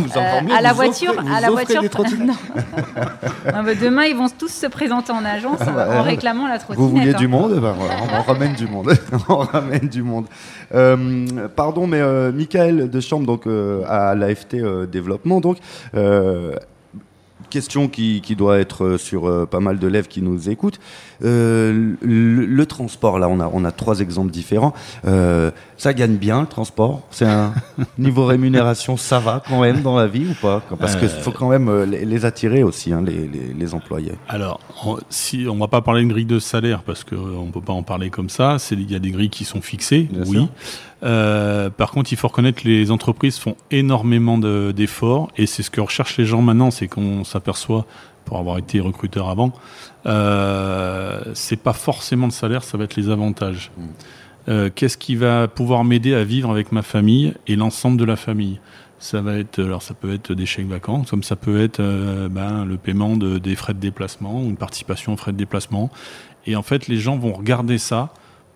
à 0.56 0.62
la 0.62 0.74
voiture. 0.74 1.14
à 1.34 1.40
la 1.40 1.50
voiture. 1.50 1.82
Ah, 3.48 3.62
bah, 3.64 3.76
demain, 3.80 4.04
ils 4.04 4.16
vont 4.16 4.28
tous 4.30 4.52
se 4.52 4.68
présenter 4.68 5.12
en 5.12 5.24
agence 5.24 5.62
en 5.62 6.02
réclamant 6.02 6.48
la 6.48 6.60
trottinette. 6.60 6.80
Vous 6.80 6.98
vouliez 6.98 7.14
du 7.14 7.26
hein. 7.26 7.30
monde 7.30 7.60
ben 7.60 7.74
On 8.18 8.22
ramène 8.22 8.54
du 8.54 8.68
monde. 8.68 8.94
on 9.30 9.38
ramène 9.38 9.88
du 9.88 10.04
monde. 10.04 10.26
Euh, 10.74 11.48
pardon, 11.56 11.88
mais 11.88 12.02
euh, 12.02 12.32
Michael 12.32 12.90
de 12.90 13.00
Chambre, 13.00 13.26
donc, 13.26 13.48
à 13.88 14.16
l'AFT 14.16 14.58
Développement, 14.90 15.40
donc 15.40 15.58
question 17.50 17.88
qui, 17.88 18.22
doit 18.38 18.60
être 18.60 18.98
sur 18.98 19.48
pas 19.48 19.60
mal 19.60 19.80
de 19.80 19.88
lèvres 19.88 20.08
qui 20.08 20.22
nous 20.22 20.50
écoutent. 20.50 20.80
le, 21.22 22.64
transport, 22.66 23.20
là, 23.20 23.30
on 23.30 23.40
a, 23.40 23.50
on 23.52 23.64
a 23.66 23.72
trois 23.72 24.00
exemples 24.00 24.32
différents. 24.32 24.74
ça 25.04 25.94
gagne 25.94 26.18
bien 26.18 26.42
le 26.42 26.48
transport? 26.48 27.02
C'est 27.12 27.26
un 27.26 27.54
niveau 27.98 28.26
rémunération, 28.26 28.98
ça 28.98 29.20
va 29.20 29.42
quand 29.48 29.62
même 29.62 29.82
dans 29.82 29.98
la 29.98 30.08
vie 30.08 30.28
ou 30.30 30.34
pas? 30.42 30.62
Parce 30.80 30.96
qu'il 30.96 31.10
faut 31.10 31.32
quand 31.32 31.50
même 31.50 31.84
les, 31.84 32.26
attirer 32.26 32.64
aussi, 32.64 32.92
hein, 32.94 33.04
les, 33.06 33.30
les, 33.58 33.74
employés. 33.74 34.14
Alors, 34.28 34.60
on, 34.86 34.98
si 35.10 35.46
on 35.50 35.58
va 35.58 35.68
pas 35.68 35.82
parler 35.82 36.04
de 36.04 36.10
grille 36.10 36.26
de 36.26 36.40
salaire 36.40 36.84
parce 36.84 37.04
qu'on 37.04 37.46
ne 37.46 37.52
peut 37.52 37.62
pas 37.62 37.74
en 37.74 37.84
parler 37.84 38.10
comme 38.10 38.30
ça. 38.30 38.58
Il 38.72 38.92
y 38.92 38.96
a 38.96 39.00
des 39.00 39.12
grilles 39.12 39.30
qui 39.30 39.46
sont 39.46 39.62
fixées, 39.62 40.08
oui. 40.26 40.48
Euh, 41.04 41.70
par 41.70 41.92
contre, 41.92 42.12
il 42.12 42.16
faut 42.16 42.28
reconnaître 42.28 42.64
que 42.64 42.68
les 42.68 42.92
entreprises 42.92 43.38
font 43.38 43.56
énormément 43.72 44.38
d'efforts 44.38 45.30
et 45.38 45.46
c'est 45.46 45.64
ce 45.64 45.70
que 45.70 45.82
recherchent 45.82 46.18
les 46.18 46.26
gens 46.26 46.42
maintenant, 46.42 46.72
c'est 46.72 46.88
qu'on 46.88 47.24
s'aperçoit, 47.24 47.86
pour 48.28 48.38
avoir 48.38 48.58
été 48.58 48.82
recruteur 48.82 49.30
avant, 49.30 49.54
euh, 50.06 51.22
c'est 51.34 51.62
pas 51.62 51.74
forcément 51.74 52.26
le 52.26 52.32
salaire, 52.32 52.64
ça 52.64 52.78
va 52.78 52.84
être 52.84 52.98
les 52.98 53.10
avantages. 53.10 53.72
Mm. 53.78 53.84
Euh, 54.50 54.70
qu'est-ce 54.74 54.98
qui 54.98 55.16
va 55.16 55.48
pouvoir 55.48 55.84
m'aider 55.84 56.14
à 56.14 56.24
vivre 56.24 56.52
avec 56.52 56.72
ma 56.72 56.82
famille 56.82 57.34
et 57.48 57.56
l'ensemble 57.56 57.98
de 57.98 58.04
la 58.04 58.18
famille? 58.18 58.60
Ça 59.00 59.22
va 59.22 59.38
être, 59.38 59.64
alors 59.64 59.82
ça 59.82 59.94
peut 59.94 60.14
être 60.14 60.34
des 60.34 60.46
chèques 60.46 60.68
vacances, 60.68 61.10
comme 61.10 61.24
ça 61.24 61.36
peut 61.36 61.62
être 61.62 61.80
euh, 61.80 62.28
ben, 62.28 62.66
le 62.66 62.78
paiement 62.78 63.16
de, 63.16 63.38
des 63.38 63.56
frais 63.56 63.74
de 63.74 63.80
déplacement 63.80 64.42
ou 64.42 64.46
une 64.46 64.58
participation 64.58 65.14
aux 65.14 65.18
frais 65.18 65.32
de 65.32 65.38
déplacement. 65.38 65.90
Et 66.46 66.56
en 66.58 66.64
fait, 66.64 66.88
les 66.88 66.98
gens 66.98 67.18
vont 67.18 67.34
regarder 67.34 67.78
ça 67.78 68.14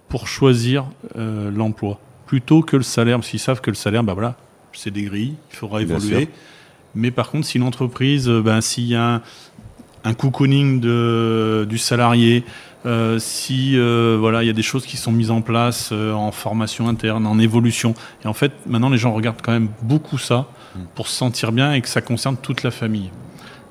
pour 0.09 0.27
choisir 0.27 0.85
l'emploi 1.15 1.99
plutôt 2.31 2.61
que 2.61 2.77
le 2.77 2.83
salaire, 2.83 3.17
parce 3.17 3.27
qu'ils 3.27 3.41
savent 3.41 3.59
que 3.59 3.71
le 3.71 3.75
salaire, 3.75 4.05
ben 4.05 4.13
voilà, 4.13 4.37
c'est 4.71 4.89
des 4.89 5.03
grilles, 5.03 5.35
il 5.51 5.57
faudra 5.57 5.81
évoluer. 5.81 6.29
Mais 6.95 7.11
par 7.11 7.29
contre, 7.29 7.45
si 7.45 7.57
l'entreprise, 7.57 8.29
euh, 8.29 8.41
ben, 8.41 8.61
s'il 8.61 8.85
y 8.85 8.95
a 8.95 9.15
un, 9.15 9.21
un 10.05 10.13
cocooning 10.13 10.79
de, 10.79 11.67
du 11.69 11.77
salarié, 11.77 12.45
euh, 12.85 13.19
si 13.19 13.77
euh, 13.77 14.15
voilà, 14.17 14.43
il 14.43 14.47
y 14.47 14.49
a 14.49 14.53
des 14.53 14.61
choses 14.61 14.85
qui 14.85 14.95
sont 14.95 15.11
mises 15.11 15.29
en 15.29 15.41
place 15.41 15.89
euh, 15.91 16.13
en 16.13 16.31
formation 16.31 16.87
interne, 16.87 17.27
en 17.27 17.37
évolution. 17.37 17.95
Et 18.23 18.27
en 18.27 18.33
fait, 18.33 18.53
maintenant, 18.65 18.87
les 18.87 18.97
gens 18.97 19.11
regardent 19.11 19.41
quand 19.41 19.51
même 19.51 19.67
beaucoup 19.81 20.17
ça 20.17 20.47
pour 20.95 21.09
se 21.09 21.17
sentir 21.17 21.51
bien 21.51 21.73
et 21.73 21.81
que 21.81 21.89
ça 21.89 21.99
concerne 21.99 22.37
toute 22.37 22.63
la 22.63 22.71
famille. 22.71 23.11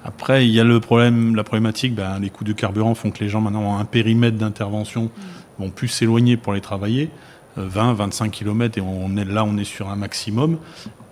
Après, 0.05 0.47
il 0.47 0.53
y 0.53 0.61
a 0.61 0.65
le 0.65 0.81
problème, 0.81 1.35
la 1.35 1.45
problématique, 1.45 1.95
ben, 1.95 2.19
les 2.21 2.29
coûts 2.29 2.45
de 2.45 2.53
carburant 2.53 2.95
font 2.95 3.11
que 3.11 3.25
les 3.25 3.31
gens 3.31 3.41
maintenant 3.41 3.63
ont 3.63 3.79
un 3.79 3.87
périmètre 3.87 4.37
d'intervention, 4.37 5.11
vont 5.59 5.71
plus 5.71 5.89
s'éloigner 5.89 6.37
pour 6.37 6.53
les 6.53 6.61
travailler. 6.61 7.09
20, 7.57 7.95
25 7.95 8.31
km 8.31 8.79
et 8.79 8.81
on 8.81 9.17
est 9.17 9.25
là, 9.25 9.45
on 9.45 9.57
est 9.57 9.65
sur 9.65 9.89
un 9.89 9.97
maximum. 9.97 10.59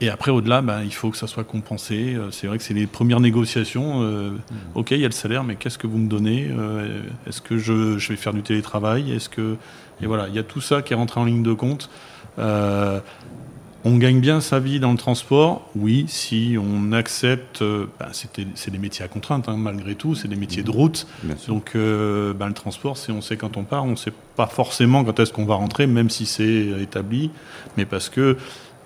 Et 0.00 0.08
après, 0.08 0.30
au-delà, 0.30 0.62
ben, 0.62 0.82
il 0.82 0.94
faut 0.94 1.10
que 1.10 1.16
ça 1.16 1.26
soit 1.26 1.44
compensé. 1.44 2.14
Euh, 2.14 2.30
c'est 2.30 2.46
vrai 2.46 2.58
que 2.58 2.64
c'est 2.64 2.74
les 2.74 2.86
premières 2.86 3.20
négociations. 3.20 4.02
Euh, 4.02 4.30
mmh. 4.30 4.54
Ok, 4.76 4.92
il 4.92 5.00
y 5.00 5.04
a 5.04 5.08
le 5.08 5.12
salaire, 5.12 5.42
mais 5.42 5.56
qu'est-ce 5.56 5.78
que 5.78 5.86
vous 5.86 5.98
me 5.98 6.08
donnez? 6.08 6.48
Euh, 6.50 7.02
Est-ce 7.26 7.40
que 7.40 7.58
je, 7.58 7.98
je, 7.98 8.08
vais 8.10 8.16
faire 8.16 8.32
du 8.32 8.42
télétravail? 8.42 9.10
Est-ce 9.12 9.28
que 9.28 9.56
et 10.00 10.06
voilà, 10.06 10.28
il 10.28 10.34
y 10.34 10.38
a 10.38 10.44
tout 10.44 10.60
ça 10.60 10.82
qui 10.82 10.92
est 10.92 10.96
rentré 10.96 11.20
en 11.20 11.24
ligne 11.24 11.42
de 11.42 11.52
compte. 11.52 11.90
On 13.84 13.96
gagne 13.96 14.20
bien 14.20 14.40
sa 14.40 14.58
vie 14.58 14.80
dans 14.80 14.90
le 14.90 14.98
transport, 14.98 15.70
oui, 15.76 16.04
si 16.08 16.56
on 16.60 16.92
accepte. 16.92 17.62
Ben, 17.62 18.08
c'est 18.12 18.70
des 18.70 18.78
métiers 18.78 19.04
à 19.04 19.08
contrainte, 19.08 19.48
hein, 19.48 19.56
malgré 19.56 19.94
tout, 19.94 20.14
c'est 20.14 20.28
des 20.28 20.36
métiers 20.36 20.64
de 20.64 20.70
route. 20.70 21.06
Donc, 21.46 21.72
ben, 21.74 22.48
le 22.48 22.54
transport, 22.54 22.96
c'est 22.96 23.12
on 23.12 23.20
sait 23.20 23.36
quand 23.36 23.56
on 23.56 23.62
part, 23.62 23.84
on 23.84 23.92
ne 23.92 23.96
sait 23.96 24.12
pas 24.34 24.48
forcément 24.48 25.04
quand 25.04 25.20
est-ce 25.20 25.32
qu'on 25.32 25.44
va 25.44 25.54
rentrer, 25.54 25.86
même 25.86 26.10
si 26.10 26.26
c'est 26.26 26.66
établi, 26.80 27.30
mais 27.76 27.84
parce 27.84 28.08
que 28.08 28.36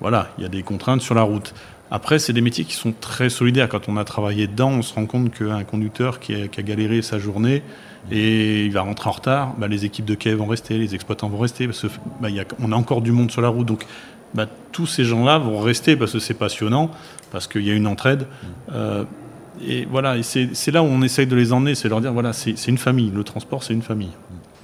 voilà, 0.01 0.29
il 0.37 0.43
y 0.43 0.45
a 0.47 0.51
des 0.51 0.63
contraintes 0.63 1.01
sur 1.01 1.15
la 1.15 1.23
route. 1.23 1.55
Après, 1.93 2.19
c'est 2.19 2.33
des 2.33 2.41
métiers 2.41 2.65
qui 2.65 2.73
sont 2.73 2.95
très 2.99 3.29
solidaires. 3.29 3.69
Quand 3.69 3.87
on 3.87 3.99
a 3.99 4.05
travaillé 4.05 4.47
dedans, 4.47 4.71
on 4.71 4.81
se 4.83 4.95
rend 4.95 5.05
compte 5.05 5.31
qu'un 5.31 5.63
conducteur 5.63 6.21
qui 6.21 6.35
a, 6.35 6.63
galéré 6.63 7.03
sa 7.03 7.19
journée 7.19 7.63
et 8.11 8.65
il 8.65 8.73
va 8.73 8.81
rentrer 8.81 9.11
en 9.11 9.13
retard, 9.13 9.55
bah, 9.59 9.69
les 9.69 9.85
équipes 9.85 10.07
de 10.07 10.15
quai 10.15 10.35
vont 10.35 10.47
rester, 10.47 10.79
les 10.79 10.95
exploitants 10.95 11.29
vont 11.29 11.39
rester, 11.39 11.67
parce 11.67 11.83
qu'on 11.83 11.89
bah, 12.21 12.29
a, 12.31 12.75
encore 12.75 13.03
du 13.03 13.13
monde 13.13 13.31
sur 13.31 13.43
la 13.43 13.49
route. 13.49 13.67
Donc, 13.67 13.85
bah, 14.35 14.47
tous 14.73 14.87
ces 14.87 15.05
gens-là 15.05 15.38
vont 15.38 15.61
rester 15.61 15.97
parce 15.97 16.12
que 16.12 16.18
c'est 16.18 16.35
passionnant, 16.35 16.90
parce 17.31 17.47
qu'il 17.47 17.66
y 17.66 17.71
a 17.71 17.75
une 17.75 17.87
entraide. 17.87 18.27
Euh, 18.73 19.05
et 19.66 19.87
voilà, 19.90 20.23
c'est 20.23 20.71
là 20.71 20.83
où 20.83 20.87
on 20.87 21.03
essaye 21.03 21.27
de 21.27 21.37
les 21.37 21.53
emmener, 21.53 21.75
c'est 21.75 21.88
leur 21.88 22.01
dire 22.01 22.12
voilà, 22.12 22.33
c'est 22.33 22.68
une 22.68 22.79
famille. 22.79 23.12
Le 23.14 23.23
transport, 23.23 23.62
c'est 23.62 23.75
une 23.75 23.83
famille. 23.83 24.12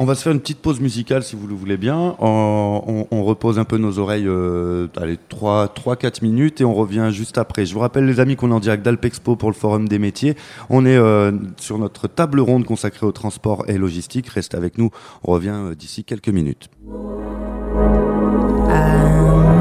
On 0.00 0.04
va 0.04 0.14
se 0.14 0.22
faire 0.22 0.33
une 0.33 0.38
petite 0.38 0.61
pause 0.61 0.81
musicale 0.81 1.24
si 1.24 1.35
vous 1.35 1.48
le 1.48 1.57
voulez 1.57 1.76
bien. 1.76 2.14
On, 2.20 3.24
repose 3.24 3.59
un 3.59 3.64
peu 3.64 3.78
nos 3.78 3.98
oreilles, 3.98 4.26
euh, 4.26 4.87
allez, 4.96 5.18
3-4 5.28 6.22
minutes 6.22 6.61
et 6.61 6.64
on 6.64 6.72
revient 6.72 7.09
juste 7.11 7.37
après. 7.37 7.66
Je 7.66 7.74
vous 7.74 7.81
rappelle 7.81 8.07
les 8.07 8.20
amis 8.20 8.37
qu'on 8.37 8.50
est 8.50 8.54
en 8.54 8.61
direct 8.61 8.85
d'Alpexpo 8.85 9.37
pour 9.37 9.50
le 9.50 9.54
Forum 9.54 9.88
des 9.88 9.98
métiers. 9.98 10.37
On 10.70 10.87
est 10.87 10.96
euh, 10.96 11.33
sur 11.57 11.78
notre 11.78 12.07
table 12.07 12.40
ronde 12.40 12.64
consacrée 12.64 13.07
au 13.07 13.12
transport 13.12 13.64
et 13.68 13.76
logistique. 13.76 14.28
Reste 14.28 14.54
avec 14.54 14.78
nous, 14.78 14.90
on 15.24 15.33
revient 15.33 15.52
euh, 15.52 15.74
d'ici 15.74 16.04
quelques 16.04 16.28
minutes. 16.28 16.70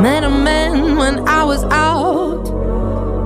met 0.07 0.23
a 0.23 0.29
man 0.29 0.95
when 0.95 1.27
I 1.27 1.43
was 1.43 1.65
out. 1.65 2.45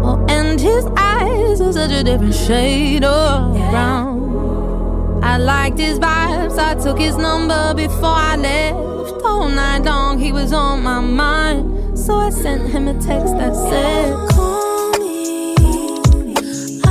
Oh, 0.08 0.26
and 0.28 0.60
his 0.60 0.84
eyes 0.98 1.62
are 1.62 1.74
such 1.74 1.92
a 1.92 2.04
different 2.04 2.34
shade 2.34 3.04
of 3.04 3.54
brown. 3.70 5.24
I 5.24 5.38
liked 5.38 5.78
his 5.78 6.00
vibes, 6.00 6.58
I 6.58 6.74
took 6.84 6.98
his 6.98 7.18
number 7.18 7.76
before 7.76 8.18
I 8.32 8.36
left. 8.36 9.22
All 9.24 9.48
night 9.48 9.84
long, 9.84 10.18
he 10.18 10.32
was 10.32 10.52
on 10.54 10.82
my 10.82 11.00
mind. 11.00 11.60
So 12.04 12.16
I 12.16 12.32
sent 12.32 12.64
him 12.74 12.88
a 12.88 12.96
text 13.10 13.34
that 13.38 13.54
said, 13.70 14.08
Call 14.32 14.92
me. 15.02 15.54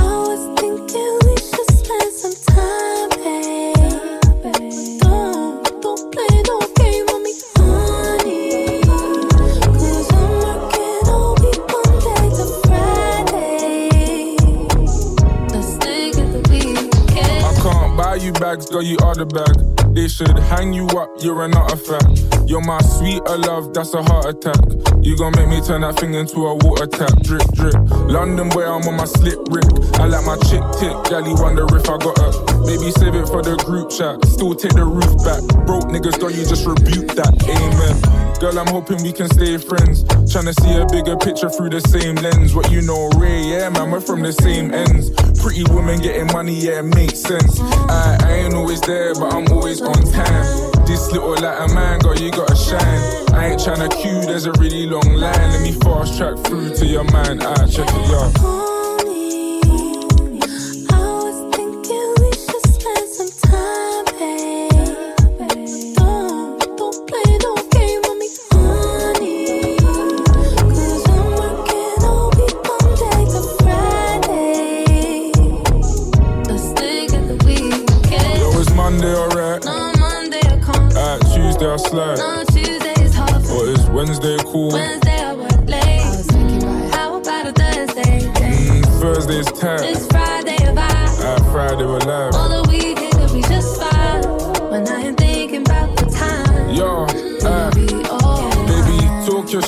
I 0.05 0.11
was 0.27 0.41
thinking 0.57 1.13
we 1.27 1.35
should 1.49 1.69
spend 1.79 2.11
some 2.21 2.37
time. 2.55 2.90
Bags, 18.33 18.69
girl, 18.69 18.81
you 18.81 18.97
are 19.03 19.15
the 19.15 19.25
bag. 19.25 19.95
They 19.95 20.07
should 20.07 20.37
hang 20.51 20.73
you 20.73 20.87
up, 20.99 21.09
you're 21.21 21.43
an 21.43 21.55
artifact. 21.55 22.47
You're 22.47 22.61
my 22.61 22.79
sweeter 22.81 23.37
love, 23.37 23.73
that's 23.73 23.93
a 23.93 24.03
heart 24.03 24.25
attack. 24.25 24.59
You 25.01 25.17
gon' 25.17 25.33
make 25.35 25.49
me 25.49 25.61
turn 25.61 25.81
that 25.81 25.99
thing 25.99 26.13
into 26.13 26.47
a 26.47 26.55
water 26.55 26.87
tap. 26.87 27.11
Drip, 27.23 27.45
drip. 27.53 27.75
London 28.07 28.49
boy, 28.49 28.63
I'm 28.63 28.87
on 28.87 28.95
my 28.95 29.05
slip 29.05 29.39
rip. 29.49 29.65
I 29.99 30.05
like 30.05 30.25
my 30.25 30.37
chick 30.47 30.63
tick, 30.79 30.95
galley 31.09 31.33
wonder 31.35 31.65
if 31.75 31.89
I 31.89 31.97
got 31.97 32.19
up. 32.19 32.35
Maybe 32.65 32.91
save 32.91 33.15
it 33.15 33.27
for 33.27 33.41
the 33.41 33.55
group 33.65 33.89
chat. 33.91 34.23
Still 34.25 34.55
take 34.55 34.73
the 34.73 34.85
roof 34.85 35.11
back. 35.23 35.41
Broke 35.65 35.91
niggas, 35.91 36.19
don't 36.19 36.33
you 36.33 36.45
just 36.45 36.65
rebuke 36.65 37.15
that? 37.15 37.33
Amen. 37.49 38.30
Girl, 38.41 38.57
I'm 38.57 38.65
hoping 38.65 39.03
we 39.03 39.13
can 39.13 39.29
stay 39.29 39.55
friends. 39.59 40.03
Tryna 40.25 40.59
see 40.61 40.73
a 40.73 40.87
bigger 40.87 41.15
picture 41.15 41.47
through 41.47 41.69
the 41.69 41.79
same 41.81 42.15
lens. 42.15 42.55
What 42.55 42.71
you 42.71 42.81
know, 42.81 43.07
Ray, 43.09 43.43
yeah, 43.43 43.69
man, 43.69 43.91
we're 43.91 44.01
from 44.01 44.23
the 44.23 44.33
same 44.33 44.73
ends. 44.73 45.11
Pretty 45.39 45.63
woman 45.71 46.01
getting 46.01 46.25
money, 46.33 46.55
yeah, 46.55 46.81
makes 46.81 47.19
sense. 47.19 47.59
I, 47.61 48.17
I 48.19 48.31
ain't 48.41 48.55
always 48.55 48.81
there, 48.81 49.13
but 49.13 49.31
I'm 49.31 49.47
always 49.53 49.79
on 49.79 49.93
time. 49.93 50.85
This 50.87 51.11
little 51.11 51.35
light 51.37 51.69
a 51.69 51.71
man, 51.75 51.99
girl, 51.99 52.17
you 52.17 52.31
gotta 52.31 52.55
shine. 52.55 53.35
I 53.37 53.49
ain't 53.49 53.61
tryna 53.61 53.91
queue, 54.01 54.21
there's 54.21 54.47
a 54.47 54.53
really 54.53 54.87
long 54.87 55.13
line. 55.13 55.51
Let 55.51 55.61
me 55.61 55.73
fast 55.73 56.17
track 56.17 56.35
through 56.39 56.73
to 56.77 56.85
your 56.87 57.03
mind. 57.03 57.43
I 57.43 57.67
check 57.67 57.87
it 57.87 58.09
out. 58.09 58.80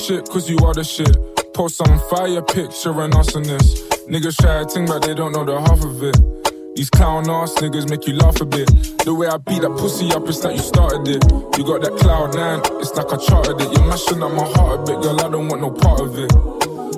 Cause 0.10 0.50
you 0.50 0.58
are 0.66 0.74
the 0.74 0.84
shit. 0.84 1.16
Post 1.54 1.78
some 1.78 1.98
fire 2.10 2.42
picture 2.42 2.92
in 3.04 3.12
this. 3.12 3.88
Niggas 4.12 4.36
try 4.36 4.60
to 4.60 4.68
think, 4.68 4.90
but 4.90 5.02
they 5.02 5.14
don't 5.14 5.32
know 5.32 5.46
the 5.46 5.56
half 5.62 5.80
of 5.80 6.04
it. 6.04 6.76
These 6.76 6.90
clown 6.90 7.30
ass 7.30 7.54
niggas 7.64 7.90
make 7.90 8.06
you 8.06 8.16
laugh 8.16 8.42
a 8.42 8.46
bit. 8.46 8.68
The 9.06 9.16
way 9.16 9.28
I 9.28 9.38
beat 9.38 9.62
that 9.62 9.72
pussy 9.80 10.12
up, 10.12 10.28
it's 10.28 10.44
like 10.44 10.58
you 10.58 10.62
started 10.62 11.08
it. 11.08 11.24
You 11.56 11.64
got 11.64 11.88
that 11.88 11.96
cloud 12.04 12.36
nine, 12.36 12.60
it's 12.84 12.92
like 13.00 13.14
I 13.14 13.18
charted 13.18 13.62
it. 13.62 13.72
You're 13.72 13.88
mashing 13.88 14.22
up 14.22 14.34
my 14.34 14.44
heart 14.44 14.82
a 14.82 14.92
bit, 14.92 15.02
girl. 15.02 15.22
I 15.24 15.30
don't 15.32 15.48
want 15.48 15.62
no 15.62 15.72
part 15.72 16.02
of 16.02 16.20
it. 16.20 16.32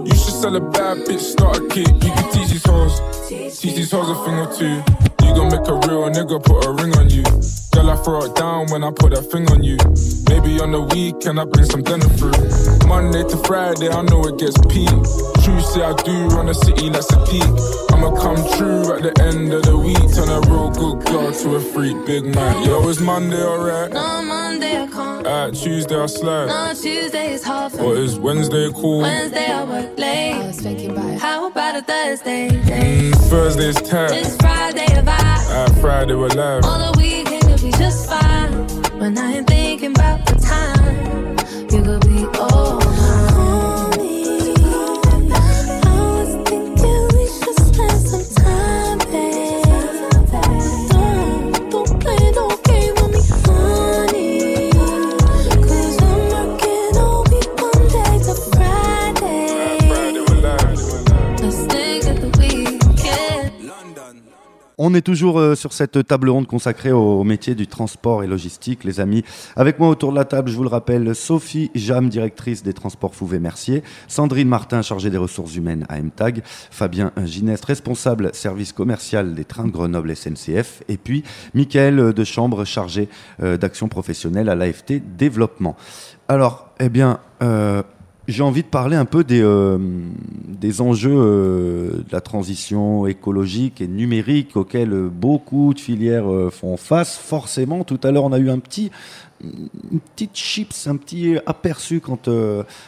You 0.02 0.16
should 0.18 0.42
sell 0.42 0.56
a 0.56 0.62
bad 0.62 1.06
bitch, 1.06 1.22
start 1.22 1.62
a 1.62 1.68
kid. 1.70 1.94
You 2.02 2.10
can 2.10 2.26
teach 2.34 2.50
these 2.50 2.66
hoes, 2.66 2.98
teach 3.30 3.76
these 3.76 3.92
hoes 3.92 4.10
a 4.10 4.18
thing 4.26 4.38
or 4.42 4.50
two. 4.50 4.82
You 5.22 5.32
gon' 5.38 5.54
make 5.54 5.68
a 5.70 5.78
real 5.86 6.10
nigga 6.10 6.42
put 6.42 6.66
a 6.66 6.72
ring 6.74 6.98
on 6.98 7.14
you. 7.14 7.22
Girl, 7.86 7.94
I 7.94 8.04
throw 8.04 8.24
it 8.24 8.36
down 8.36 8.66
when 8.72 8.84
I 8.84 8.90
put 8.90 9.14
that 9.14 9.30
thing 9.30 9.46
on 9.52 9.62
you. 9.62 9.78
Maybe 10.28 10.60
on 10.60 10.72
the 10.72 10.82
weekend 10.82 11.40
I 11.40 11.46
bring 11.46 11.66
some 11.66 11.84
dinner 11.84 12.10
through. 12.18 12.34
Monday 12.90 13.22
to 13.30 13.38
Friday, 13.46 13.90
I 13.90 14.02
know 14.02 14.26
it 14.26 14.40
gets 14.40 14.58
peak. 14.74 14.90
True, 15.46 15.62
say 15.62 15.84
I 15.86 15.94
do 16.02 16.26
run 16.34 16.48
the 16.48 16.56
city 16.56 16.90
like 16.90 17.06
Sadiq. 17.06 17.94
I'ma 17.94 18.10
come 18.18 18.42
true 18.58 18.90
at 18.90 19.04
the 19.06 19.14
end 19.22 19.54
of 19.54 19.62
the 19.70 19.78
week. 19.78 20.02
Turn 20.18 20.30
a 20.34 20.42
real 20.50 20.72
good 20.72 21.06
girl 21.06 21.32
to 21.32 21.56
a 21.58 21.62
freak, 21.62 21.96
big 22.08 22.26
man. 22.34 22.66
Yo, 22.66 22.90
it's 22.90 23.00
Monday, 23.00 23.44
alright? 23.44 23.94
No, 23.94 24.24
Monday 24.24 24.82
I 24.82 24.88
can't. 24.88 25.28
At 25.28 25.54
Tuesday 25.54 25.96
I 25.96 26.08
slide. 26.08 26.48
No, 26.48 26.74
Tuesday 26.74 27.34
is 27.34 27.44
hard 27.44 27.72
for 27.72 27.82
Or 27.84 27.96
is 27.96 28.18
Wednesday 28.18 28.72
cool? 28.74 29.02
Wednesday 29.02 29.46
I 29.46 29.64
work 29.64 29.96
late. 30.00 30.34
I 30.34 30.48
was 30.48 30.60
thinking 30.60 30.90
about 30.90 31.20
How 31.20 31.46
about 31.52 31.76
a 31.76 31.84
Thursday? 31.84 32.50
Mm, 32.50 33.14
Thursday's 33.30 33.76
tight. 33.76 34.10
It's 34.12 34.36
Friday 34.38 34.86
a 34.86 35.04
vibe. 35.04 35.70
At 35.70 35.70
Friday 35.82 36.16
we're 36.16 36.30
live. 36.30 36.66
On 36.66 36.82
the 36.82 36.98
weekend 36.98 37.06
you'll 37.06 37.24
be 37.24 37.25
just 37.86 38.10
fine. 38.10 38.52
When 39.00 39.16
I 39.18 39.34
ain't 39.34 39.48
thinking 39.48 39.65
On 64.88 64.94
est 64.94 65.02
toujours 65.02 65.40
euh, 65.40 65.56
sur 65.56 65.74
cette 65.74 66.06
table 66.06 66.30
ronde 66.30 66.46
consacrée 66.46 66.92
au 66.92 67.24
métier 67.24 67.56
du 67.56 67.66
transport 67.66 68.24
et 68.24 68.28
logistique, 68.28 68.84
les 68.84 69.00
amis. 69.00 69.24
Avec 69.56 69.80
moi 69.80 69.90
autour 69.90 70.12
de 70.12 70.16
la 70.16 70.26
table, 70.26 70.52
je 70.52 70.56
vous 70.56 70.62
le 70.62 70.70
rappelle, 70.70 71.16
Sophie 71.16 71.72
Jam, 71.74 72.08
directrice 72.08 72.62
des 72.62 72.74
transports 72.74 73.16
Fouvet-Mercier, 73.16 73.82
Sandrine 74.08 74.48
Martin, 74.48 74.84
chargée 74.84 75.10
des 75.10 75.18
ressources 75.18 75.56
humaines 75.56 75.88
à 75.90 76.00
MTAG, 76.00 76.44
Fabien 76.46 77.12
Ginest, 77.26 77.66
responsable 77.66 78.30
service 78.36 78.74
commercial 78.74 79.34
des 79.34 79.44
trains 79.44 79.66
de 79.66 79.72
Grenoble 79.72 80.16
SNCF, 80.16 80.84
et 80.88 80.98
puis 80.98 81.24
Michael 81.56 82.14
de 82.14 82.24
Chambre, 82.24 82.64
chargé 82.64 83.10
euh, 83.42 83.58
d'action 83.58 83.88
professionnelle 83.88 84.50
à 84.50 84.56
l'AFT 84.56 85.02
Développement. 85.18 85.76
Alors, 86.28 86.70
eh 86.80 86.90
bien, 86.90 87.22
euh, 87.42 87.82
j'ai 88.28 88.44
envie 88.44 88.64
de 88.64 88.68
parler 88.68 88.96
un 88.96 89.06
peu 89.06 89.24
des, 89.24 89.42
euh, 89.42 89.78
des 90.48 90.82
enjeux 90.82 91.16
euh, 91.16 91.90
de 91.98 92.12
la 92.12 92.22
transition 92.22 93.06
écologique 93.06 93.82
et 93.82 93.88
numérique 93.88 94.56
auxquels 94.58 94.94
euh, 94.94 95.10
beaucoup 95.10 95.74
de 95.74 95.80
filières 95.80 96.26
font 96.52 96.78
face. 96.78 97.18
Forcément, 97.18 97.84
tout 97.84 98.00
à 98.04 98.12
l'heure, 98.12 98.24
on 98.24 98.32
a 98.32 98.40
eu 98.40 98.50
un 98.50 98.60
petit, 98.60 98.90
une 99.44 100.00
petite 100.16 100.36
chips, 100.36 100.88
un 100.88 100.98
petit 100.98 101.38
aperçu 101.46 102.00
quand 102.00 102.30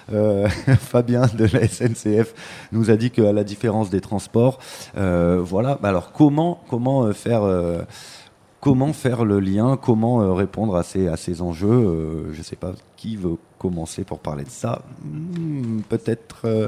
Fabien 0.80 1.28
de 1.38 1.46
la 1.46 1.68
SNCF 1.68 2.34
nous 2.72 2.90
a 2.90 2.96
dit 2.96 3.12
qu'à 3.12 3.32
la 3.32 3.44
différence 3.44 3.90
des 3.90 4.02
transports, 4.02 4.60
voilà. 4.96 5.78
Bah 5.82 5.90
Alors, 5.90 6.12
comment, 6.12 6.62
comment 6.70 7.14
faire 7.14 7.42
Comment 8.60 8.92
faire 8.92 9.24
le 9.24 9.40
lien? 9.40 9.78
Comment 9.80 10.34
répondre 10.34 10.76
à 10.76 10.84
ces, 10.84 11.08
à 11.08 11.16
ces 11.16 11.42
enjeux? 11.44 12.32
Je 12.32 12.38
ne 12.38 12.44
sais 12.44 12.56
pas 12.56 12.74
qui 12.96 13.16
veut 13.16 13.38
commencer 13.58 14.03
pour 14.03 14.20
parler 14.20 14.43
de 14.43 14.49
ça. 14.49 14.82
Hmm, 15.03 15.82
Peut-être. 15.89 16.41
euh, 16.45 16.68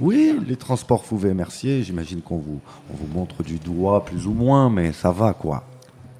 oui, 0.00 0.34
les 0.46 0.56
transports 0.56 1.04
Fouvet-Mercier. 1.04 1.82
J'imagine 1.82 2.20
qu'on 2.20 2.38
vous, 2.38 2.60
on 2.92 2.96
vous 2.96 3.12
montre 3.12 3.42
du 3.42 3.58
doigt 3.58 4.04
plus 4.04 4.26
ou 4.26 4.32
moins, 4.32 4.70
mais 4.70 4.92
ça 4.92 5.10
va 5.12 5.32
quoi. 5.34 5.64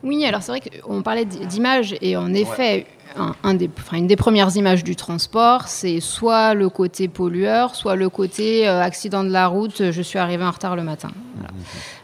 Oui, 0.05 0.25
alors 0.27 0.43
c'est 0.43 0.53
vrai 0.53 0.61
qu'on 0.61 1.03
parlait 1.03 1.25
d'image 1.25 1.97
et 2.03 2.17
en 2.17 2.33
effet, 2.35 2.87
un, 3.17 3.35
un 3.43 3.55
des, 3.55 3.71
enfin, 3.79 3.97
une 3.97 4.07
des 4.07 4.17
premières 4.17 4.55
images 4.57 4.85
du 4.85 4.97
transport, 4.97 5.69
c'est 5.69 6.01
soit 6.01 6.55
le 6.55 6.69
côté 6.69 7.09
pollueur, 7.09 7.75
soit 7.75 7.97
le 7.97 8.09
côté 8.09 8.69
euh, 8.69 8.83
accident 8.83 9.25
de 9.25 9.31
la 9.31 9.47
route, 9.47 9.91
je 9.91 10.03
suis 10.03 10.19
arrivé 10.19 10.45
en 10.45 10.51
retard 10.51 10.77
le 10.77 10.83
matin. 10.83 11.11
Voilà. 11.37 11.51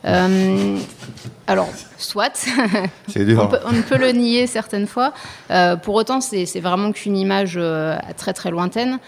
Euh, 0.06 0.78
alors, 1.46 1.68
soit, 1.98 2.48
dur. 3.16 3.42
on, 3.42 3.48
peut, 3.48 3.58
on 3.66 3.72
ne 3.72 3.82
peut 3.82 3.98
le 3.98 4.12
nier 4.12 4.46
certaines 4.46 4.86
fois. 4.86 5.12
Euh, 5.50 5.76
pour 5.76 5.94
autant, 5.94 6.20
c'est 6.20 6.46
vraiment 6.60 6.92
qu'une 6.92 7.16
image 7.16 7.58
très 8.16 8.32
très 8.32 8.50
lointaine. 8.50 8.98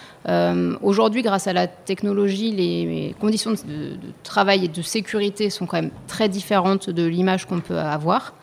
Aujourd'hui, 0.83 1.23
grâce 1.23 1.47
à 1.47 1.53
la 1.53 1.67
technologie, 1.67 2.51
les, 2.51 2.85
les 2.85 3.15
conditions 3.21 3.53
de, 3.53 3.57
de 3.57 4.13
travail 4.23 4.65
et 4.65 4.69
de 4.69 4.83
sécurité 4.83 5.51
sont 5.51 5.67
quand 5.67 5.81
même 5.81 5.93
très 6.09 6.29
différentes 6.29 6.91
de 6.91 7.05
l'image 7.05 7.47
qu'on 7.47 7.61
peut 7.61 7.79
avoir. 7.79 8.35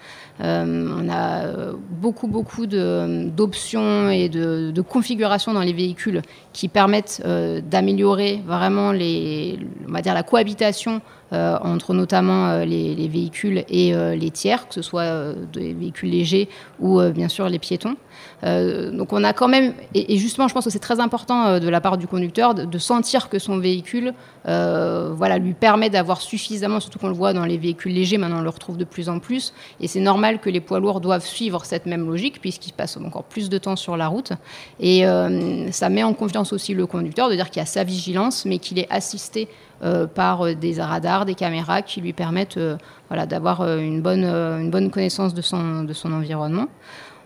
Euh, 0.41 0.89
on 0.97 1.09
a 1.09 1.45
euh, 1.45 1.73
beaucoup, 1.89 2.27
beaucoup 2.27 2.65
d'options 2.65 4.09
et 4.09 4.29
de, 4.29 4.81
configurations 4.81 5.53
dans 5.53 5.61
les 5.61 5.73
véhicules 5.73 6.21
qui 6.53 6.69
permettent 6.69 7.21
euh, 7.25 7.61
d'améliorer 7.61 8.41
vraiment 8.45 8.91
les, 8.91 9.59
on 9.87 9.91
va 9.91 10.01
dire 10.01 10.13
la 10.13 10.23
cohabitation 10.23 11.01
entre 11.31 11.93
notamment 11.93 12.49
euh, 12.49 12.65
les, 12.65 12.95
les 12.95 13.07
véhicules 13.07 13.63
et 13.69 13.93
euh, 13.93 14.15
les 14.15 14.31
tiers, 14.31 14.67
que 14.67 14.73
ce 14.73 14.81
soit 14.81 15.03
euh, 15.03 15.35
des 15.53 15.73
véhicules 15.73 16.09
légers 16.09 16.49
ou 16.79 16.99
euh, 16.99 17.11
bien 17.11 17.27
sûr 17.27 17.49
les 17.49 17.59
piétons. 17.59 17.95
Euh, 18.43 18.91
donc 18.91 19.11
on 19.11 19.23
a 19.23 19.33
quand 19.33 19.47
même, 19.47 19.73
et, 19.93 20.17
justement 20.17 20.47
je 20.47 20.53
pense 20.53 20.65
que 20.65 20.69
c'est 20.69 20.79
très 20.79 20.99
important 20.99 21.45
euh, 21.45 21.59
de 21.59 21.67
la 21.67 21.81
part 21.81 21.97
du 21.97 22.07
conducteur 22.07 22.53
de, 22.53 22.77
sentir 22.77 23.27
que 23.27 23.39
son 23.39 23.57
véhicule 23.57 24.13
euh, 24.47 25.11
voilà, 25.13 25.37
lui 25.37 25.53
permet 25.53 25.89
d'avoir 25.89 26.21
suffisamment, 26.21 26.79
surtout 26.79 26.99
qu'on 26.99 27.09
le 27.09 27.13
voit 27.13 27.33
dans 27.33 27.45
les 27.45 27.57
véhicules 27.57 27.93
légers, 27.93 28.17
maintenant 28.17 28.39
on 28.39 28.43
le 28.43 28.49
retrouve 28.49 28.77
de 28.77 28.85
plus 28.85 29.09
en 29.09 29.19
plus, 29.19 29.53
et 29.81 29.87
c'est 29.87 29.99
normal 29.99 30.39
que 30.39 30.49
les 30.49 30.61
poids 30.61 30.79
lourds 30.79 31.01
doivent 31.01 31.25
suivre 31.25 31.65
cette 31.65 31.85
même 31.85 32.07
logique 32.07 32.39
puisqu'ils 32.39 32.71
passent 32.71 32.97
encore 32.97 33.25
plus 33.25 33.49
de 33.49 33.57
temps 33.57 33.75
sur 33.75 33.97
la 33.97 34.07
route. 34.07 34.31
Et 34.79 35.05
euh, 35.05 35.69
ça 35.71 35.89
met 35.89 36.03
en 36.03 36.13
confiance 36.13 36.53
aussi 36.53 36.73
le 36.73 36.85
conducteur 36.85 37.29
de 37.29 37.35
dire 37.35 37.49
qu'il 37.49 37.61
a 37.61 37.65
sa 37.65 37.83
vigilance, 37.83 38.45
mais 38.45 38.59
qu'il 38.59 38.79
est 38.79 38.87
assisté 38.89 39.49
euh, 39.81 40.07
par 40.07 40.45
euh, 40.45 40.55
des 40.55 40.81
radars, 40.81 41.25
des 41.25 41.35
caméras 41.35 41.81
qui 41.81 42.01
lui 42.01 42.11
permettent 42.11 42.57
euh, 42.57 42.75
voilà, 43.07 43.25
d'avoir 43.25 43.61
une, 43.77 44.01
bonne, 44.01 44.25
une 44.25 44.69
bonne 44.69 44.91
connaissance 44.91 45.33
de 45.33 45.41
son, 45.41 45.83
de 45.83 45.93
son 45.93 46.11
environnement. 46.11 46.67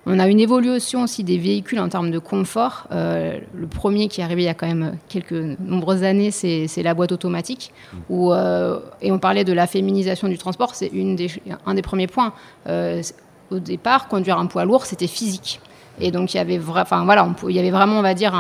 On 0.06 0.20
a 0.20 0.28
une 0.28 0.40
évolution 0.40 1.02
aussi 1.02 1.24
des 1.24 1.40
véhicules 1.40 1.80
en 1.80 1.90
termes 1.90 2.12
de 2.12 2.20
confort. 2.20 2.88
Le 2.92 3.68
premier 3.70 4.10
qui 4.10 4.20
est 4.20 4.24
arrivé 4.24 4.44
il 4.44 4.46
y 4.46 4.50
a 4.50 4.54
quand 4.54 4.68
même 4.68 4.98
quelques 5.08 5.58
nombreuses 5.62 6.04
années, 6.04 6.30
c'est 6.30 6.84
la 6.84 6.94
boîte 6.94 7.14
automatique. 7.14 7.72
Et 8.10 9.12
on 9.12 9.20
parlait 9.20 9.46
de 9.46 9.54
la 9.54 9.66
féminisation 9.66 10.28
du 10.28 10.38
transport, 10.38 10.76
c'est 10.76 10.90
des, 10.90 11.32
un 11.66 11.74
des 11.74 11.82
premiers 11.82 12.08
points. 12.08 12.34
Au 12.68 13.60
départ, 13.60 14.10
conduire 14.10 14.40
un 14.40 14.48
poids 14.48 14.66
lourd, 14.66 14.86
c'était 14.86 15.08
physique. 15.08 15.62
Et 16.02 16.12
donc, 16.12 16.34
il 16.34 16.38
y 16.38 16.40
avait, 16.40 16.60
enfin, 16.60 17.06
voilà, 17.06 17.30
il 17.48 17.56
y 17.56 17.60
avait 17.60 17.72
vraiment, 17.72 18.00
on 18.00 18.02
va 18.02 18.14
dire, 18.14 18.34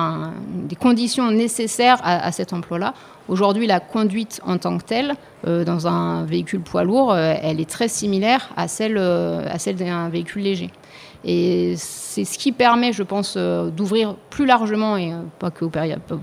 des 0.67 0.75
conditions 0.75 1.31
nécessaires 1.31 1.99
à 2.03 2.31
cet 2.33 2.51
emploi-là. 2.51 2.93
Aujourd'hui, 3.29 3.67
la 3.67 3.79
conduite 3.79 4.41
en 4.45 4.57
tant 4.57 4.77
que 4.77 4.83
telle, 4.83 5.13
euh, 5.47 5.63
dans 5.63 5.87
un 5.87 6.25
véhicule 6.25 6.59
poids 6.59 6.83
lourd, 6.83 7.13
euh, 7.13 7.35
elle 7.41 7.61
est 7.61 7.69
très 7.69 7.87
similaire 7.87 8.49
à 8.57 8.67
celle, 8.67 8.97
euh, 8.97 9.47
celle 9.57 9.77
d'un 9.77 10.09
véhicule 10.09 10.43
léger. 10.43 10.69
Et 11.23 11.75
c'est 11.77 12.25
ce 12.25 12.37
qui 12.37 12.51
permet, 12.51 12.91
je 12.91 13.01
pense, 13.01 13.37
d'ouvrir 13.37 14.15
plus 14.29 14.45
largement, 14.45 14.97
et 14.97 15.13
pas 15.39 15.51
que 15.51 15.63
au, 15.63 15.69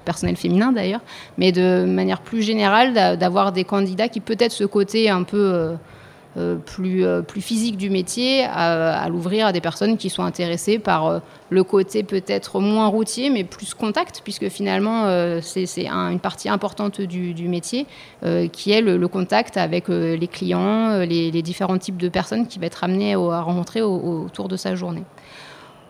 personnel 0.04 0.36
féminin 0.36 0.72
d'ailleurs, 0.72 1.00
mais 1.38 1.52
de 1.52 1.86
manière 1.86 2.20
plus 2.20 2.42
générale, 2.42 2.92
d'a- 2.92 3.16
d'avoir 3.16 3.52
des 3.52 3.64
candidats 3.64 4.08
qui 4.08 4.20
peut-être 4.20 4.52
ce 4.52 4.64
côté 4.64 5.08
un 5.08 5.22
peu 5.22 5.70
plus, 6.64 7.04
euh, 7.04 7.22
plus 7.22 7.40
physique 7.40 7.76
du 7.76 7.90
métier 7.90 8.44
à, 8.44 9.08
l'ouvrir 9.08 9.46
à 9.46 9.52
des 9.52 9.60
personnes 9.60 9.96
qui 9.96 10.10
sont 10.10 10.22
intéressées 10.22 10.78
par 10.78 11.06
euh, 11.06 11.18
le 11.50 11.64
côté 11.64 12.02
peut-être 12.04 12.60
moins 12.60 12.86
routier, 12.86 13.30
mais 13.30 13.42
plus 13.44 13.74
contact, 13.74 14.20
puisque 14.22 14.48
finalement 14.48 15.06
euh, 15.06 15.40
c'est 15.42 15.66
c'est 15.66 15.88
un- 15.88 16.10
une 16.10 16.20
partie 16.20 16.48
importante 16.48 17.00
du, 17.00 17.48
métier, 17.48 17.86
euh, 18.24 18.46
qui 18.48 18.70
est 18.70 18.80
le, 18.80 19.08
contact 19.08 19.56
avec 19.56 19.88
euh, 19.90 20.16
les 20.16 20.28
clients, 20.28 20.90
euh, 20.90 21.04
les, 21.04 21.42
différents 21.42 21.78
types 21.78 21.96
de 21.96 22.08
personnes 22.08 22.46
qu'il 22.46 22.60
va 22.60 22.66
être 22.68 22.84
amené 22.84 23.14
à 23.14 23.40
rencontrer 23.42 23.82
au- 23.82 23.96
au- 23.96 24.24
autour 24.26 24.46
de 24.48 24.56
sa 24.56 24.74
journée. 24.76 25.02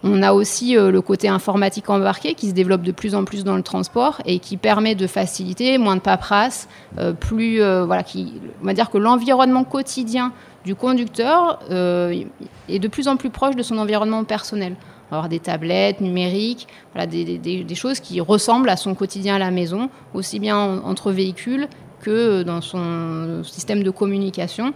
On 0.03 0.23
a 0.23 0.33
aussi 0.33 0.77
euh, 0.77 0.91
le 0.91 1.03
côté 1.03 1.29
informatique 1.29 1.91
embarqué 1.91 2.35
qui 2.35 2.49
se 2.49 2.55
développe 2.55 2.83
de 2.83 2.93
plus 2.93 3.15
en 3.15 3.25
plus 3.25 3.45
dans 3.45 3.57
le 3.57 3.63
transport 3.63 4.23
et 4.25 4.39
qui 4.39 4.57
permet 4.57 4.95
de 4.95 5.07
faciliter, 5.07 5.77
moins 5.77 5.97
de 5.97 6.01
paperasse, 6.01 6.69
euh, 6.99 7.13
plus 7.13 7.61
euh, 7.61 7.85
voilà, 7.85 8.03
qui, 8.03 8.33
on 8.63 8.67
va 8.67 8.73
dire 8.73 8.89
que 8.91 8.97
l'environnement 8.97 9.65
quotidien 9.65 10.33
du 10.65 10.75
conducteur 10.75 11.59
est 11.71 12.79
de 12.79 12.89
plus 12.89 13.09
en 13.09 13.17
plus 13.17 13.31
proche 13.31 13.57
de 13.57 13.63
son 13.63 13.79
environnement 13.79 14.25
personnel. 14.25 14.77
On 15.09 15.11
va 15.13 15.17
avoir 15.17 15.29
des 15.31 15.41
tablettes 15.41 16.03
numériques, 16.03 16.69
voilà, 16.93 17.07
des, 17.07 17.75
choses 17.75 17.99
qui 18.01 18.21
ressemblent 18.21 18.69
à 18.69 18.77
son 18.77 18.95
quotidien 18.95 19.37
à 19.37 19.39
la 19.39 19.51
maison, 19.51 19.89
aussi 20.13 20.39
bien 20.39 20.59
en- 20.59 20.85
entre 20.85 21.13
véhicules 21.13 21.67
que 22.01 22.43
dans 22.43 22.61
son 22.61 23.43
système 23.43 23.83
de 23.83 23.91
communication. 23.91 24.73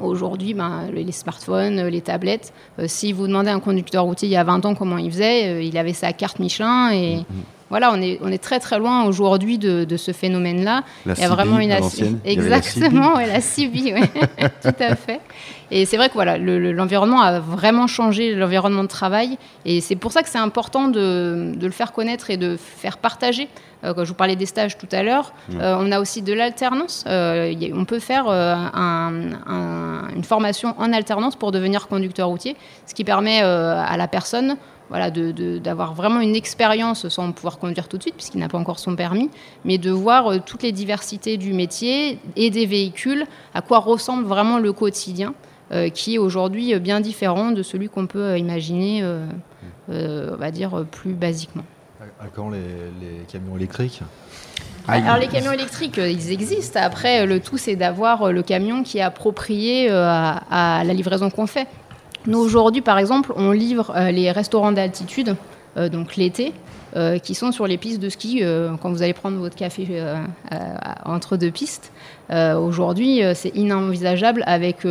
Aujourd'hui, 0.00 0.54
ben, 0.54 0.90
les 0.92 1.12
smartphones, 1.12 1.86
les 1.86 2.00
tablettes, 2.00 2.52
euh, 2.78 2.84
si 2.88 3.12
vous 3.12 3.26
demandez 3.26 3.50
à 3.50 3.54
un 3.54 3.60
conducteur 3.60 4.04
routier 4.04 4.26
il 4.26 4.32
y 4.32 4.36
a 4.36 4.44
20 4.44 4.64
ans 4.64 4.74
comment 4.74 4.96
il 4.96 5.10
faisait, 5.10 5.48
euh, 5.48 5.62
il 5.62 5.76
avait 5.76 5.92
sa 5.92 6.12
carte 6.12 6.38
Michelin 6.38 6.92
et 6.92 7.24
voilà, 7.72 7.90
on 7.90 8.02
est, 8.02 8.18
on 8.22 8.30
est 8.30 8.36
très 8.42 8.60
très 8.60 8.78
loin 8.78 9.04
aujourd'hui 9.04 9.56
de, 9.56 9.84
de 9.84 9.96
ce 9.96 10.12
phénomène-là. 10.12 10.82
Il 11.06 11.22
y 11.22 11.24
a 11.24 11.28
vraiment 11.30 11.58
une 11.58 11.70
la 11.70 11.80
Exactement, 12.26 13.14
ouais, 13.16 13.26
la 13.26 13.40
CB, 13.40 13.94
ouais. 13.94 14.10
tout 14.62 14.76
à 14.78 14.94
fait. 14.94 15.20
Et 15.70 15.86
c'est 15.86 15.96
vrai 15.96 16.08
que 16.10 16.14
voilà, 16.14 16.36
le- 16.36 16.58
le- 16.58 16.72
l'environnement 16.72 17.22
a 17.22 17.40
vraiment 17.40 17.86
changé, 17.86 18.34
l'environnement 18.34 18.82
de 18.82 18.88
travail. 18.88 19.38
Et 19.64 19.80
c'est 19.80 19.96
pour 19.96 20.12
ça 20.12 20.22
que 20.22 20.28
c'est 20.28 20.36
important 20.38 20.88
de, 20.88 21.52
de 21.56 21.64
le 21.66 21.72
faire 21.72 21.92
connaître 21.92 22.28
et 22.28 22.36
de 22.36 22.58
faire 22.58 22.98
partager. 22.98 23.48
Euh, 23.84 23.94
quand 23.94 24.04
je 24.04 24.10
vous 24.10 24.14
parlais 24.14 24.36
des 24.36 24.44
stages 24.44 24.76
tout 24.76 24.86
à 24.92 25.02
l'heure, 25.02 25.32
euh, 25.54 25.74
on 25.80 25.90
a 25.90 25.98
aussi 25.98 26.20
de 26.20 26.34
l'alternance. 26.34 27.04
Euh, 27.06 27.54
on 27.74 27.86
peut 27.86 28.00
faire 28.00 28.28
un- 28.28 29.12
un- 29.46 30.08
une 30.14 30.24
formation 30.24 30.74
en 30.78 30.92
alternance 30.92 31.36
pour 31.36 31.52
devenir 31.52 31.88
conducteur 31.88 32.28
routier, 32.28 32.54
ce 32.86 32.92
qui 32.94 33.04
permet 33.04 33.40
à 33.40 33.96
la 33.96 34.08
personne 34.08 34.56
voilà, 34.92 35.10
de- 35.10 35.32
de- 35.32 35.56
d'avoir 35.56 35.94
vraiment 35.94 36.20
une 36.20 36.36
expérience 36.36 37.08
sans 37.08 37.32
pouvoir 37.32 37.58
conduire 37.58 37.88
tout 37.88 37.96
de 37.96 38.02
suite, 38.02 38.14
puisqu'il 38.14 38.40
n'a 38.40 38.48
pas 38.50 38.58
encore 38.58 38.78
son 38.78 38.94
permis, 38.94 39.30
mais 39.64 39.78
de 39.78 39.90
voir 39.90 40.30
euh, 40.30 40.38
toutes 40.44 40.62
les 40.62 40.70
diversités 40.70 41.38
du 41.38 41.54
métier 41.54 42.18
et 42.36 42.50
des 42.50 42.66
véhicules, 42.66 43.24
à 43.54 43.62
quoi 43.62 43.78
ressemble 43.78 44.24
vraiment 44.24 44.58
le 44.58 44.70
quotidien, 44.74 45.32
euh, 45.72 45.88
qui 45.88 46.16
est 46.16 46.18
aujourd'hui 46.18 46.74
euh, 46.74 46.78
bien 46.78 47.00
différent 47.00 47.52
de 47.52 47.62
celui 47.62 47.88
qu'on 47.88 48.06
peut 48.06 48.36
imaginer, 48.38 49.00
euh, 49.02 49.24
euh, 49.88 50.32
on 50.34 50.36
va 50.36 50.50
dire, 50.50 50.84
plus 50.90 51.14
basiquement. 51.14 51.64
À, 52.20 52.26
quand 52.26 52.50
les, 52.50 52.58
les 53.00 53.24
camions 53.32 53.56
électriques? 53.56 54.02
Alors 54.88 55.16
les 55.16 55.28
camions 55.28 55.52
électriques, 55.52 55.96
ils 55.96 56.32
existent. 56.32 56.80
Après, 56.82 57.24
le 57.24 57.38
tout, 57.40 57.56
c'est 57.56 57.76
d'avoir 57.76 58.32
le 58.32 58.42
camion 58.42 58.82
qui 58.82 58.98
est 58.98 59.02
approprié 59.02 59.88
à, 59.88 60.42
à 60.80 60.84
la 60.84 60.92
livraison 60.92 61.30
qu'on 61.30 61.46
fait. 61.46 61.66
Nous, 62.26 62.38
aujourd'hui, 62.38 62.82
par 62.82 62.98
exemple, 62.98 63.32
on 63.36 63.50
livre 63.50 63.92
euh, 63.96 64.10
les 64.12 64.30
restaurants 64.30 64.70
d'altitude, 64.72 65.34
euh, 65.76 65.88
donc 65.88 66.14
l'été, 66.16 66.52
euh, 66.94 67.18
qui 67.18 67.34
sont 67.34 67.50
sur 67.50 67.66
les 67.66 67.78
pistes 67.78 68.00
de 68.00 68.08
ski 68.08 68.42
quand 68.80 68.90
vous 68.90 69.02
allez 69.02 69.14
prendre 69.14 69.38
votre 69.38 69.56
café 69.56 69.88
entre 71.06 71.36
deux 71.38 71.50
pistes. 71.50 71.90
Aujourd'hui, 72.30 73.22
c'est 73.34 73.54
inenvisageable 73.56 74.42
avec, 74.46 74.86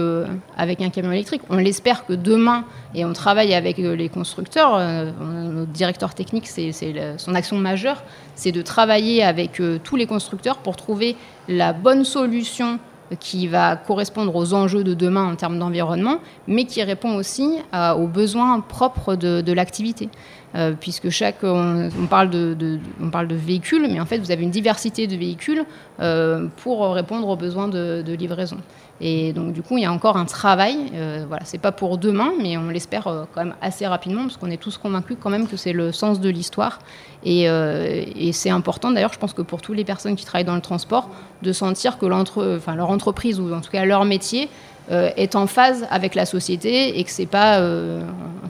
avec 0.57 0.81
un 0.81 0.89
camion 0.89 1.11
électrique. 1.11 1.41
On 1.49 1.57
l'espère 1.57 2.05
que 2.07 2.13
demain, 2.13 2.65
et 2.95 3.05
on 3.05 3.13
travaille 3.13 3.53
avec 3.53 3.77
les 3.77 4.09
constructeurs, 4.09 4.71
on- 4.73 5.51
notre 5.51 5.71
directeur 5.71 6.15
technique, 6.15 6.47
c'est 6.47 6.71
son 7.17 7.35
action 7.35 7.57
majeure, 7.57 8.03
c'est 8.35 8.51
de 8.51 8.63
travailler 8.63 9.23
avec 9.23 9.61
tous 9.83 9.95
les 9.95 10.07
constructeurs 10.07 10.57
pour 10.57 10.75
trouver 10.75 11.15
la 11.47 11.71
bonne 11.71 12.03
solution 12.03 12.79
qui 13.19 13.47
va 13.47 13.75
correspondre 13.75 14.35
aux 14.35 14.53
enjeux 14.53 14.83
de 14.83 14.93
demain 14.93 15.31
en 15.31 15.35
termes 15.35 15.59
d'environnement, 15.59 16.17
mais 16.47 16.65
qui 16.65 16.81
répond 16.83 17.15
aussi 17.15 17.57
à- 17.71 17.95
aux 17.95 18.07
besoins 18.07 18.59
propres 18.61 19.15
de, 19.15 19.51
l'activité. 19.53 20.09
Euh, 20.53 20.73
puisque 20.77 21.09
chaque, 21.09 21.43
on, 21.43 21.89
parle 22.09 22.29
de, 22.29 22.79
on 23.01 23.09
parle 23.09 23.27
de 23.27 23.35
véhicules, 23.35 23.87
mais 23.89 24.01
en 24.01 24.05
fait 24.05 24.17
vous 24.17 24.31
avez 24.31 24.43
une 24.43 24.51
diversité 24.51 25.07
de 25.07 25.15
véhicules 25.15 25.63
euh, 26.01 26.47
pour 26.57 26.93
répondre 26.93 27.29
aux 27.29 27.37
besoins 27.37 27.69
de, 27.69 28.01
de 28.05 28.13
livraison. 28.13 28.57
Et 28.99 29.33
donc 29.33 29.53
du 29.53 29.61
coup 29.61 29.77
il 29.77 29.83
y 29.83 29.85
a 29.85 29.91
encore 29.91 30.17
un 30.17 30.25
travail. 30.25 30.75
Euh, 30.93 31.23
voilà, 31.27 31.43
c'est 31.45 31.57
pas 31.57 31.71
pour 31.71 31.97
demain, 31.97 32.31
mais 32.41 32.57
on 32.57 32.67
l'espère 32.67 33.07
euh, 33.07 33.23
quand 33.33 33.45
même 33.45 33.55
assez 33.61 33.87
rapidement, 33.87 34.23
parce 34.23 34.37
qu'on 34.37 34.51
est 34.51 34.61
tous 34.61 34.77
convaincus 34.77 35.17
quand 35.21 35.29
même 35.29 35.47
que 35.47 35.55
c'est 35.57 35.73
le 35.73 35.91
sens 35.91 36.19
de 36.19 36.29
l'histoire. 36.29 36.79
Et, 37.23 37.47
euh, 37.49 38.03
et 38.15 38.31
c'est 38.31 38.49
important 38.49 38.91
d'ailleurs, 38.91 39.13
je 39.13 39.19
pense 39.19 39.33
que 39.33 39.41
pour 39.43 39.61
toutes 39.61 39.75
les 39.77 39.83
personnes 39.85 40.15
qui 40.15 40.25
travaillent 40.25 40.45
dans 40.45 40.55
le 40.55 40.61
transport, 40.61 41.09
de 41.43 41.53
sentir 41.53 41.97
que 41.99 42.05
enfin, 42.05 42.75
leur 42.75 42.89
entreprise 42.89 43.39
ou 43.39 43.53
en 43.53 43.61
tout 43.61 43.71
cas 43.71 43.85
leur 43.85 44.05
métier 44.05 44.49
euh, 44.91 45.11
est 45.15 45.35
en 45.35 45.45
phase 45.45 45.85
avec 45.91 46.15
la 46.15 46.25
société 46.25 46.99
et 46.99 47.03
que 47.03 47.11
c'est 47.11 47.27
pas 47.27 47.59
euh, 47.59 48.01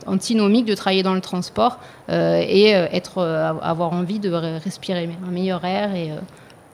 antinomique 0.08 0.66
de 0.66 0.74
travailler 0.76 1.04
dans 1.04 1.14
le 1.14 1.22
transport 1.22 1.80
euh, 2.10 2.42
et 2.48 2.70
être, 2.70 3.18
euh, 3.18 3.54
avoir 3.62 3.92
envie 3.92 4.20
de 4.20 4.32
re- 4.32 4.64
respirer 4.64 5.10
un 5.28 5.32
meilleur 5.32 5.64
air 5.66 5.94
et, 5.94 6.12
euh, 6.12 6.16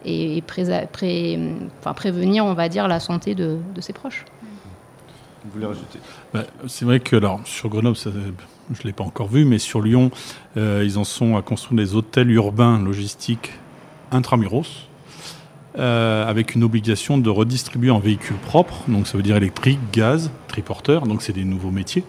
et, 0.05 0.37
et 0.37 0.41
présa- 0.41 0.85
pré- 0.87 1.39
enfin, 1.79 1.93
prévenir, 1.93 2.45
on 2.45 2.53
va 2.53 2.69
dire, 2.69 2.87
la 2.87 2.99
santé 2.99 3.33
de, 3.33 3.57
de 3.73 3.81
ses 3.81 3.93
proches. 3.93 4.23
Vous 5.43 5.51
voulez 5.53 5.65
rajouter? 5.65 5.99
Bah, 6.33 6.43
c'est 6.67 6.85
vrai 6.85 6.99
que 6.99 7.15
alors, 7.15 7.41
sur 7.45 7.69
Grenoble, 7.69 7.95
ça, 7.97 8.11
je 8.73 8.81
ne 8.81 8.87
l'ai 8.87 8.93
pas 8.93 9.03
encore 9.03 9.27
vu, 9.27 9.45
mais 9.45 9.59
sur 9.59 9.81
Lyon, 9.81 10.11
euh, 10.57 10.83
ils 10.85 10.97
en 10.97 11.03
sont 11.03 11.37
à 11.37 11.41
construire 11.41 11.77
des 11.77 11.95
hôtels 11.95 12.31
urbains 12.31 12.79
logistiques 12.79 13.51
intramuros, 14.11 14.87
euh, 15.77 16.27
avec 16.27 16.55
une 16.55 16.63
obligation 16.63 17.17
de 17.17 17.29
redistribuer 17.29 17.91
en 17.91 17.99
véhicules 17.99 18.37
propres, 18.37 18.83
donc 18.87 19.07
ça 19.07 19.15
veut 19.15 19.23
dire 19.23 19.35
électrique, 19.35 19.79
gaz, 19.93 20.31
triporteur, 20.47 21.05
donc 21.05 21.21
c'est 21.21 21.33
des 21.33 21.43
nouveaux 21.43 21.71
métiers. 21.71 22.03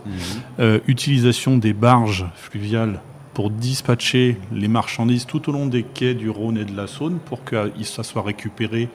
Euh, 0.59 0.81
utilisation 0.87 1.59
des 1.59 1.75
barges 1.75 2.27
fluviales 2.35 3.01
pour 3.35 3.51
dispatcher 3.51 4.39
les 4.53 4.69
marchandises 4.69 5.27
tout 5.27 5.49
au 5.49 5.53
long 5.53 5.67
des 5.67 5.83
quais 5.83 6.15
du 6.15 6.31
Rhône 6.31 6.57
et 6.57 6.65
de 6.65 6.75
la 6.75 6.87
Saône 6.87 7.19
pour 7.25 7.45
que 7.45 7.71
ça 7.83 8.03
soit 8.03 8.23
récupéré 8.23 8.89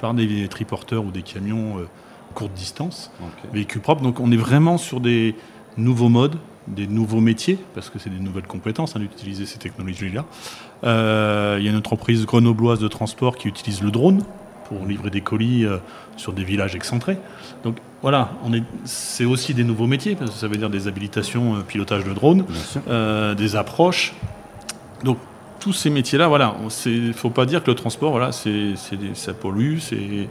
par 0.00 0.12
des 0.12 0.48
triporteurs 0.48 1.04
ou 1.04 1.10
des 1.10 1.22
camions 1.22 1.78
euh, 1.78 1.88
courte 2.34 2.52
distance, 2.52 3.12
véhicules 3.52 3.80
propres. 3.80 4.02
Donc 4.02 4.20
on 4.20 4.30
est 4.32 4.36
vraiment 4.36 4.76
sur 4.76 5.00
des 5.00 5.34
nouveaux 5.78 6.08
modes, 6.08 6.36
des 6.68 6.86
nouveaux 6.86 7.20
métiers, 7.20 7.58
parce 7.74 7.90
que 7.90 7.98
c'est 7.98 8.10
des 8.10 8.18
nouvelles 8.18 8.46
compétences 8.46 8.96
hein, 8.96 9.00
d'utiliser 9.00 9.46
ces 9.46 9.58
technologies-là. 9.58 10.24
Euh, 10.84 11.56
Il 11.58 11.64
y 11.64 11.68
a 11.68 11.70
une 11.70 11.78
entreprise 11.78 12.26
grenobloise 12.26 12.80
de 12.80 12.88
transport 12.88 13.36
qui 13.36 13.48
utilise 13.48 13.82
le 13.82 13.90
drone 13.90 14.22
pour 14.68 14.84
livrer 14.86 15.10
des 15.10 15.20
colis 15.20 15.64
euh, 15.64 15.78
sur 16.16 16.32
des 16.32 16.44
villages 16.44 16.74
excentrés. 16.74 17.18
Donc 17.62 17.76
voilà, 18.02 18.32
est, 18.52 18.62
c'est 18.84 19.24
aussi 19.24 19.54
des 19.54 19.64
nouveaux 19.64 19.86
métiers, 19.86 20.16
parce 20.16 20.30
que 20.32 20.36
ça 20.36 20.48
veut 20.48 20.56
dire 20.56 20.70
des 20.70 20.88
habilitations, 20.88 21.56
euh, 21.56 21.60
pilotage 21.60 22.04
de 22.04 22.12
drone, 22.12 22.44
euh, 22.88 23.34
des 23.34 23.56
approches. 23.56 24.14
Donc 25.04 25.18
tous 25.60 25.72
ces 25.72 25.90
métiers-là, 25.90 26.28
voilà, 26.28 26.54
il 26.84 27.08
ne 27.08 27.12
faut 27.12 27.30
pas 27.30 27.46
dire 27.46 27.62
que 27.62 27.70
le 27.70 27.76
transport, 27.76 28.10
voilà, 28.10 28.32
c'est, 28.32 28.74
ça 29.14 29.32
pollue, 29.34 29.78
c'est, 29.78 30.28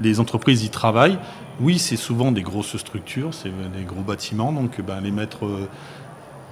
les 0.00 0.20
entreprises 0.20 0.62
y 0.64 0.70
travaillent. 0.70 1.18
Oui, 1.60 1.78
c'est 1.78 1.96
souvent 1.96 2.32
des 2.32 2.42
grosses 2.42 2.76
structures, 2.76 3.34
c'est 3.34 3.50
des 3.76 3.84
gros 3.84 4.02
bâtiments, 4.02 4.52
donc 4.52 4.80
ben, 4.80 5.00
les 5.02 5.10
mettre 5.10 5.44
euh, 5.44 5.68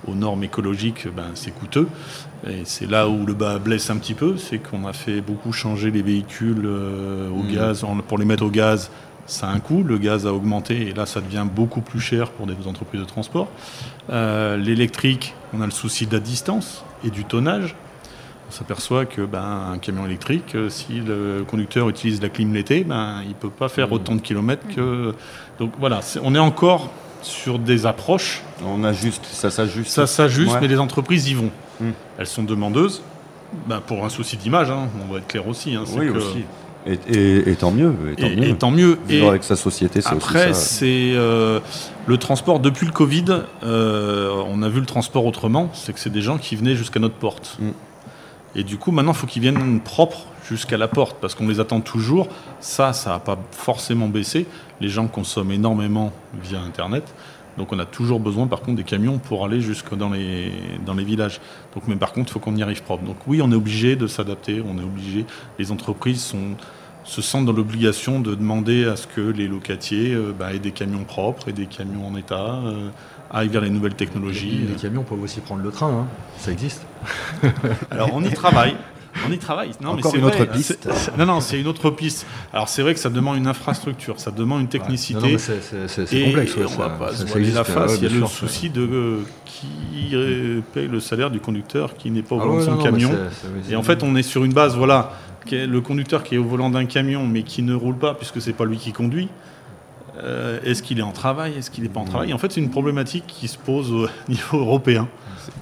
aux 0.06 0.14
normes 0.14 0.44
écologiques, 0.44 1.08
ben, 1.14 1.30
c'est 1.34 1.50
coûteux. 1.50 1.88
Et 2.46 2.62
c'est 2.64 2.88
là 2.88 3.08
où 3.08 3.24
le 3.24 3.32
bas 3.34 3.58
blesse 3.58 3.88
un 3.90 3.96
petit 3.96 4.14
peu, 4.14 4.36
c'est 4.36 4.58
qu'on 4.58 4.86
a 4.86 4.92
fait 4.92 5.20
beaucoup 5.20 5.52
changer 5.52 5.90
les 5.90 6.02
véhicules 6.02 6.62
euh, 6.66 7.30
au 7.30 7.42
Mhm. 7.42 7.52
gaz. 7.54 7.86
Pour 8.06 8.18
les 8.18 8.24
mettre 8.26 8.44
au 8.44 8.50
gaz, 8.50 8.90
ça 9.26 9.48
a 9.48 9.52
un 9.52 9.60
coût, 9.60 9.82
le 9.82 9.98
gaz 9.98 10.26
a 10.26 10.32
augmenté, 10.32 10.88
et 10.88 10.94
là, 10.94 11.04
ça 11.06 11.20
devient 11.20 11.46
beaucoup 11.50 11.80
plus 11.80 12.00
cher 12.00 12.30
pour 12.30 12.46
des 12.46 12.54
entreprises 12.66 13.00
de 13.00 13.06
transport. 13.06 13.48
Euh, 14.10 14.56
L'électrique, 14.56 15.34
on 15.54 15.60
a 15.62 15.64
le 15.64 15.70
souci 15.72 16.06
de 16.06 16.12
la 16.12 16.20
distance 16.20 16.84
et 17.04 17.10
du 17.10 17.24
tonnage. 17.24 17.74
On 18.48 18.50
s'aperçoit 18.50 19.04
que 19.04 19.22
ben, 19.22 19.70
un 19.74 19.78
camion 19.78 20.06
électrique, 20.06 20.54
euh, 20.54 20.70
si 20.70 21.00
le 21.00 21.44
conducteur 21.46 21.88
utilise 21.88 22.22
la 22.22 22.30
clim 22.30 22.54
l'été, 22.54 22.82
ben, 22.82 23.20
il 23.24 23.30
ne 23.30 23.34
peut 23.34 23.50
pas 23.50 23.68
faire 23.68 23.92
autant 23.92 24.14
de 24.14 24.20
kilomètres 24.22 24.66
que. 24.74 25.14
Donc 25.58 25.72
voilà, 25.78 26.00
on 26.22 26.34
est 26.34 26.38
encore 26.38 26.90
sur 27.20 27.58
des 27.58 27.84
approches. 27.84 28.42
On 28.64 28.84
ajuste, 28.84 29.26
ça 29.26 29.50
s'ajuste. 29.50 29.90
Ça 29.90 30.06
s'ajuste, 30.06 30.52
Ouais. 30.54 30.58
mais 30.62 30.68
les 30.68 30.78
entreprises 30.78 31.28
y 31.28 31.34
vont. 31.34 31.50
Hmm. 31.80 31.90
Elles 32.18 32.26
sont 32.26 32.42
demandeuses. 32.42 33.02
Ben, 33.66 33.80
pour 33.80 34.04
un 34.04 34.08
souci 34.08 34.36
d'image, 34.38 34.70
hein, 34.70 34.88
on 35.08 35.12
va 35.12 35.18
être 35.18 35.26
clair 35.26 35.46
aussi. 35.46 35.74
hein, 35.74 35.84
Oui, 35.96 36.06
que- 36.06 36.16
aussi. 36.16 36.44
Et, 36.86 36.98
et- 37.10 37.50
et 37.50 37.56
tant 37.56 37.70
mieux. 37.70 37.92
Et 38.12 38.16
tant 38.16 38.28
mieux. 38.30 38.44
et 38.48 38.54
tant 38.56 38.70
mieux. 38.70 38.98
Vivre 39.06 39.28
avec 39.28 39.44
sa 39.44 39.56
société, 39.56 40.00
c'est 40.00 40.08
aussi 40.14 40.16
après, 40.16 40.54
c'est 40.54 41.12
euh, 41.14 41.60
le 42.06 42.16
transport 42.16 42.60
depuis 42.60 42.86
le 42.86 42.92
Covid. 42.92 43.24
euh, 43.62 44.30
on 44.46 44.62
a 44.62 44.68
vu 44.70 44.80
le 44.80 44.86
transport 44.86 45.26
autrement. 45.26 45.68
C'est 45.74 45.92
que 45.92 46.00
c'est 46.00 46.08
des 46.08 46.22
gens 46.22 46.38
qui 46.38 46.56
venaient 46.56 46.76
jusqu'à 46.76 47.00
notre 47.00 47.16
porte. 47.16 47.58
Mm. 47.60 47.68
Et 48.54 48.64
du 48.64 48.78
coup, 48.78 48.90
maintenant, 48.90 49.12
il 49.12 49.18
faut 49.18 49.26
qu'ils 49.26 49.42
viennent 49.42 49.80
propres 49.80 50.26
jusqu'à 50.48 50.76
la 50.76 50.88
porte 50.88 51.18
parce 51.20 51.34
qu'on 51.34 51.48
les 51.48 51.60
attend 51.60 51.80
toujours. 51.80 52.28
Ça, 52.60 52.92
ça 52.92 53.10
n'a 53.10 53.18
pas 53.18 53.38
forcément 53.50 54.08
baissé. 54.08 54.46
Les 54.80 54.88
gens 54.88 55.06
consomment 55.06 55.52
énormément 55.52 56.12
via 56.42 56.60
Internet. 56.60 57.14
Donc, 57.58 57.72
on 57.72 57.78
a 57.78 57.84
toujours 57.84 58.20
besoin, 58.20 58.46
par 58.46 58.60
contre, 58.60 58.76
des 58.76 58.84
camions 58.84 59.18
pour 59.18 59.44
aller 59.44 59.60
jusque 59.60 59.94
dans 59.94 60.10
les, 60.10 60.52
dans 60.86 60.94
les 60.94 61.04
villages. 61.04 61.40
Donc, 61.74 61.84
mais 61.88 61.96
par 61.96 62.12
contre, 62.12 62.30
il 62.30 62.32
faut 62.32 62.38
qu'on 62.38 62.56
y 62.56 62.62
arrive 62.62 62.82
propre. 62.82 63.04
Donc, 63.04 63.16
oui, 63.26 63.42
on 63.42 63.50
est 63.50 63.56
obligé 63.56 63.96
de 63.96 64.06
s'adapter. 64.06 64.62
On 64.64 64.78
est 64.78 64.84
obligé. 64.84 65.26
Les 65.58 65.72
entreprises 65.72 66.22
sont 66.22 66.54
se 67.08 67.22
sentent 67.22 67.46
dans 67.46 67.52
l'obligation 67.52 68.20
de 68.20 68.34
demander 68.34 68.84
à 68.84 68.94
ce 68.96 69.06
que 69.06 69.20
les 69.22 69.48
locatiers 69.48 70.12
euh, 70.14 70.32
bah, 70.38 70.52
aient 70.52 70.58
des 70.58 70.72
camions 70.72 71.04
propres 71.04 71.48
et 71.48 71.52
des 71.52 71.66
camions 71.66 72.06
en 72.06 72.14
état, 72.16 72.60
euh, 72.64 72.88
aillent 73.30 73.48
vers 73.48 73.62
les 73.62 73.70
nouvelles 73.70 73.94
technologies. 73.94 74.60
Les 74.68 74.74
camions 74.74 75.02
peuvent 75.04 75.22
aussi 75.22 75.40
prendre 75.40 75.62
le 75.62 75.70
train, 75.70 75.88
hein. 75.90 76.06
ça 76.38 76.52
existe. 76.52 76.82
Alors 77.90 78.10
on 78.12 78.22
y 78.22 78.30
travaille. 78.32 78.76
On 79.26 79.32
y 79.32 79.38
travaille. 79.38 79.70
Non, 79.80 79.94
mais 79.94 80.00
Encore 80.00 80.12
c'est 80.12 80.18
une 80.18 80.24
vrai. 80.24 80.40
autre 80.42 80.52
piste. 80.52 80.88
Non, 81.18 81.26
non, 81.26 81.40
c'est 81.40 81.58
une 81.58 81.66
autre 81.66 81.90
piste. 81.90 82.26
Alors 82.52 82.68
c'est 82.68 82.82
vrai 82.82 82.92
que 82.94 83.00
ça 83.00 83.08
demande 83.10 83.36
une 83.38 83.46
infrastructure, 83.48 84.20
ça 84.20 84.30
demande 84.30 84.60
une 84.60 84.68
technicité. 84.68 85.32
Mais 85.32 85.38
c'est- 85.38 85.60
c'est 85.88 86.14
Et 86.14 86.26
complexe. 86.26 86.54
ouais, 86.56 86.64
on 86.68 86.78
va 86.78 86.90
pas 86.90 87.10
ça- 87.12 87.18
ça 87.18 87.24
voiler 87.24 87.50
la 87.50 87.60
existe, 87.60 87.74
face. 87.78 87.90
ouais, 87.92 87.96
il 87.96 88.02
y 88.02 88.06
a 88.06 88.10
le 88.10 88.18
sûr. 88.18 88.28
souci 88.28 88.70
de 88.70 88.82
euh, 88.82 89.18
qui 89.46 90.14
paye 90.74 90.86
le 90.88 91.00
salaire 91.00 91.30
du 91.30 91.40
conducteur 91.40 91.96
qui 91.96 92.10
n'est 92.10 92.22
pas 92.22 92.36
au 92.36 92.40
Ah 92.40 92.42
volant 92.44 92.54
ouais, 92.56 92.60
de 92.60 92.66
son 92.66 92.76
mais 92.76 92.82
camion. 92.84 93.10
Et 93.70 93.76
en 93.76 93.82
fait, 93.82 94.02
on 94.02 94.14
est 94.14 94.22
sur 94.22 94.44
une 94.44 94.52
base, 94.52 94.76
voilà, 94.76 95.12
le 95.52 95.80
conducteur 95.80 96.22
qui 96.22 96.34
est 96.34 96.38
au 96.38 96.44
volant 96.44 96.70
d'un 96.70 96.86
camion, 96.86 97.26
mais 97.26 97.42
qui 97.42 97.62
ne 97.62 97.74
roule 97.74 97.96
pas 97.96 98.14
puisque 98.14 98.40
c'est 98.40 98.52
pas 98.52 98.64
lui 98.64 98.78
qui 98.78 98.92
conduit. 98.92 99.28
Euh, 100.22 100.58
est-ce 100.64 100.82
qu'il 100.82 100.98
est 100.98 101.02
en 101.02 101.12
travail 101.12 101.54
Est-ce 101.56 101.70
qu'il 101.70 101.84
n'est 101.84 101.90
pas 101.90 102.00
en 102.00 102.04
travail? 102.04 102.32
En 102.32 102.38
fait, 102.38 102.50
c'est 102.50 102.60
une 102.60 102.70
problématique 102.70 103.24
qui 103.28 103.46
se 103.46 103.58
pose 103.58 103.92
au 103.92 104.08
niveau 104.28 104.58
européen. 104.58 105.06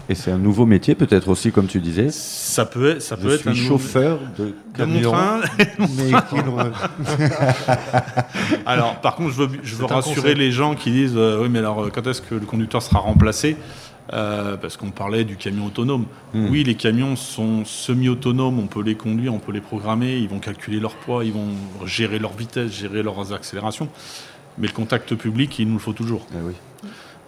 Et 0.09 0.15
c'est 0.15 0.31
un 0.31 0.39
nouveau 0.39 0.67
métier, 0.67 0.95
peut-être 0.95 1.29
aussi, 1.29 1.51
comme 1.53 1.67
tu 1.67 1.81
disais? 1.81 2.09
Ça 2.11 2.65
peut 2.65 2.93
être, 2.93 3.03
ça 3.03 3.17
peut 3.17 3.29
Je 3.29 3.35
être 3.35 3.41
suis 3.41 3.51
un 3.51 3.55
chauffeur 3.55 4.19
de 4.39 4.47
de 4.47 4.55
camion. 4.77 5.13
train. 5.13 5.41
mais 5.59 6.13
Alors, 8.67 9.01
par 9.01 9.17
contre, 9.17 9.35
je 9.35 9.43
veux, 9.43 9.49
je 9.63 9.83
rassurer 9.85 10.35
les 10.35 10.53
gens 10.53 10.75
qui 10.75 10.91
disent 10.91 11.15
euh, 11.17 11.43
oui, 11.43 11.49
mais 11.51 11.59
alors 11.61 11.85
euh, 11.85 11.91
quand 11.93 12.07
est-ce 12.07 12.23
que 12.23 12.35
le 12.35 12.47
conducteur 12.47 12.83
sera 12.83 13.01
remplacé? 13.01 13.57
Euh, 14.13 14.57
Parce 14.57 14.77
qu'on 14.77 14.91
parlait 14.91 15.25
du 15.25 15.37
camion 15.37 15.67
autonome. 15.67 16.07
Hmm. 16.33 16.49
Oui, 16.51 16.63
les 16.63 16.77
camions 16.77 17.17
sont 17.17 17.65
semi-autonomes, 17.65 18.59
on 18.61 18.67
peut 18.69 18.83
les 18.83 18.95
conduire, 18.95 19.35
on 19.35 19.39
peut 19.41 19.53
les 19.53 19.61
programmer, 19.61 20.17
ils 20.19 20.29
vont 20.29 20.39
calculer 20.39 20.79
leur 20.79 20.95
poids, 20.95 21.25
ils 21.25 21.33
vont 21.33 21.49
gérer 21.87 22.19
leur 22.19 22.33
vitesse, 22.33 22.71
gérer 22.73 23.03
leurs 23.03 23.33
accélérations. 23.33 23.89
Mais 24.59 24.69
le 24.69 24.73
contact 24.73 25.15
public, 25.17 25.59
il 25.59 25.67
nous 25.69 25.75
le 25.75 25.81
faut 25.81 25.93
toujours. 25.93 26.25
Oui. 26.33 26.53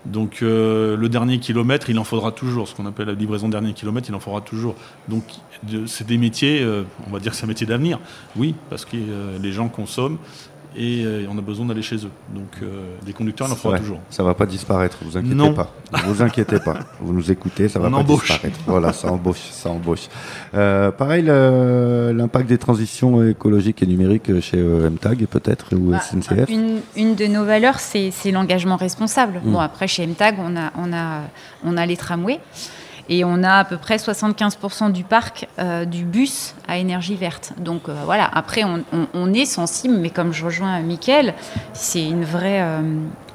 Donc 0.07 0.39
euh, 0.43 0.97
le 0.97 1.09
dernier 1.09 1.41
kilomètre, 1.41 1.91
il 1.91 1.99
en 1.99 2.05
faudra 2.05 2.31
toujours. 2.31 2.68
Ce 2.68 2.74
qu'on 2.74 2.87
appelle 2.87 3.09
la 3.09 3.12
livraison 3.14 3.49
dernier 3.49 3.72
kilomètre, 3.72 4.09
il 4.09 4.14
en 4.14 4.20
faudra 4.20 4.41
toujours. 4.41 4.76
Donc 5.09 5.24
de- 5.64 5.85
c'est 5.87 6.07
des 6.07 6.16
métiers, 6.16 6.62
euh, 6.62 6.85
on 7.09 7.11
va 7.11 7.18
dire 7.18 7.33
que 7.33 7.37
c'est 7.37 7.45
un 7.45 7.49
métier 7.49 7.66
d'avenir. 7.66 7.99
Oui, 8.37 8.55
parce 8.70 8.85
que 8.85 8.97
les 9.43 9.53
gens 9.53 9.68
consomment 9.68 10.18
et 10.76 11.02
euh, 11.04 11.26
on 11.30 11.36
a 11.38 11.40
besoin 11.40 11.66
d'aller 11.66 11.82
chez 11.82 11.96
eux. 11.96 12.10
Donc 12.34 12.48
euh, 12.62 12.94
des 13.04 13.12
conducteurs, 13.12 13.48
il 13.48 13.52
en 13.52 13.56
faudra 13.56 13.78
toujours. 13.78 14.00
Ça 14.10 14.22
va 14.22 14.34
pas 14.34 14.46
disparaître, 14.46 14.98
vous 15.02 15.16
inquiétez 15.16 15.34
Non. 15.34 15.54
pas. 15.54 15.72
Ne 15.92 16.12
vous 16.12 16.22
inquiétez 16.22 16.58
pas. 16.60 16.76
Vous 17.00 17.12
nous 17.12 17.30
écoutez, 17.30 17.68
ça 17.68 17.78
va 17.78 17.88
On 17.88 17.90
pas 17.92 17.96
embauche. 17.98 18.28
disparaître. 18.28 18.58
Voilà, 18.66 18.92
ça 18.92 19.10
embauche, 19.10 19.40
ça 19.50 19.70
embauche. 19.70 20.08
Euh, 20.54 20.90
pareil, 20.90 21.24
l'impact 21.24 22.48
des 22.48 22.58
transitions 22.58 23.26
écologiques 23.26 23.82
et 23.82 23.86
numériques 23.86 24.40
chez 24.40 24.58
euh, 24.58 24.90
MTAG 24.90 25.26
peut-être 25.26 25.74
ou 25.74 25.90
Bah, 25.90 26.00
SNCF. 26.00 26.48
Une, 26.48 26.80
une 26.96 27.14
de 27.14 27.26
nos 27.26 27.44
valeurs, 27.44 27.78
c'est 27.80 28.12
l'engagement 28.30 28.76
responsable. 28.76 29.40
Bon, 29.44 29.58
après, 29.58 29.88
chez 29.88 30.06
MTAG, 30.06 30.36
on 30.38 30.56
a, 30.56 30.70
on 30.76 30.92
a, 30.92 31.22
on 31.64 31.76
a 31.76 31.86
les 31.86 31.96
tramways. 31.96 32.40
Et 33.11 33.24
on 33.24 33.42
a 33.42 33.52
à 33.54 33.64
peu 33.64 33.76
près 33.78 33.96
75% 33.96 34.92
du 34.92 35.02
parc 35.04 35.48
euh, 35.59 35.84
du 35.86 36.04
bus 36.04 36.54
à 36.68 36.76
énergie 36.76 37.16
verte. 37.16 37.52
Donc 37.59 37.88
euh, 37.88 37.94
voilà, 38.04 38.28
après, 38.32 38.64
on, 38.64 38.84
on- 38.92 39.06
on 39.14 39.32
est 39.32 39.46
sensible, 39.46 39.94
mais 39.96 40.11
comme 40.11 40.32
je 40.32 40.44
rejoins 40.44 40.78
Mickaël, 40.80 41.34
c'est 41.72 42.04
une 42.04 42.24
vraie. 42.24 42.61
euh, 42.62 42.80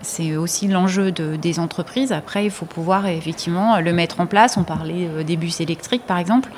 c'est 0.02 0.36
aussi 0.36 0.68
l'enjeu 0.68 1.12
de- 1.12 1.38
des 1.38 1.60
entreprises. 1.60 2.12
Après, 2.12 2.44
il 2.46 2.52
faut 2.52 2.66
pouvoir 2.66 3.08
effectivement 3.08 3.80
le 3.80 3.94
mettre 3.94 4.20
en 4.20 4.26
place. 4.26 4.58
On 4.58 4.64
parlait 4.64 5.08
des 5.26 5.38
bus 5.38 5.62
électriques, 5.62 6.06
par 6.06 6.18
exemple, 6.18 6.50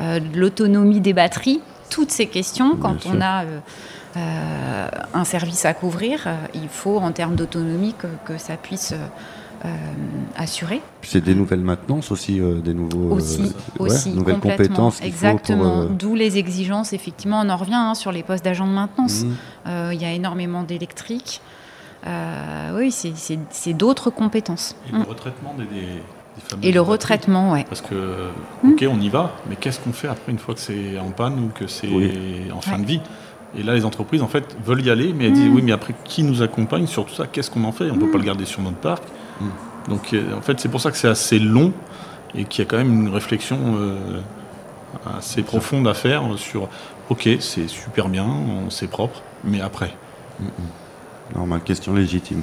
de 0.00 0.38
l'autonomie 0.38 1.00
des 1.00 1.14
batteries. 1.14 1.62
Toutes 1.88 2.10
ces 2.10 2.26
questions, 2.26 2.76
quand 2.76 3.06
on 3.06 3.20
a 3.22 3.44
euh, 4.16 4.88
un 5.14 5.24
service 5.24 5.64
à 5.64 5.72
couvrir, 5.74 6.26
il 6.54 6.68
faut 6.68 6.98
en 6.98 7.12
termes 7.12 7.34
d'autonomie 7.34 7.94
que, 7.96 8.06
que 8.26 8.36
ça 8.38 8.56
puisse 8.56 8.94
euh. 9.64 9.68
Puis 11.00 11.10
C'est 11.10 11.20
des 11.20 11.34
nouvelles 11.34 11.60
maintenances 11.60 12.10
aussi, 12.10 12.40
euh, 12.40 12.60
des 12.60 12.74
nouveaux. 12.74 13.12
euh, 13.12 13.16
Aussi, 13.16 13.42
ouais, 13.78 13.88
nouvelles 14.14 14.40
compétences. 14.40 15.00
Exactement. 15.02 15.82
Euh, 15.82 15.86
D'où 15.86 16.14
les 16.14 16.38
exigences, 16.38 16.92
effectivement, 16.92 17.40
on 17.44 17.48
en 17.48 17.56
revient 17.56 17.74
hein, 17.74 17.94
sur 17.94 18.10
les 18.12 18.22
postes 18.22 18.44
d'agents 18.44 18.66
de 18.66 18.72
maintenance. 18.72 19.22
mhm. 19.22 19.34
Euh, 19.68 19.90
Il 19.94 20.00
y 20.02 20.04
a 20.04 20.12
énormément 20.12 20.62
d'électrique. 20.64 21.40
Euh, 22.06 22.76
oui, 22.78 22.90
c'est- 22.90 23.72
d'autres 23.74 24.10
compétences. 24.10 24.74
Et 24.88 24.92
le 24.92 24.98
Mm. 24.98 25.02
retraitement 25.02 25.54
des, 25.56 25.64
des, 25.64 26.68
Et 26.68 26.72
le 26.72 26.80
retraitement, 26.80 27.52
ouais. 27.52 27.64
Parce 27.68 27.82
que, 27.82 27.94
Mm. 28.64 28.70
ok, 28.72 28.84
on 28.90 29.00
y 29.00 29.08
va, 29.10 29.32
mais 29.48 29.54
qu'est-ce 29.56 29.78
qu'on 29.80 29.92
fait 29.92 30.08
après 30.08 30.32
une 30.32 30.38
fois 30.38 30.54
que 30.54 30.60
c'est 30.60 30.98
en 30.98 31.10
panne 31.10 31.38
ou 31.38 31.48
que 31.54 31.66
c'est 31.68 31.88
Oui. 31.88 32.10
en 32.52 32.60
fin 32.60 32.72
Ouais. 32.76 32.78
de 32.82 32.86
vie? 32.86 33.00
Et 33.56 33.62
là, 33.62 33.74
les 33.74 33.84
entreprises, 33.84 34.22
en 34.22 34.28
fait, 34.28 34.56
veulent 34.64 34.84
y 34.84 34.90
aller, 34.90 35.12
mais 35.12 35.26
elles 35.26 35.34
disent 35.34 35.48
Mm. 35.50 35.54
oui, 35.54 35.62
mais 35.62 35.72
après, 35.72 35.94
qui 36.04 36.22
nous 36.24 36.42
accompagne 36.42 36.86
sur 36.86 37.04
tout 37.04 37.14
ça? 37.14 37.26
Qu'est-ce 37.30 37.50
qu'on 37.50 37.64
en 37.64 37.72
fait? 37.72 37.90
On 37.90 37.94
ne 37.96 38.00
peut 38.00 38.10
pas 38.10 38.18
le 38.18 38.24
garder 38.24 38.46
sur 38.46 38.62
notre 38.62 38.78
parc. 38.78 39.04
Mm. 39.40 39.90
Donc, 39.90 40.12
euh, 40.12 40.36
en 40.36 40.40
fait, 40.42 40.60
c'est 40.60 40.68
pour 40.68 40.80
ça 40.80 40.90
que 40.90 40.96
c'est 40.96 41.08
assez 41.08 41.38
long 41.38 41.72
et 42.34 42.44
qu'il 42.44 42.64
y 42.64 42.66
a 42.66 42.70
quand 42.70 42.76
même 42.78 42.92
une 43.06 43.12
réflexion 43.12 43.58
euh, 43.76 44.20
assez 45.18 45.42
profonde 45.42 45.88
à 45.88 45.94
faire 45.94 46.22
sur 46.36 46.68
ok, 47.10 47.28
c'est 47.40 47.68
super 47.68 48.08
bien, 48.08 48.26
c'est 48.70 48.88
propre, 48.88 49.20
mais 49.44 49.60
après 49.60 49.94
Normal, 51.34 51.60
question 51.64 51.94
légitime. 51.94 52.42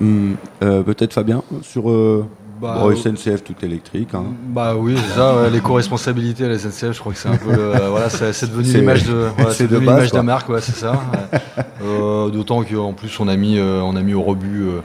Hum, 0.00 0.36
euh, 0.62 0.82
Peut-être 0.82 1.12
Fabien, 1.14 1.42
sur 1.62 1.90
euh, 1.90 2.26
Bah, 2.60 2.76
bon, 2.80 2.94
SNCF 2.94 3.42
tout 3.42 3.54
électrique. 3.62 4.14
hein. 4.14 4.24
Bah 4.48 4.74
oui, 4.76 4.94
c'est 4.96 5.14
ça, 5.14 5.36
ouais, 5.36 5.50
l'éco-responsabilité 5.50 6.44
à 6.44 6.48
la 6.48 6.58
SNCF, 6.58 6.92
je 6.92 7.00
crois 7.00 7.12
que 7.12 7.18
c'est 7.18 7.28
un 7.28 7.36
peu. 7.36 7.52
le- 7.52 7.58
euh, 7.74 7.88
voilà, 7.88 8.08
c'est 8.10 8.48
devenu 8.50 8.72
l'image 8.72 9.04
de, 9.04 9.28
voilà, 9.36 9.50
c'est 9.50 9.66
c'est 9.66 9.68
de 9.68 10.14
la 10.16 10.22
marque, 10.22 10.48
ouais, 10.50 10.60
c'est 10.60 10.76
ça. 10.76 10.92
ouais. 10.92 11.38
Euh, 11.82 12.28
D'autant 12.28 12.62
qu'en 12.62 12.92
plus, 12.92 13.18
on 13.20 13.26
a 13.28 13.36
mis, 13.36 13.58
euh, 13.58 13.80
on 13.80 13.96
a 13.96 14.02
mis 14.02 14.12
au 14.12 14.20
rebut 14.22 14.64
euh, 14.68 14.80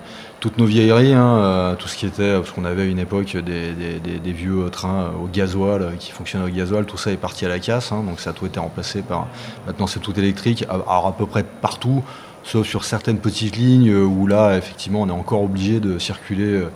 toutes 0.46 0.60
nos 0.60 0.66
vieilleries, 0.66 1.14
hein, 1.14 1.40
euh, 1.40 1.76
tout 1.76 1.88
ce 1.88 1.98
qui 1.98 2.06
était. 2.06 2.36
Parce 2.36 2.52
qu'on 2.52 2.66
avait 2.66 2.84
à 2.84 2.86
une 2.86 3.00
époque 3.00 3.36
des, 3.36 4.32
vieux 4.32 4.70
trains 4.70 5.12
au 5.20 5.26
gasoil 5.26 5.82
euh, 5.82 5.92
qui 5.98 6.12
fonctionnaient 6.12 6.46
au 6.46 6.54
gasoil, 6.54 6.86
tout 6.86 6.98
ça 6.98 7.12
est 7.12 7.18
parti 7.18 7.48
à 7.48 7.50
la 7.50 7.58
casse, 7.58 7.92
hein, 7.92 8.04
donc 8.06 8.20
ça 8.20 8.30
a 8.30 8.34
tout 8.34 8.46
été 8.46 8.60
remplacé 8.60 9.02
par. 9.02 9.28
Maintenant, 9.66 9.88
c'est 9.88 10.02
tout 10.02 10.18
électrique, 10.20 10.64
alors 10.70 11.08
à 11.08 11.14
peu 11.14 11.26
près 11.26 11.44
partout. 11.44 12.04
Sauf 12.46 12.68
sur 12.68 12.86
certaines 12.86 13.18
petites 13.18 13.58
lignes 13.58 13.90
euh, 13.90 14.04
où 14.04 14.28
là, 14.28 14.56
effectivement, 14.56 15.02
on 15.02 15.08
est 15.08 15.12
encore 15.12 15.42
obligé 15.42 15.80
de 15.80 15.98
circuler 15.98 16.54
euh, 16.54 16.70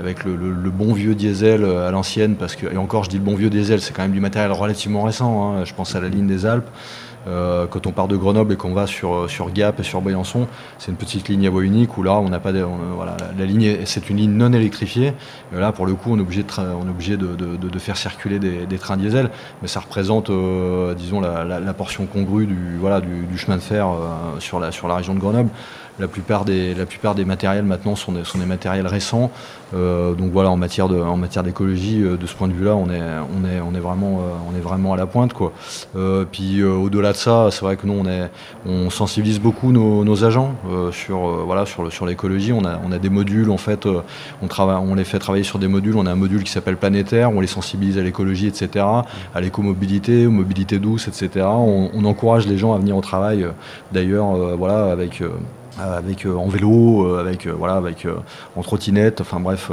avec 0.00 0.24
le, 0.24 0.34
bon 0.70 0.92
vieux 0.94 1.14
diesel 1.14 1.62
euh, 1.62 1.86
à 1.86 1.92
l'ancienne, 1.92 2.34
parce 2.34 2.56
que, 2.56 2.66
et 2.66 2.76
encore 2.76 3.04
je 3.04 3.10
dis 3.10 3.18
le 3.18 3.22
bon 3.22 3.36
vieux 3.36 3.48
diesel, 3.48 3.80
c'est 3.80 3.92
quand 3.92 4.02
même 4.02 4.12
du 4.12 4.18
matériel 4.18 4.50
relativement 4.50 5.04
récent, 5.04 5.54
hein. 5.54 5.64
je 5.64 5.72
pense 5.74 5.94
à 5.94 6.00
la 6.00 6.08
ligne 6.08 6.26
des 6.26 6.44
Alpes. 6.44 6.68
Euh, 7.28 7.66
quand 7.68 7.86
on 7.86 7.92
part 7.92 8.08
de 8.08 8.16
Grenoble 8.16 8.52
et 8.52 8.56
qu'on 8.56 8.74
va 8.74 8.86
sur, 8.86 9.14
euh, 9.14 9.28
sur 9.28 9.52
Gap 9.52 9.78
et 9.78 9.82
sur 9.82 10.00
Briançon, 10.00 10.48
c'est 10.78 10.90
une 10.90 10.96
petite 10.96 11.28
ligne 11.28 11.46
à 11.46 11.50
voie 11.50 11.62
unique 11.62 11.96
où 11.96 12.02
là, 12.02 12.14
on 12.14 12.28
n'a 12.28 12.40
pas 12.40 12.52
de, 12.52 12.62
on- 12.64 12.96
voilà, 12.96 13.16
la, 13.38 13.44
ligne, 13.46 13.62
est- 13.62 13.86
c'est 13.86 14.10
une 14.10 14.16
ligne 14.16 14.32
non 14.32 14.52
électrifiée. 14.52 15.12
Et 15.54 15.58
là, 15.60 15.70
pour 15.72 15.86
le 15.86 15.94
coup, 15.94 16.10
on 16.12 16.18
est 16.18 16.20
obligé 16.22 16.42
de, 16.42 16.48
on 16.58 16.86
est 16.86 16.90
obligé 16.90 17.16
de, 17.16 17.28
de- 17.36 17.56
de- 17.56 17.78
faire 17.78 17.96
circuler 17.96 18.38
des, 18.38 18.66
des 18.66 18.78
trains 18.78 18.96
diesel, 18.96 19.30
mais 19.60 19.68
ça 19.68 19.80
représente, 19.80 20.30
euh, 20.30 20.94
disons, 20.94 21.20
la, 21.20 21.44
la- 21.44 21.60
la 21.60 21.74
portion 21.74 22.06
congrue 22.06 22.46
du, 22.46 22.76
voilà, 22.80 23.00
du, 23.00 23.24
du 23.26 23.38
chemin 23.38 23.56
de 23.56 23.62
fer 23.62 23.86
euh, 23.88 24.38
sur, 24.40 24.58
la, 24.60 24.70
sur 24.72 24.88
la 24.88 24.96
région 24.96 25.14
de 25.14 25.20
Grenoble. 25.20 25.50
La 25.98 26.08
plupart 26.08 26.44
des, 26.44 26.74
la 26.74 26.86
plupart 26.86 27.14
des 27.14 27.24
matériels 27.24 27.64
maintenant 27.64 27.96
sont 27.96 28.12
des, 28.12 28.24
sont 28.24 28.38
des 28.38 28.46
matériels 28.46 28.86
récents. 28.86 29.30
Euh, 29.74 30.14
donc 30.14 30.32
voilà, 30.32 30.50
en 30.50 30.56
matière 30.56 30.88
de, 30.88 31.02
d'écologie, 31.42 32.02
euh, 32.02 32.16
de 32.16 32.26
ce 32.26 32.34
point 32.34 32.48
de 32.48 32.52
vue-là, 32.52 32.74
on 32.76 32.90
est, 32.90 33.00
on 33.00 33.48
est, 33.48 33.60
on 33.60 33.74
est 33.74 33.80
vraiment, 33.80 34.18
euh, 34.20 34.50
on 34.50 34.56
est 34.56 34.60
vraiment 34.60 34.92
à 34.92 34.96
la 34.96 35.06
pointe, 35.06 35.32
quoi. 35.32 35.52
Puis 36.30 36.62
au-delà 36.62 37.12
de 37.12 37.16
ça, 37.16 37.48
c'est 37.50 37.62
vrai 37.62 37.76
que 37.76 37.86
nous, 37.86 37.94
on 37.94 38.06
est, 38.06 38.30
on 38.66 38.90
sensibilise 38.90 39.40
beaucoup 39.40 39.72
nos, 39.72 40.24
agents 40.24 40.54
sur, 40.92 41.18
voilà, 41.46 41.66
sur 41.66 41.90
sur 41.92 42.06
l'écologie. 42.06 42.52
On 42.52 42.64
a, 42.64 42.78
on 42.84 42.92
a 42.92 42.98
des 42.98 43.08
modules, 43.08 43.50
en 43.50 43.56
fait, 43.56 43.86
on 43.86 44.02
on 44.42 44.94
les 44.94 45.04
fait 45.04 45.18
travailler 45.18 45.44
sur 45.44 45.58
des 45.58 45.68
modules. 45.68 45.96
On 45.96 46.06
a 46.06 46.12
un 46.12 46.16
module 46.16 46.44
qui 46.44 46.52
s'appelle 46.52 46.76
planétaire, 46.76 47.30
on 47.30 47.40
les 47.40 47.46
sensibilise 47.46 47.98
à 47.98 48.02
l'écologie, 48.02 48.46
etc., 48.46 48.84
à 49.34 49.40
l'écomobilité, 49.40 50.26
aux 50.26 50.30
mobilités 50.30 50.78
douces, 50.78 51.08
etc. 51.08 51.46
On, 51.46 51.90
on 51.94 52.04
encourage 52.04 52.46
les 52.46 52.58
gens 52.58 52.74
à 52.74 52.78
venir 52.78 52.96
au 52.96 53.00
travail, 53.00 53.46
d'ailleurs, 53.92 54.56
voilà, 54.56 54.92
avec. 54.92 55.22
Euh, 55.80 55.96
avec 55.96 56.26
euh, 56.26 56.34
en 56.34 56.48
vélo, 56.48 57.06
euh, 57.06 57.18
avec 57.18 57.46
voilà, 57.46 57.74
avec 57.76 58.06
en 58.56 58.62
trottinette, 58.62 59.22
enfin 59.22 59.40
bref, 59.40 59.70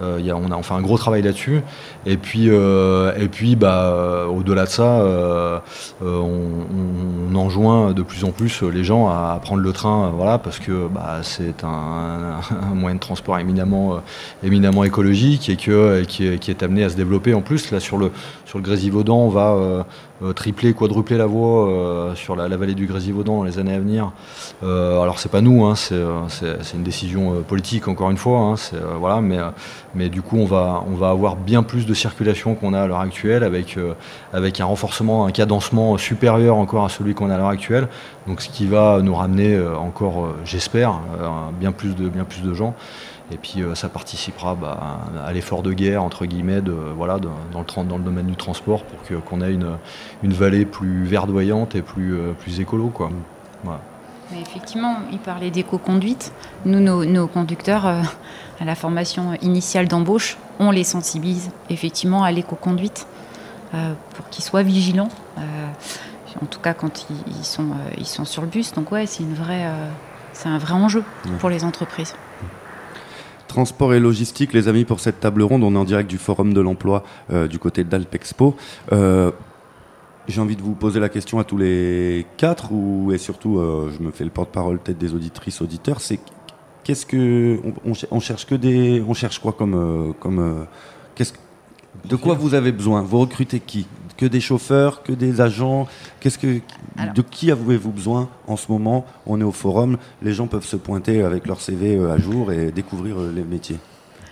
on 0.00 0.50
a 0.50 0.62
fait 0.62 0.74
un 0.74 0.82
gros 0.82 0.98
travail 0.98 1.22
là-dessus. 1.22 1.62
Et 2.04 2.18
puis 2.18 2.48
et 2.48 3.28
puis 3.30 3.56
bah 3.56 4.26
au-delà 4.28 4.64
de 4.64 4.70
ça, 4.70 5.62
on, 6.02 7.34
enjoint 7.34 7.92
de 7.92 8.02
plus 8.02 8.24
en 8.24 8.30
plus 8.30 8.62
les 8.62 8.84
gens 8.84 9.08
à, 9.08 9.40
prendre 9.42 9.62
le 9.62 9.72
train, 9.72 10.12
voilà, 10.14 10.38
parce 10.38 10.58
que 10.58 10.86
bah, 10.86 11.20
c'est 11.22 11.64
un, 11.64 12.40
moyen 12.74 12.96
de 12.96 13.00
transport 13.00 13.38
éminemment 13.38 14.84
écologique 14.84 15.48
et 15.48 15.56
qui, 15.56 15.70
est, 15.70 16.62
amené 16.62 16.84
à 16.84 16.90
se 16.90 16.96
développer 16.96 17.32
en 17.34 17.40
plus. 17.40 17.70
Là 17.70 17.80
sur 17.80 17.96
le 17.96 18.10
sur 18.44 18.58
le 18.58 18.64
Grésivaudan, 18.64 19.16
on 19.16 19.30
va 19.30 19.86
tripler, 20.34 20.72
quadrupler 20.74 21.16
la 21.16 21.26
voie 21.26 21.68
euh, 21.68 22.14
sur 22.14 22.36
la, 22.36 22.48
la, 22.48 22.56
vallée 22.56 22.74
du 22.74 22.86
Grésivaudan 22.86 23.38
dans 23.38 23.44
les 23.44 23.58
années 23.58 23.74
à 23.74 23.78
venir. 23.78 24.12
Euh, 24.62 25.00
alors 25.00 25.18
c'est 25.18 25.30
pas 25.30 25.40
nous, 25.40 25.64
hein, 25.64 25.74
c'est 25.74 25.96
une 26.74 26.82
décision 26.82 27.34
euh, 27.34 27.40
politique 27.40 27.88
encore 27.88 28.10
une 28.10 28.16
fois, 28.16 28.38
hein, 28.38 28.54
voilà, 28.98 29.20
mais, 29.20 29.38
mais 29.94 30.08
du 30.08 30.22
coup 30.22 30.36
on 30.38 30.44
va, 30.44 30.84
on 30.86 30.94
va 30.94 31.10
avoir 31.10 31.36
bien 31.36 31.62
plus 31.62 31.86
de 31.86 31.94
circulation 31.94 32.54
qu'on 32.54 32.72
a 32.72 32.80
à 32.80 32.86
l'heure 32.86 33.00
actuelle 33.00 33.42
avec, 33.42 33.76
euh, 33.76 33.94
avec 34.32 34.60
un 34.60 34.64
renforcement, 34.64 35.26
un 35.26 35.32
cadencement 35.32 35.96
supérieur 35.98 36.56
encore 36.56 36.84
à 36.84 36.88
celui 36.88 37.14
qu'on 37.14 37.30
a 37.30 37.34
à 37.34 37.38
l'heure 37.38 37.48
actuelle, 37.48 37.88
donc 38.26 38.40
ce 38.40 38.48
qui 38.48 38.66
va 38.66 39.00
nous 39.02 39.14
ramener 39.14 39.54
euh, 39.54 39.76
encore, 39.76 40.34
j'espère, 40.44 41.00
bien, 41.58 41.72
plus 41.72 41.96
de, 41.96 42.08
bien 42.08 42.24
plus 42.24 42.42
de 42.42 42.54
gens. 42.54 42.74
Et 43.32 43.38
puis 43.38 43.62
euh, 43.62 43.74
ça 43.74 43.88
participera 43.88 44.54
bah, 44.54 45.00
à 45.24 45.32
l'effort 45.32 45.62
de 45.62 45.72
guerre 45.72 46.02
entre 46.02 46.26
guillemets 46.26 46.60
de, 46.60 46.72
voilà, 46.72 47.18
de, 47.18 47.28
dans, 47.52 47.60
le, 47.60 47.84
dans 47.84 47.96
le 47.96 48.04
domaine 48.04 48.26
du 48.26 48.36
transport 48.36 48.84
pour 48.84 48.98
qu'on 49.20 49.38
qu 49.38 49.44
ait 49.44 49.54
une, 49.54 49.78
une 50.22 50.32
vallée 50.32 50.66
plus 50.66 51.04
verdoyante 51.04 51.74
et 51.74 51.82
plus, 51.82 52.14
euh, 52.14 52.32
plus 52.32 52.60
écolo. 52.60 52.88
Quoi. 52.88 53.10
Voilà. 53.64 53.80
Mais 54.32 54.40
effectivement, 54.40 54.96
il 55.12 55.18
parlait 55.18 55.50
d'éco-conduite. 55.50 56.32
Nous, 56.64 56.80
nos, 56.80 57.04
nos 57.04 57.26
conducteurs, 57.26 57.86
euh, 57.86 58.02
à 58.60 58.64
la 58.64 58.74
formation 58.74 59.34
initiale 59.42 59.88
d'embauche, 59.88 60.38
on 60.58 60.70
les 60.70 60.84
sensibilise 60.84 61.50
effectivement 61.68 62.22
à 62.22 62.32
l'éco-conduite 62.32 63.06
euh, 63.74 63.94
pour 64.14 64.28
qu'ils 64.30 64.44
soient 64.44 64.62
vigilants. 64.62 65.10
Euh, 65.38 65.42
en 66.42 66.46
tout 66.46 66.60
cas, 66.60 66.72
quand 66.72 67.06
ils, 67.10 67.38
ils, 67.38 67.44
sont, 67.44 67.68
ils 67.98 68.06
sont 68.06 68.24
sur 68.24 68.42
le 68.42 68.48
bus. 68.48 68.72
Donc 68.72 68.90
ouais, 68.90 69.06
c'est 69.06 69.22
une 69.22 69.34
vraie, 69.34 69.66
c'est 70.32 70.48
un 70.48 70.56
vrai 70.56 70.72
enjeu 70.72 71.04
pour 71.40 71.50
les 71.50 71.62
entreprises. 71.62 72.14
Transport 73.52 73.92
et 73.92 74.00
logistique, 74.00 74.54
les 74.54 74.66
amis, 74.66 74.86
pour 74.86 74.98
cette 74.98 75.20
table 75.20 75.42
ronde, 75.42 75.62
on 75.62 75.74
est 75.74 75.76
en 75.76 75.84
direct 75.84 76.08
du 76.08 76.16
Forum 76.16 76.54
de 76.54 76.60
l'emploi 76.62 77.04
euh, 77.30 77.46
du 77.46 77.58
côté 77.58 77.84
d'Alpexpo. 77.84 78.56
Euh, 78.92 79.30
J'ai 80.26 80.40
envie 80.40 80.56
de 80.56 80.62
vous 80.62 80.72
poser 80.72 81.00
la 81.00 81.10
question 81.10 81.38
à 81.38 81.44
tous 81.44 81.58
les 81.58 82.24
quatre, 82.38 82.72
ou, 82.72 83.12
et 83.12 83.18
surtout, 83.18 83.58
euh, 83.58 83.92
je 83.94 84.02
me 84.02 84.10
fais 84.10 84.24
le 84.24 84.30
porte-parole 84.30 84.78
peut-être 84.78 84.96
des 84.96 85.12
auditrices, 85.12 85.60
auditeurs, 85.60 86.00
c'est 86.00 86.18
qu'est-ce 86.82 87.04
que. 87.04 87.60
On, 87.84 87.92
on, 88.10 88.20
cherche 88.20 88.46
que 88.46 88.54
des. 88.54 89.04
On 89.06 89.12
cherche 89.12 89.38
quoi 89.38 89.52
comme. 89.52 90.14
comme 90.18 90.66
qu'est-ce, 91.14 91.34
de 92.06 92.16
quoi 92.16 92.34
vous 92.34 92.54
avez 92.54 92.72
besoin? 92.72 93.02
Vous 93.02 93.18
recrutez 93.18 93.60
qui? 93.60 93.86
Que 94.22 94.26
des 94.28 94.40
chauffeurs 94.40 95.02
Que 95.02 95.10
des 95.10 95.40
agents 95.40 95.88
Qu'est-ce 96.20 96.38
que, 96.38 96.60
Alors. 96.96 97.12
De 97.12 97.22
qui 97.22 97.50
avez-vous 97.50 97.90
besoin 97.90 98.28
en 98.46 98.56
ce 98.56 98.70
moment? 98.70 99.04
On 99.26 99.40
est 99.40 99.44
au 99.44 99.50
forum, 99.50 99.96
les 100.22 100.32
gens 100.32 100.46
peuvent 100.46 100.64
se 100.64 100.76
pointer 100.76 101.24
avec 101.24 101.44
leur 101.48 101.60
CV 101.60 101.96
euh, 101.96 102.12
à 102.12 102.18
jour 102.18 102.52
et 102.52 102.70
découvrir 102.70 103.18
euh, 103.18 103.32
les 103.34 103.42
métiers. 103.42 103.78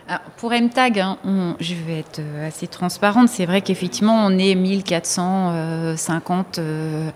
Alors, 0.07 0.21
pour 0.37 0.53
MTAG, 0.53 1.01
hein, 1.01 1.19
on- 1.25 1.57
je 1.59 1.75
vais 1.75 1.99
être 1.99 2.21
euh, 2.21 2.47
assez 2.47 2.69
transparente. 2.69 3.29
C'est 3.31 3.47
vrai 3.47 3.63
qu'effectivement, 3.63 4.25
on 4.27 4.39
est 4.39 4.55
1450 4.55 6.59
euh, 6.61 7.11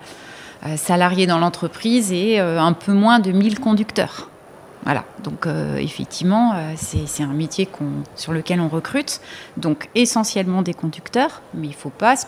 euh, 0.67 0.77
salariés 0.77 1.29
dans 1.29 1.39
l'entreprise 1.39 2.11
et 2.13 2.41
euh, 2.41 2.61
un 2.61 2.73
peu 2.73 2.93
moins 2.93 3.21
de 3.21 3.31
1000 3.31 3.61
conducteurs. 3.61 4.31
Voilà, 4.85 5.05
donc 5.23 5.47
euh, 5.47 5.77
effectivement, 5.77 6.53
euh, 6.55 6.75
c'est 6.77 7.23
un 7.23 7.33
métier 7.33 7.67
sur 8.17 8.33
lequel 8.33 8.61
on 8.61 8.69
recrute, 8.69 9.23
donc 9.57 9.89
essentiellement 9.95 10.61
des 10.61 10.75
conducteurs, 10.75 11.41
mais 11.55 11.69
il 11.69 11.71
ne 11.71 11.75
faut 11.75 11.89
pas 11.89 12.13
être 12.13 12.27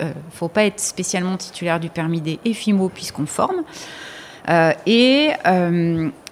euh, 0.00 0.12
faut 0.30 0.48
pas 0.48 0.64
être 0.64 0.78
spécialement 0.78 1.38
titulaire 1.38 1.80
du 1.80 1.88
permis 1.88 2.20
des 2.20 2.38
FIMO 2.52 2.90
puisqu'on 2.90 3.24
forme, 3.24 3.62
euh, 4.50 4.72
et, 4.86 5.30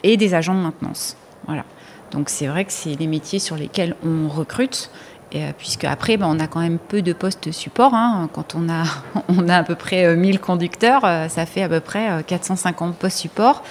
des 0.05 0.35
agents 0.35 0.55
de 0.55 0.61
maintenance. 0.61 1.17
Voilà. 1.47 1.65
Donc 2.11 2.29
c'est 2.29 2.47
vrai 2.47 2.65
que 2.67 2.73
c'est 2.73 2.95
les 2.95 3.07
métiers 3.07 3.39
sur 3.39 3.57
lesquels 3.57 3.97
on 4.05 4.29
recrute. 4.29 4.91
Et, 5.33 5.43
puisque 5.59 5.85
après, 5.85 6.17
ben, 6.17 6.29
on 6.31 6.39
a 6.39 6.47
quand 6.47 6.61
même 6.61 6.79
peu 6.79 7.03
de 7.03 7.13
postes 7.13 7.51
support. 7.51 7.95
hein. 7.95 8.31
Quand 8.33 8.55
on 8.55 8.69
a, 8.69 8.85
on 9.29 9.49
a 9.49 9.57
à 9.57 9.63
peu 9.65 9.75
près 9.75 10.05
euh, 10.05 10.17
1000 10.17 10.41
conducteurs, 10.41 11.03
ça 11.03 11.47
fait 11.47 11.63
à 11.63 11.69
peu 11.69 11.81
près 11.81 12.11
euh, 12.11 12.23
450 12.23 12.97
postes 12.97 13.19
support. 13.19 13.63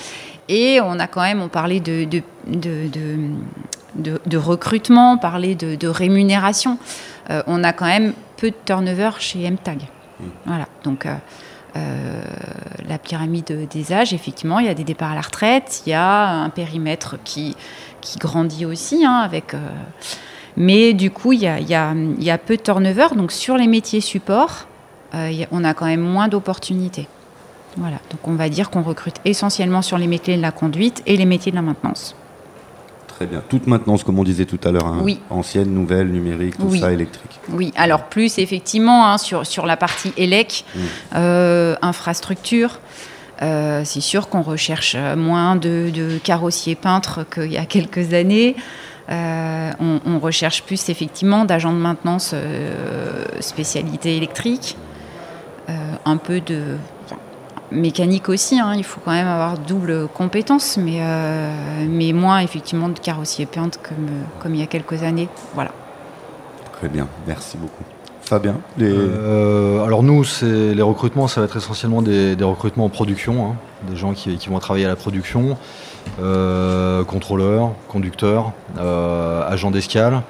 Et 0.49 0.79
on 0.81 0.99
a 0.99 1.07
quand 1.07 1.21
même, 1.21 1.41
on 1.41 1.47
parlait 1.47 1.79
de, 1.79 2.05
de, 2.05 2.21
de, 3.95 4.37
recrutement, 4.37 5.13
on 5.13 5.17
parlait 5.17 5.55
de, 5.55 5.87
rémunération. 5.87 6.77
Euh, 7.29 7.41
on 7.47 7.63
a 7.63 7.73
quand 7.73 7.85
même 7.85 8.13
peu 8.37 8.51
de 8.51 8.55
turnover 8.65 9.11
chez 9.19 9.49
MTAG. 9.49 9.87
Voilà. 10.45 10.67
Donc 10.83 11.05
euh, 11.05 11.15
euh, 11.75 12.21
la 12.87 12.97
pyramide 12.97 13.67
des 13.69 13.91
âges, 13.91 14.13
effectivement, 14.13 14.59
il 14.59 14.67
y 14.67 14.69
a 14.69 14.73
des 14.75 14.83
départs 14.83 15.11
à 15.11 15.15
la 15.15 15.21
retraite, 15.21 15.81
il 15.85 15.89
y 15.89 15.93
a 15.93 16.29
un 16.29 16.49
périmètre 16.49 17.15
qui, 17.23 17.55
qui 18.01 18.19
grandit 18.19 18.65
aussi, 18.65 19.03
hein, 19.05 19.21
avec. 19.23 19.53
euh, 19.53 19.57
mais 20.57 20.93
du 20.93 21.11
coup, 21.11 21.33
il 21.33 21.39
y 21.39 21.43
y 21.43 21.47
a- 21.47 21.93
il 21.93 22.23
y 22.23 22.29
a 22.31 22.37
peu 22.37 22.55
de 22.55 22.61
turnover. 22.61 23.07
Donc 23.15 23.31
sur 23.31 23.57
les 23.57 23.67
métiers 23.67 23.99
support, 24.01 24.67
on 25.51 25.63
a 25.63 25.73
quand 25.73 25.85
même 25.85 26.01
moins 26.01 26.27
d'opportunités. 26.27 27.07
Voilà. 27.77 27.97
Donc 28.11 28.25
on 28.27 28.33
va 28.35 28.49
dire 28.49 28.69
qu'on 28.69 28.81
recrute 28.83 29.15
essentiellement 29.25 29.81
sur 29.81 29.97
les 29.97 30.07
métiers 30.07 30.37
de 30.37 30.41
la 30.41 30.51
conduite 30.51 31.03
et 31.05 31.17
les 31.17 31.25
métiers 31.25 31.51
de 31.51 31.57
la 31.57 31.61
maintenance. 31.61 32.15
Très 33.07 33.25
bien. 33.27 33.41
Toute 33.47 33.65
maintenance, 33.67 34.03
comme 34.03 34.19
on 34.19 34.23
disait 34.25 34.45
tout 34.45 34.59
à 34.65 34.71
l'heure, 34.71 34.87
hein. 34.87 34.99
Oui. 35.01 35.19
ancienne, 35.29 35.73
nouvelle, 35.73 36.09
numérique, 36.09 36.57
tout 36.57 36.65
Oui. 36.69 36.79
ça, 36.81 36.91
électrique. 36.91 37.39
Oui, 37.49 37.71
alors 37.77 38.03
plus 38.03 38.37
effectivement 38.39 39.07
hein, 39.07 39.17
sur, 39.17 39.45
sur 39.45 39.65
la 39.65 39.77
partie 39.77 40.11
élec, 40.17 40.65
Mm. 40.75 40.79
euh, 41.15 41.75
infrastructure. 41.81 42.79
euh, 43.41 43.81
c'est 43.85 44.01
sûr 44.01 44.27
qu'on 44.29 44.41
recherche 44.41 44.95
euh, 44.97 45.15
moins 45.17 45.55
de, 45.57 45.89
de 45.93 46.17
carrossiers 46.23 46.75
peintres 46.75 47.25
qu'il 47.33 47.51
y 47.51 47.57
a 47.57 47.65
quelques 47.65 48.13
années. 48.13 48.55
Euh, 49.09 49.71
on, 49.79 49.99
on 50.05 50.19
recherche 50.19 50.63
plus 50.63 50.89
effectivement 50.89 51.45
d'agents 51.45 51.73
de 51.73 51.77
maintenance 51.77 52.33
spécialité 53.39 54.17
électrique, 54.17 54.77
un 56.05 56.17
peu 56.17 56.41
de 56.41 56.77
mécanique 57.75 58.29
aussi. 58.29 58.59
hein, 58.59 58.73
il 58.75 58.83
faut 58.83 58.99
quand 59.03 59.11
même 59.11 59.27
avoir 59.27 59.57
double 59.57 60.07
compétence, 60.07 60.77
mais, 60.77 60.99
euh, 61.01 61.85
mais 61.87 62.13
moins 62.13 62.39
effectivement 62.39 62.89
de 62.89 62.99
carrossiers 62.99 63.45
peintres 63.45 63.79
comme, 63.81 64.07
comme 64.39 64.55
il 64.55 64.61
y 64.61 64.63
a 64.63 64.67
quelques 64.67 65.03
années. 65.03 65.29
Voilà. 65.53 65.71
Très 66.73 66.89
bien. 66.89 67.07
Merci 67.27 67.57
beaucoup. 67.57 67.83
Fabien, 68.21 68.55
les... 68.79 68.91
Euh, 68.91 69.85
alors 69.85 70.01
nous, 70.01 70.23
c'est 70.23 70.73
les 70.73 70.81
recrutements, 70.81 71.27
ça 71.27 71.41
va 71.41 71.45
être 71.45 71.57
essentiellement 71.57 72.01
des, 72.01 72.35
des 72.35 72.43
recrutements 72.43 72.85
en 72.85 72.89
production, 72.89 73.45
hein, 73.45 73.55
des 73.87 73.95
gens 73.95 74.13
qui, 74.13 74.37
qui 74.37 74.49
vont 74.49 74.57
travailler 74.57 74.85
à 74.85 74.89
la 74.89 74.95
production, 74.95 75.57
euh, 76.19 77.03
contrôleurs, 77.03 77.73
conducteurs, 77.87 78.51
euh, 78.79 79.47
agents 79.47 79.69
d'escale. 79.69 80.23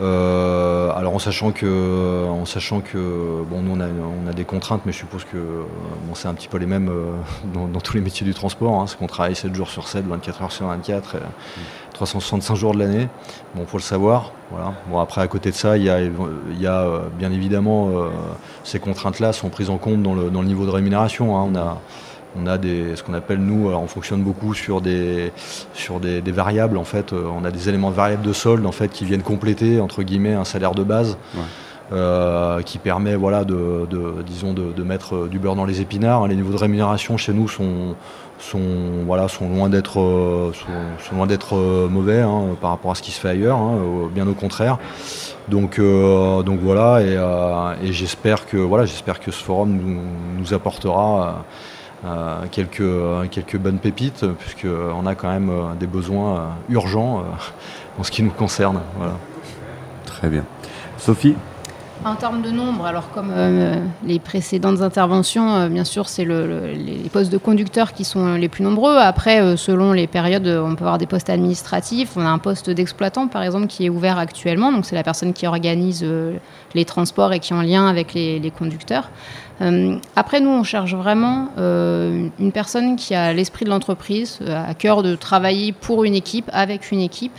Euh, 0.00 0.92
alors 0.94 1.14
en 1.14 1.18
sachant 1.18 1.50
que, 1.50 2.26
en 2.28 2.44
sachant 2.44 2.80
que, 2.80 3.42
bon, 3.50 3.62
nous 3.62 3.72
on 3.76 3.80
a, 3.80 3.86
on 3.86 4.28
a 4.28 4.32
des 4.32 4.44
contraintes, 4.44 4.82
mais 4.86 4.92
je 4.92 4.98
suppose 4.98 5.24
que 5.24 5.36
euh, 5.36 5.64
bon, 6.06 6.14
c'est 6.14 6.28
un 6.28 6.34
petit 6.34 6.48
peu 6.48 6.58
les 6.58 6.66
mêmes 6.66 6.88
euh, 6.88 7.12
dans, 7.52 7.66
dans 7.66 7.80
tous 7.80 7.94
les 7.94 8.00
métiers 8.00 8.24
du 8.24 8.34
transport. 8.34 8.80
Hein, 8.80 8.86
c'est 8.86 8.96
qu'on 8.96 9.06
travaille 9.08 9.34
7 9.34 9.54
jours 9.54 9.68
sur 9.70 9.88
7, 9.88 10.06
24 10.06 10.42
heures 10.42 10.52
sur 10.52 10.66
24, 10.66 11.16
et 11.16 11.18
365 11.94 12.54
jours 12.54 12.74
de 12.74 12.78
l'année. 12.78 13.08
Bon, 13.54 13.66
faut 13.66 13.78
le 13.78 13.82
savoir. 13.82 14.32
Voilà. 14.50 14.74
Bon, 14.88 15.00
après, 15.00 15.20
à 15.20 15.26
côté 15.26 15.50
de 15.50 15.56
ça, 15.56 15.76
il 15.76 15.82
y 15.82 15.90
a, 15.90 16.00
il 16.00 16.60
y 16.60 16.66
a 16.66 16.82
euh, 16.82 17.00
bien 17.18 17.32
évidemment 17.32 17.88
euh, 17.90 18.08
ces 18.64 18.78
contraintes-là 18.78 19.32
sont 19.32 19.48
prises 19.48 19.70
en 19.70 19.78
compte 19.78 20.02
dans 20.02 20.14
le, 20.14 20.30
dans 20.30 20.42
le 20.42 20.46
niveau 20.48 20.64
de 20.64 20.70
rémunération. 20.70 21.36
hein. 21.36 21.50
On 21.52 21.56
a, 21.56 21.80
on 22.36 22.46
a 22.46 22.58
des, 22.58 22.94
ce 22.96 23.02
qu'on 23.02 23.14
appelle 23.14 23.38
nous, 23.40 23.68
alors 23.68 23.82
on 23.82 23.86
fonctionne 23.88 24.22
beaucoup 24.22 24.54
sur 24.54 24.80
des, 24.80 25.32
sur 25.74 25.98
des, 26.00 26.20
des 26.20 26.32
variables. 26.32 26.76
En 26.76 26.84
fait, 26.84 27.12
Euh, 27.12 27.24
on 27.38 27.44
a 27.44 27.50
des 27.50 27.68
éléments 27.68 27.90
variables 27.90 28.22
de 28.22 28.32
solde 28.32 28.66
en 28.66 28.72
fait 28.72 28.88
qui 28.88 29.04
viennent 29.04 29.22
compléter 29.22 29.80
entre 29.80 30.02
guillemets 30.02 30.34
un 30.34 30.44
salaire 30.44 30.74
de 30.74 30.82
base. 30.84 31.16
Ouais. 31.34 31.42
euh, 31.90 32.60
qui 32.60 32.76
permet 32.76 33.16
voilà, 33.16 33.44
de, 33.44 33.86
de- 33.88 34.22
disons 34.26 34.52
de, 34.52 34.72
de 34.76 34.82
mettre 34.82 35.14
euh, 35.16 35.28
du 35.28 35.38
beurre 35.38 35.56
dans 35.56 35.64
les 35.64 35.80
épinards. 35.80 36.28
Les 36.28 36.36
niveaux 36.36 36.52
de 36.52 36.58
rémunération 36.58 37.16
chez 37.16 37.32
nous 37.32 37.48
sont, 37.48 37.94
sont, 38.38 38.60
voilà, 39.06 39.26
sont 39.28 39.48
loin 39.48 39.70
d'être 39.70 39.98
euh, 39.98 40.52
sont, 40.52 40.66
sont 41.08 41.16
loin 41.16 41.26
d'être 41.26 41.56
euh, 41.56 41.88
mauvais 41.88 42.20
hein, 42.20 42.56
par 42.60 42.70
rapport 42.72 42.90
à 42.90 42.94
ce 42.94 43.00
qui 43.00 43.10
se 43.10 43.18
fait 43.18 43.30
ailleurs, 43.30 43.56
hein, 43.56 43.78
bien 44.14 44.28
au 44.28 44.34
contraire. 44.34 44.76
Donc, 45.48 45.78
euh, 45.78 46.42
donc 46.42 46.60
voilà, 46.62 47.00
et, 47.00 47.16
euh, 47.16 47.72
et 47.82 47.90
j'espère 47.94 48.44
que 48.46 48.58
voilà, 48.58 48.84
j'espère 48.84 49.18
que 49.18 49.30
ce 49.30 49.42
forum 49.42 49.70
nous, 49.82 50.00
nous 50.38 50.52
apportera 50.52 51.42
euh, 52.04 52.08
euh, 52.08 52.36
quelques, 52.50 52.80
euh, 52.80 53.26
quelques 53.30 53.56
bonnes 53.58 53.78
pépites, 53.78 54.24
puisqu'on 54.38 55.06
a 55.06 55.14
quand 55.14 55.28
même 55.30 55.50
euh, 55.50 55.74
des 55.78 55.86
besoins 55.86 56.36
euh, 56.36 56.72
urgents 56.74 57.20
euh, 57.20 58.00
en 58.00 58.02
ce 58.04 58.10
qui 58.10 58.22
nous 58.22 58.30
concerne. 58.30 58.80
Voilà. 58.96 59.14
Très 60.06 60.28
bien. 60.28 60.44
Sophie? 60.96 61.34
En 62.04 62.14
termes 62.14 62.42
de 62.42 62.50
nombre, 62.52 62.86
alors 62.86 63.10
comme 63.10 63.32
euh, 63.34 63.74
les 64.04 64.20
précédentes 64.20 64.82
interventions, 64.82 65.56
euh, 65.56 65.68
bien 65.68 65.82
sûr, 65.82 66.08
c'est 66.08 66.24
le, 66.24 66.46
le- 66.46 66.66
les 66.72 67.08
postes 67.12 67.32
de 67.32 67.38
conducteurs 67.38 67.92
qui 67.92 68.04
sont 68.04 68.34
les 68.34 68.48
plus 68.48 68.62
nombreux. 68.62 68.96
Après, 68.96 69.40
euh, 69.42 69.56
selon 69.56 69.92
les 69.92 70.06
périodes, 70.06 70.46
euh, 70.46 70.62
on 70.62 70.76
peut 70.76 70.84
avoir 70.84 70.98
des 70.98 71.06
postes 71.06 71.28
administratifs. 71.28 72.10
On 72.16 72.20
a 72.24 72.28
un 72.28 72.38
poste 72.38 72.70
d'exploitant, 72.70 73.26
par 73.26 73.42
exemple, 73.42 73.66
qui 73.66 73.84
est 73.86 73.88
ouvert 73.90 74.16
actuellement. 74.16 74.70
Donc, 74.70 74.86
c'est 74.86 74.94
la 74.94 75.02
personne 75.02 75.32
qui 75.32 75.48
organise 75.48 76.02
euh, 76.04 76.36
les 76.74 76.84
transports 76.84 77.32
et 77.32 77.40
qui 77.40 77.52
est 77.52 77.56
en 77.56 77.62
lien 77.62 77.88
avec 77.88 78.14
les, 78.14 78.38
les 78.38 78.50
conducteurs. 78.52 79.10
Euh, 79.60 79.96
après, 80.14 80.40
nous, 80.40 80.50
on 80.50 80.62
cherche 80.62 80.94
vraiment 80.94 81.48
euh, 81.58 82.28
une 82.38 82.52
personne 82.52 82.96
qui 82.96 83.14
a 83.14 83.32
l'esprit 83.32 83.64
de 83.64 83.70
l'entreprise, 83.70 84.38
euh, 84.42 84.64
à 84.68 84.74
cœur 84.74 85.02
de 85.02 85.16
travailler 85.16 85.72
pour 85.72 86.04
une 86.04 86.14
équipe, 86.14 86.48
avec 86.52 86.90
une 86.90 87.00
équipe. 87.00 87.36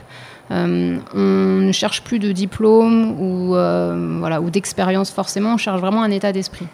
On 0.51 0.97
ne 1.13 1.72
cherche 1.72 2.01
plus 2.01 2.17
de 2.17 2.32
diplôme 2.32 3.22
ou, 3.22 3.49
voilà, 4.20 4.41
ou 4.41 4.49
d'expérience 4.49 5.11
forcément, 5.11 5.53
on 5.53 5.57
cherche 5.57 5.80
vraiment 5.80 6.01
un 6.01 6.09
état 6.09 6.32
d'esprit. 6.32 6.65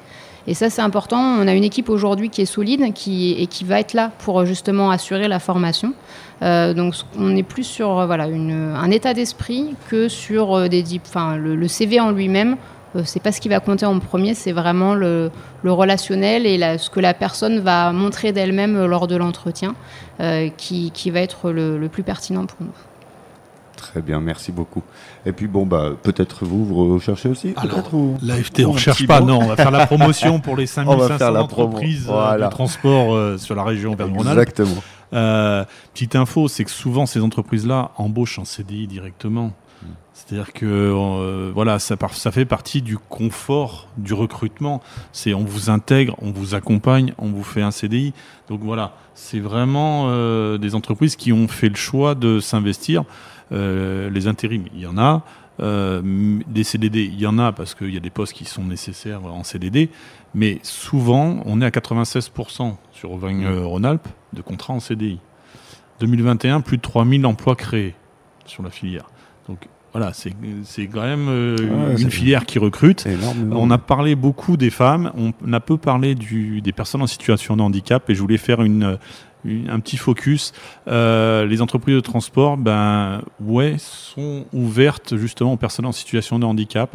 Et 0.48 0.54
ça, 0.54 0.70
c'est 0.70 0.82
important. 0.82 1.20
On 1.20 1.46
a 1.46 1.54
une 1.54 1.66
équipe 1.66 1.90
aujourd'hui 1.90 2.30
qui 2.30 2.42
est 2.42 2.46
solide 2.46 2.94
qui, 2.94 3.34
et 3.34 3.48
qui 3.48 3.66
va 3.66 3.82
être 3.82 3.94
là 3.94 4.12
pour 4.20 4.46
justement 4.46 4.92
assurer 4.92 5.28
la 5.28 5.40
formation. 5.40 5.94
Donc, 6.42 6.94
on 7.20 7.36
est 7.36 7.44
plus 7.44 7.66
sur 7.66 8.06
voilà, 8.06 8.28
un 8.28 8.92
état 8.92 9.14
d'esprit 9.14 9.76
que 9.90 10.08
sur 10.08 10.70
des 10.70 10.86
enfin, 11.06 11.36
le 11.36 11.68
CV 11.68 12.00
en 12.00 12.12
lui-même. 12.12 12.56
Euh, 12.96 13.02
c'est 13.06 13.20
pas 13.22 13.32
ce 13.32 13.42
qui 13.42 13.50
va 13.50 13.60
compter 13.60 13.86
en 13.86 14.00
premier, 14.00 14.34
c'est 14.34 14.52
vraiment 14.54 14.94
le, 14.96 15.30
le 15.64 15.72
relationnel 15.72 16.46
et 16.46 16.58
la- 16.58 16.78
ce 16.78 16.90
que 16.90 17.00
la 17.00 17.14
personne 17.14 17.60
va 17.60 17.92
montrer 17.92 18.32
d'elle-même 18.32 18.86
lors 18.86 19.08
de 19.08 19.16
l'entretien 19.16 19.76
euh, 20.22 20.50
qui, 20.56 20.92
qui 20.92 21.12
va 21.12 21.20
être 21.22 21.52
le, 21.52 21.78
le 21.78 21.90
plus 21.90 22.04
pertinent 22.04 22.46
pour 22.46 22.58
nous. 22.62 22.74
Très 23.76 24.02
bien, 24.02 24.22
merci 24.22 24.52
beaucoup. 24.54 24.82
Et 25.26 25.32
puis 25.34 25.48
bon, 25.48 25.66
bah, 25.66 25.92
peut-être 26.02 26.46
vous, 26.46 26.66
vous 26.66 26.94
recherchez 26.96 27.28
aussi 27.30 27.54
Alors, 27.58 27.94
ou- 27.94 28.18
L'AFT, 28.24 28.62
on 28.66 28.74
ne 28.74 28.78
cherche 28.78 28.98
petit 29.00 29.08
pas, 29.08 29.20
non, 29.20 29.40
on 29.42 29.48
va 29.48 29.56
faire 29.58 29.72
la 29.72 29.86
promotion 29.86 30.40
pour 30.40 30.56
les 30.56 30.64
On 30.78 30.96
va 30.96 31.08
5500 31.10 31.18
faire 31.18 31.32
la 31.32 31.44
promo, 31.44 31.68
entreprises 31.68 32.08
euh, 32.10 32.14
voilà. 32.14 32.46
de 32.46 32.52
transport 32.52 33.14
euh, 33.14 33.38
sur 33.38 33.56
la 33.56 33.64
région 33.64 33.92
Auvergne-Rhône-Alpes. 33.94 34.40
Exactement. 34.40 34.82
Euh, 35.14 35.64
petite 35.94 36.16
info, 36.16 36.48
c'est 36.48 36.64
que 36.64 36.72
souvent 36.72 37.06
ces 37.06 37.22
entreprises-là 37.22 37.92
embauchent 37.98 38.40
en 38.40 38.46
CDI 38.46 38.88
directement. 38.88 39.52
C'est-à-dire 40.16 40.54
que 40.54 40.66
euh, 40.66 41.52
voilà, 41.54 41.78
ça, 41.78 41.98
ça, 42.14 42.32
fait 42.32 42.46
partie 42.46 42.82
du 42.82 42.98
confort 42.98 43.90
du 43.98 44.14
recrutement. 44.14 44.82
C'est 45.12 45.34
on 45.34 45.44
vous 45.44 45.70
intègre, 45.70 46.16
on 46.22 46.32
vous 46.32 46.56
accompagne, 46.56 47.14
on 47.18 47.28
vous 47.28 47.44
fait 47.44 47.62
un 47.62 47.72
CDI. 47.72 48.14
Donc 48.48 48.62
voilà, 48.62 48.96
c'est 49.14 49.42
vraiment 49.42 50.06
euh, 50.08 50.58
des 50.58 50.74
entreprises 50.74 51.18
qui 51.18 51.34
ont 51.34 51.50
fait 51.50 51.68
le 51.68 51.76
choix 51.76 52.16
de 52.16 52.40
s'investir. 52.40 53.04
Euh, 53.52 54.10
les 54.10 54.28
intérims, 54.28 54.66
il 54.74 54.82
y 54.82 54.88
en 54.88 54.98
a. 54.98 55.24
Des 55.60 56.64
CDD, 56.64 57.04
il 57.06 57.20
y 57.20 57.28
en 57.28 57.38
a 57.38 57.54
parce 57.54 57.76
qu'il 57.76 57.94
y 57.94 57.98
a 57.98 58.02
des 58.02 58.10
postes 58.10 58.34
qui 58.34 58.46
sont 58.46 58.64
nécessaires 58.64 59.24
en 59.26 59.44
CDD. 59.44 59.90
Mais 60.34 60.60
souvent, 60.64 61.42
on 61.46 61.62
est 61.62 61.66
à 61.66 61.70
96% 61.70 62.76
sur 62.92 63.12
Auvergne-Rhône-Alpes 63.12 64.08
de 64.34 64.42
contrats 64.42 64.74
en 64.74 64.80
CDI. 64.82 65.20
2021, 66.00 66.62
plus 66.62 66.78
de 66.78 66.82
3000 66.82 67.26
emplois 67.26 67.56
créés 67.56 67.96
sur 68.46 68.64
la 68.64 68.70
filière. 68.70 69.06
Donc 69.48 69.68
voilà, 69.96 70.12
c'est 70.12 70.88
quand 70.88 71.04
même 71.04 71.30
euh, 71.30 71.96
une 71.98 72.12
filière 72.12 72.46
qui 72.46 72.60
recrute. 72.60 73.08
On 73.50 73.72
a 73.72 73.78
parlé 73.78 74.16
beaucoup 74.16 74.58
des 74.58 74.70
femmes, 74.70 75.14
on 75.16 75.54
a 75.54 75.62
peu 75.62 75.78
parlé 75.78 76.16
du, 76.16 76.60
des 76.60 76.74
personnes 76.74 77.02
en 77.02 77.08
situation 77.08 77.56
de 77.56 77.62
handicap 77.62 78.10
et 78.10 78.14
je 78.14 78.20
voulais 78.20 78.36
faire 78.36 78.62
une, 78.62 78.98
un 79.46 79.80
petit 79.80 79.96
focus. 79.96 80.52
Euh, 80.90 81.46
les 81.46 81.62
entreprises 81.62 81.96
de 81.96 82.02
transport, 82.02 82.58
ben 82.58 83.22
ouais, 83.40 83.76
sont 83.78 84.48
ouvertes 84.52 85.16
justement 85.16 85.54
aux 85.54 85.58
personnes 85.58 85.86
en 85.86 85.94
situation 85.94 86.40
de 86.40 86.46
handicap 86.46 86.94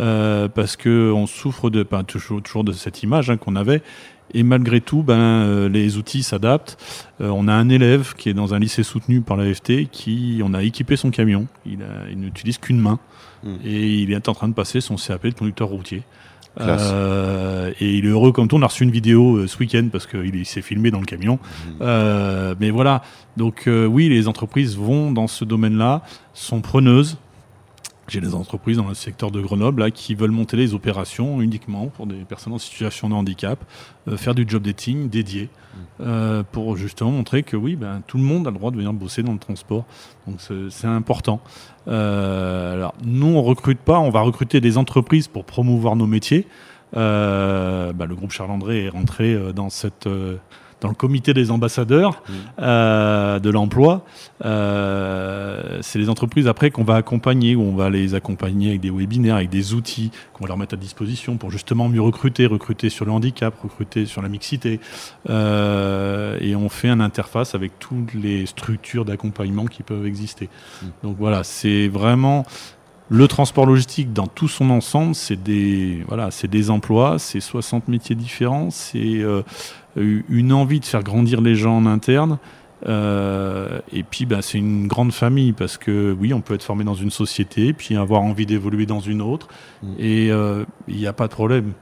euh, 0.00 0.48
parce 0.48 0.76
que 0.76 1.12
on 1.12 1.26
souffre 1.26 1.68
de, 1.68 1.82
ben, 1.82 2.02
toujours, 2.02 2.40
toujours 2.40 2.64
de 2.64 2.72
cette 2.72 3.02
image 3.02 3.28
hein, 3.28 3.36
qu'on 3.36 3.56
avait. 3.56 3.82
Et 4.34 4.42
malgré 4.42 4.80
tout, 4.80 5.02
ben, 5.02 5.18
euh, 5.18 5.68
les 5.68 5.96
outils 5.96 6.22
s'adaptent. 6.22 6.76
Euh, 7.20 7.28
on 7.28 7.48
a 7.48 7.52
un 7.52 7.68
élève 7.68 8.14
qui 8.16 8.28
est 8.28 8.34
dans 8.34 8.54
un 8.54 8.58
lycée 8.58 8.82
soutenu 8.82 9.20
par 9.20 9.36
l'AFT 9.36 9.88
qui, 9.90 10.40
on 10.44 10.54
a 10.54 10.62
équipé 10.62 10.96
son 10.96 11.10
camion. 11.10 11.46
Il, 11.66 11.78
il 12.10 12.18
n'utilise 12.18 12.58
qu'une 12.58 12.78
main. 12.78 12.98
Hmm. 13.42 13.56
Et 13.64 13.86
il 13.86 14.12
est 14.12 14.28
en 14.28 14.34
train 14.34 14.48
de 14.48 14.54
passer 14.54 14.80
son 14.80 14.96
CAP 14.96 15.26
de 15.26 15.34
conducteur 15.34 15.68
routier. 15.68 16.02
Euh, 16.60 17.72
et 17.78 17.94
il 17.94 18.04
est 18.04 18.08
heureux 18.08 18.32
comme 18.32 18.48
tout. 18.48 18.56
On 18.56 18.62
a 18.62 18.66
reçu 18.66 18.82
une 18.82 18.90
vidéo 18.90 19.46
ce 19.46 19.56
week-end 19.58 19.88
parce 19.92 20.08
qu'il 20.08 20.44
s'est 20.44 20.62
filmé 20.62 20.90
dans 20.90 20.98
le 20.98 21.06
camion. 21.06 21.38
Hmm. 21.80 22.54
Mais 22.58 22.70
voilà. 22.70 23.02
Donc 23.36 23.68
oui, 23.68 24.08
les 24.08 24.26
entreprises 24.26 24.76
vont 24.76 25.12
dans 25.12 25.28
ce 25.28 25.44
domaine-là, 25.44 26.02
sont 26.34 26.60
preneuses. 26.60 27.16
J'ai 28.08 28.22
des 28.22 28.34
entreprises 28.34 28.78
dans 28.78 28.88
le 28.88 28.94
secteur 28.94 29.30
de 29.30 29.40
Grenoble 29.40 29.82
là, 29.82 29.90
qui 29.90 30.14
veulent 30.14 30.30
monter 30.30 30.56
les 30.56 30.72
opérations 30.72 31.42
uniquement 31.42 31.88
pour 31.88 32.06
des 32.06 32.24
personnes 32.24 32.54
en 32.54 32.58
situation 32.58 33.10
de 33.10 33.14
handicap, 33.14 33.62
euh, 34.08 34.16
faire 34.16 34.34
du 34.34 34.46
job 34.48 34.62
dating 34.62 35.10
dédié 35.10 35.44
mmh. 35.44 35.78
euh, 36.00 36.42
pour 36.50 36.76
justement 36.78 37.10
montrer 37.10 37.42
que 37.42 37.56
oui, 37.56 37.76
ben, 37.76 38.02
tout 38.06 38.16
le 38.16 38.22
monde 38.22 38.46
a 38.46 38.50
le 38.50 38.56
droit 38.56 38.70
de 38.70 38.76
venir 38.76 38.94
bosser 38.94 39.22
dans 39.22 39.32
le 39.32 39.38
transport. 39.38 39.84
Donc 40.26 40.40
c'est 40.70 40.86
important. 40.86 41.40
Euh, 41.86 42.74
alors, 42.74 42.94
nous, 43.04 43.26
on 43.26 43.42
recrute 43.42 43.78
pas, 43.78 43.98
on 43.98 44.10
va 44.10 44.22
recruter 44.22 44.62
des 44.62 44.78
entreprises 44.78 45.28
pour 45.28 45.44
promouvoir 45.44 45.94
nos 45.94 46.06
métiers. 46.06 46.46
Bah, 46.94 47.92
le 47.92 48.14
groupe 48.14 48.32
Charles-André 48.32 48.86
est 48.86 48.88
rentré 48.88 49.52
dans 49.52 49.68
cette 49.68 50.08
dans 50.80 50.88
le 50.88 50.94
comité 50.94 51.34
des 51.34 51.50
ambassadeurs 51.50 52.12
mmh. 52.12 52.32
euh, 52.60 53.38
de 53.38 53.50
l'emploi. 53.50 54.04
Euh, 54.44 55.78
c'est 55.82 55.98
les 55.98 56.08
entreprises 56.08 56.46
après 56.46 56.70
qu'on 56.70 56.84
va 56.84 56.96
accompagner, 56.96 57.56
où 57.56 57.62
on 57.62 57.74
va 57.74 57.90
les 57.90 58.14
accompagner 58.14 58.70
avec 58.70 58.80
des 58.80 58.90
webinaires, 58.90 59.36
avec 59.36 59.50
des 59.50 59.74
outils 59.74 60.10
qu'on 60.32 60.44
va 60.44 60.48
leur 60.48 60.58
mettre 60.58 60.74
à 60.74 60.76
disposition 60.76 61.36
pour 61.36 61.50
justement 61.50 61.88
mieux 61.88 62.00
recruter, 62.00 62.46
recruter 62.46 62.90
sur 62.90 63.04
le 63.04 63.12
handicap, 63.12 63.54
recruter 63.62 64.06
sur 64.06 64.22
la 64.22 64.28
mixité. 64.28 64.80
Euh, 65.28 66.38
et 66.40 66.54
on 66.54 66.68
fait 66.68 66.88
une 66.88 67.00
interface 67.00 67.54
avec 67.54 67.78
toutes 67.78 68.14
les 68.14 68.46
structures 68.46 69.04
d'accompagnement 69.04 69.66
qui 69.66 69.82
peuvent 69.82 70.06
exister. 70.06 70.48
Mmh. 70.82 70.86
Donc 71.02 71.16
voilà, 71.18 71.44
c'est 71.44 71.88
vraiment 71.88 72.44
le 73.10 73.26
transport 73.26 73.64
logistique 73.66 74.12
dans 74.12 74.26
tout 74.26 74.48
son 74.48 74.70
ensemble, 74.70 75.14
c'est 75.14 75.42
des, 75.42 76.04
voilà, 76.08 76.30
c'est 76.30 76.48
des 76.48 76.70
emplois, 76.70 77.18
c'est 77.18 77.40
60 77.40 77.88
métiers 77.88 78.14
différents, 78.14 78.70
c'est 78.70 78.98
euh, 78.98 79.42
une 79.96 80.52
envie 80.52 80.80
de 80.80 80.84
faire 80.84 81.02
grandir 81.02 81.40
les 81.40 81.54
gens 81.54 81.76
en 81.76 81.86
interne. 81.86 82.38
Euh, 82.86 83.80
et 83.92 84.02
puis, 84.02 84.26
bah, 84.26 84.42
c'est 84.42 84.58
une 84.58 84.86
grande 84.86 85.12
famille 85.12 85.52
parce 85.52 85.76
que 85.76 86.16
oui, 86.18 86.32
on 86.32 86.40
peut 86.40 86.54
être 86.54 86.62
formé 86.62 86.84
dans 86.84 86.94
une 86.94 87.10
société, 87.10 87.72
puis 87.72 87.96
avoir 87.96 88.22
envie 88.22 88.46
d'évoluer 88.46 88.86
dans 88.86 89.00
une 89.00 89.20
autre, 89.20 89.48
mmh. 89.82 89.86
et 89.98 90.30
euh, 90.30 90.64
il 90.86 90.96
n'y 90.96 91.06
a 91.06 91.12
pas 91.12 91.26
de 91.26 91.32
problème. 91.32 91.72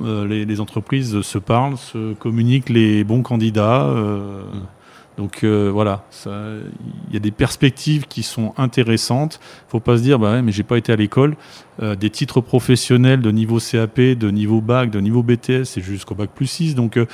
Euh, 0.00 0.26
les, 0.26 0.44
les, 0.46 0.60
entreprises 0.60 1.20
se 1.20 1.38
parlent, 1.38 1.76
se 1.76 2.14
communiquent 2.14 2.70
les 2.70 3.04
bons 3.04 3.22
candidats. 3.22 3.84
Mmh. 3.84 4.62
Donc 5.18 5.44
euh, 5.44 5.70
voilà, 5.72 6.04
il 6.26 7.12
y 7.12 7.16
a 7.16 7.20
des 7.20 7.30
perspectives 7.30 8.06
qui 8.06 8.22
sont 8.22 8.54
intéressantes. 8.56 9.40
Faut 9.68 9.80
pas 9.80 9.98
se 9.98 10.02
dire, 10.02 10.18
bah 10.18 10.32
ouais, 10.32 10.42
mais 10.42 10.52
j'ai 10.52 10.62
pas 10.62 10.78
été 10.78 10.92
à 10.92 10.96
l'école. 10.96 11.36
Euh, 11.82 11.94
des 11.94 12.10
titres 12.10 12.40
professionnels 12.40 13.20
de 13.20 13.30
niveau 13.30 13.58
CAP, 13.58 14.00
de 14.00 14.30
niveau 14.30 14.60
bac, 14.60 14.90
de 14.90 15.00
niveau 15.00 15.22
BTS, 15.22 15.64
c'est 15.64 15.82
jusqu'au 15.82 16.14
bac 16.14 16.30
plus 16.34 16.46
6. 16.46 16.74
Donc 16.74 16.96
euh, 16.96 17.06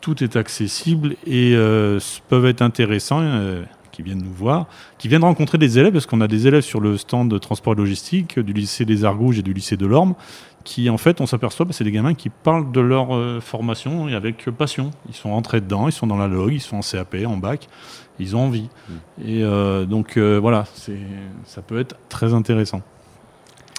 tout 0.00 0.22
est 0.22 0.36
accessible 0.36 1.16
et 1.26 1.54
peuvent 2.28 2.46
être 2.46 2.62
intéressants. 2.62 3.22
Qui 3.92 4.02
viennent 4.02 4.22
nous 4.22 4.32
voir, 4.32 4.66
qui 4.98 5.08
viennent 5.08 5.24
rencontrer 5.24 5.58
des 5.58 5.78
élèves, 5.78 5.92
parce 5.92 6.06
qu'on 6.06 6.20
a 6.20 6.28
des 6.28 6.46
élèves 6.46 6.62
sur 6.62 6.80
le 6.80 6.96
stand 6.96 7.28
de 7.28 7.38
transport 7.38 7.72
et 7.72 7.76
logistique 7.76 8.38
du 8.38 8.52
lycée 8.52 8.84
des 8.84 9.04
Argouges 9.04 9.40
et 9.40 9.42
du 9.42 9.52
lycée 9.52 9.76
de 9.76 9.84
l'Orme, 9.84 10.14
qui 10.64 10.90
en 10.90 10.98
fait, 10.98 11.20
on 11.20 11.26
s'aperçoit, 11.26 11.66
bah, 11.66 11.72
c'est 11.72 11.84
des 11.84 11.92
gamins 11.92 12.14
qui 12.14 12.28
parlent 12.28 12.70
de 12.70 12.80
leur 12.80 13.14
euh, 13.14 13.40
formation 13.40 14.08
et 14.08 14.14
avec 14.14 14.50
passion. 14.50 14.90
Ils 15.08 15.14
sont 15.14 15.30
rentrés 15.30 15.60
dedans, 15.60 15.88
ils 15.88 15.92
sont 15.92 16.06
dans 16.06 16.16
la 16.16 16.28
log, 16.28 16.52
ils 16.52 16.60
sont 16.60 16.76
en 16.76 16.80
CAP, 16.80 17.16
en 17.26 17.36
bac, 17.36 17.68
ils 18.18 18.36
ont 18.36 18.40
envie. 18.40 18.68
Mmh. 18.88 18.92
Et 19.24 19.42
euh, 19.42 19.86
donc 19.86 20.16
euh, 20.16 20.38
voilà, 20.38 20.64
ça 21.44 21.62
peut 21.62 21.78
être 21.78 21.96
très 22.08 22.34
intéressant. 22.34 22.82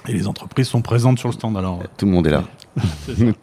Et 0.07 0.13
les 0.13 0.27
entreprises 0.27 0.67
sont 0.67 0.81
présentes 0.81 1.19
sur 1.19 1.29
le 1.29 1.33
stand. 1.33 1.55
Alors, 1.57 1.83
tout 1.97 2.05
le 2.05 2.11
monde 2.11 2.25
est 2.25 2.31
là. 2.31 2.43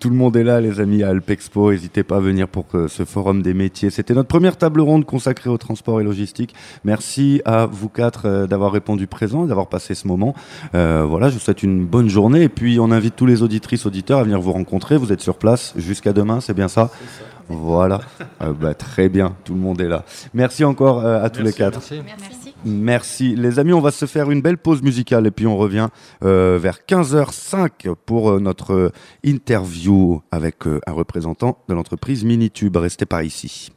Tout 0.01 0.11
le 0.11 0.17
monde 0.17 0.37
est 0.37 0.45
là, 0.45 0.61
les 0.61 0.81
amis, 0.81 1.03
à 1.03 1.09
Alpexpo. 1.09 1.71
N'hésitez 1.71 2.03
pas 2.03 2.17
à 2.17 2.21
venir 2.21 2.49
pour 2.49 2.67
ce 2.89 3.05
forum 3.05 3.43
des 3.43 3.55
métiers. 3.55 3.91
C'était 3.91 4.15
notre 4.15 4.29
première 4.29 4.57
table 4.57 4.81
ronde 4.81 5.05
consacrée 5.05 5.51
au 5.51 5.59
transport 5.59 6.01
et 6.01 6.05
logistique. 6.05 6.55
Merci 6.85 7.43
à 7.45 7.67
vous 7.67 7.89
quatre 7.89 8.27
euh, 8.27 8.47
d'avoir 8.47 8.73
répondu 8.73 9.07
présent 9.07 9.45
et 9.45 9.49
d'avoir 9.49 9.69
passé 9.69 9.95
ce 9.95 10.07
moment. 10.07 10.35
Euh, 10.75 11.05
voilà, 11.09 11.29
je 11.29 11.35
vous 11.35 11.41
souhaite 11.41 11.63
une 11.63 11.85
bonne 11.85 12.09
journée. 12.09 12.43
Et 12.43 12.49
puis, 12.49 12.79
on 12.81 12.91
invite 12.91 13.17
tous 13.17 13.27
les 13.27 13.43
auditrices, 13.43 13.87
auditeurs 13.87 14.21
à 14.21 14.23
venir 14.23 14.41
vous 14.41 14.53
rencontrer. 14.53 14.97
Vous 14.97 15.13
êtes 15.13 15.21
sur 15.21 15.37
place 15.37 15.75
jusqu'à 15.77 16.13
demain, 16.13 16.41
c'est 16.41 16.55
bien 16.55 16.69
ça, 16.69 16.91
ça. 17.19 17.25
Voilà. 17.49 18.01
euh, 18.43 18.53
bah, 18.53 18.75
très 18.75 19.09
bien, 19.09 19.35
tout 19.45 19.55
le 19.55 19.61
monde 19.61 19.81
est 19.81 19.89
là. 19.89 20.05
Merci 20.35 20.65
encore 20.65 21.05
euh, 21.05 21.19
à 21.19 21.23
merci, 21.23 21.39
tous 21.39 21.45
les 21.45 21.53
quatre. 21.53 21.79
Merci. 21.79 22.03
merci. 22.07 22.38
Merci. 22.65 23.37
Les 23.37 23.59
amis, 23.59 23.73
on 23.73 23.81
va 23.81 23.91
se 23.91 24.07
faire 24.07 24.31
une 24.31 24.43
belle 24.43 24.59
pause 24.59 24.83
musicale 24.83 25.27
et 25.27 25.31
puis 25.31 25.47
on 25.47 25.57
revient 25.57 25.89
euh, 26.25 26.59
vers 26.61 26.81
15h05 26.89 27.95
pour 28.05 28.31
euh, 28.31 28.41
notre 28.41 28.93
interview 29.25 30.21
avec 30.33 30.67
euh, 30.67 30.81
un 30.87 30.93
représentant 30.93 31.59
de 31.69 31.75
l'entreprise 31.75 32.25
Minitube. 32.25 32.77
Restez 32.77 33.07
par 33.07 33.23
ici. 33.23 33.73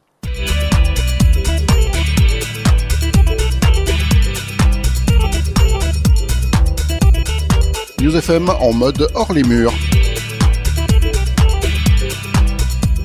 News 8.02 8.16
FM 8.16 8.50
en 8.50 8.74
mode 8.74 9.08
hors 9.14 9.32
les 9.32 9.44
murs. 9.44 9.74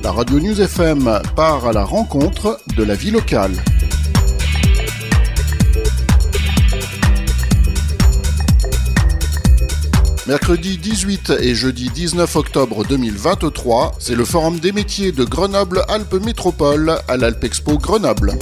La 0.03 0.11
radio 0.11 0.39
News 0.39 0.59
FM 0.59 1.21
part 1.35 1.67
à 1.67 1.73
la 1.73 1.83
rencontre 1.83 2.59
de 2.75 2.83
la 2.83 2.95
vie 2.95 3.11
locale. 3.11 3.51
Mercredi 10.27 10.77
18 10.77 11.35
et 11.39 11.55
jeudi 11.55 11.89
19 11.89 12.35
octobre 12.35 12.83
2023, 12.85 13.95
c'est 13.97 14.13
le 14.13 14.25
Forum 14.25 14.59
des 14.59 14.73
métiers 14.73 15.13
de 15.13 15.23
Grenoble-Alpes 15.23 16.15
Métropole 16.15 16.97
à 17.07 17.15
l'Alpexpo 17.15 17.77
Grenoble. 17.77 18.33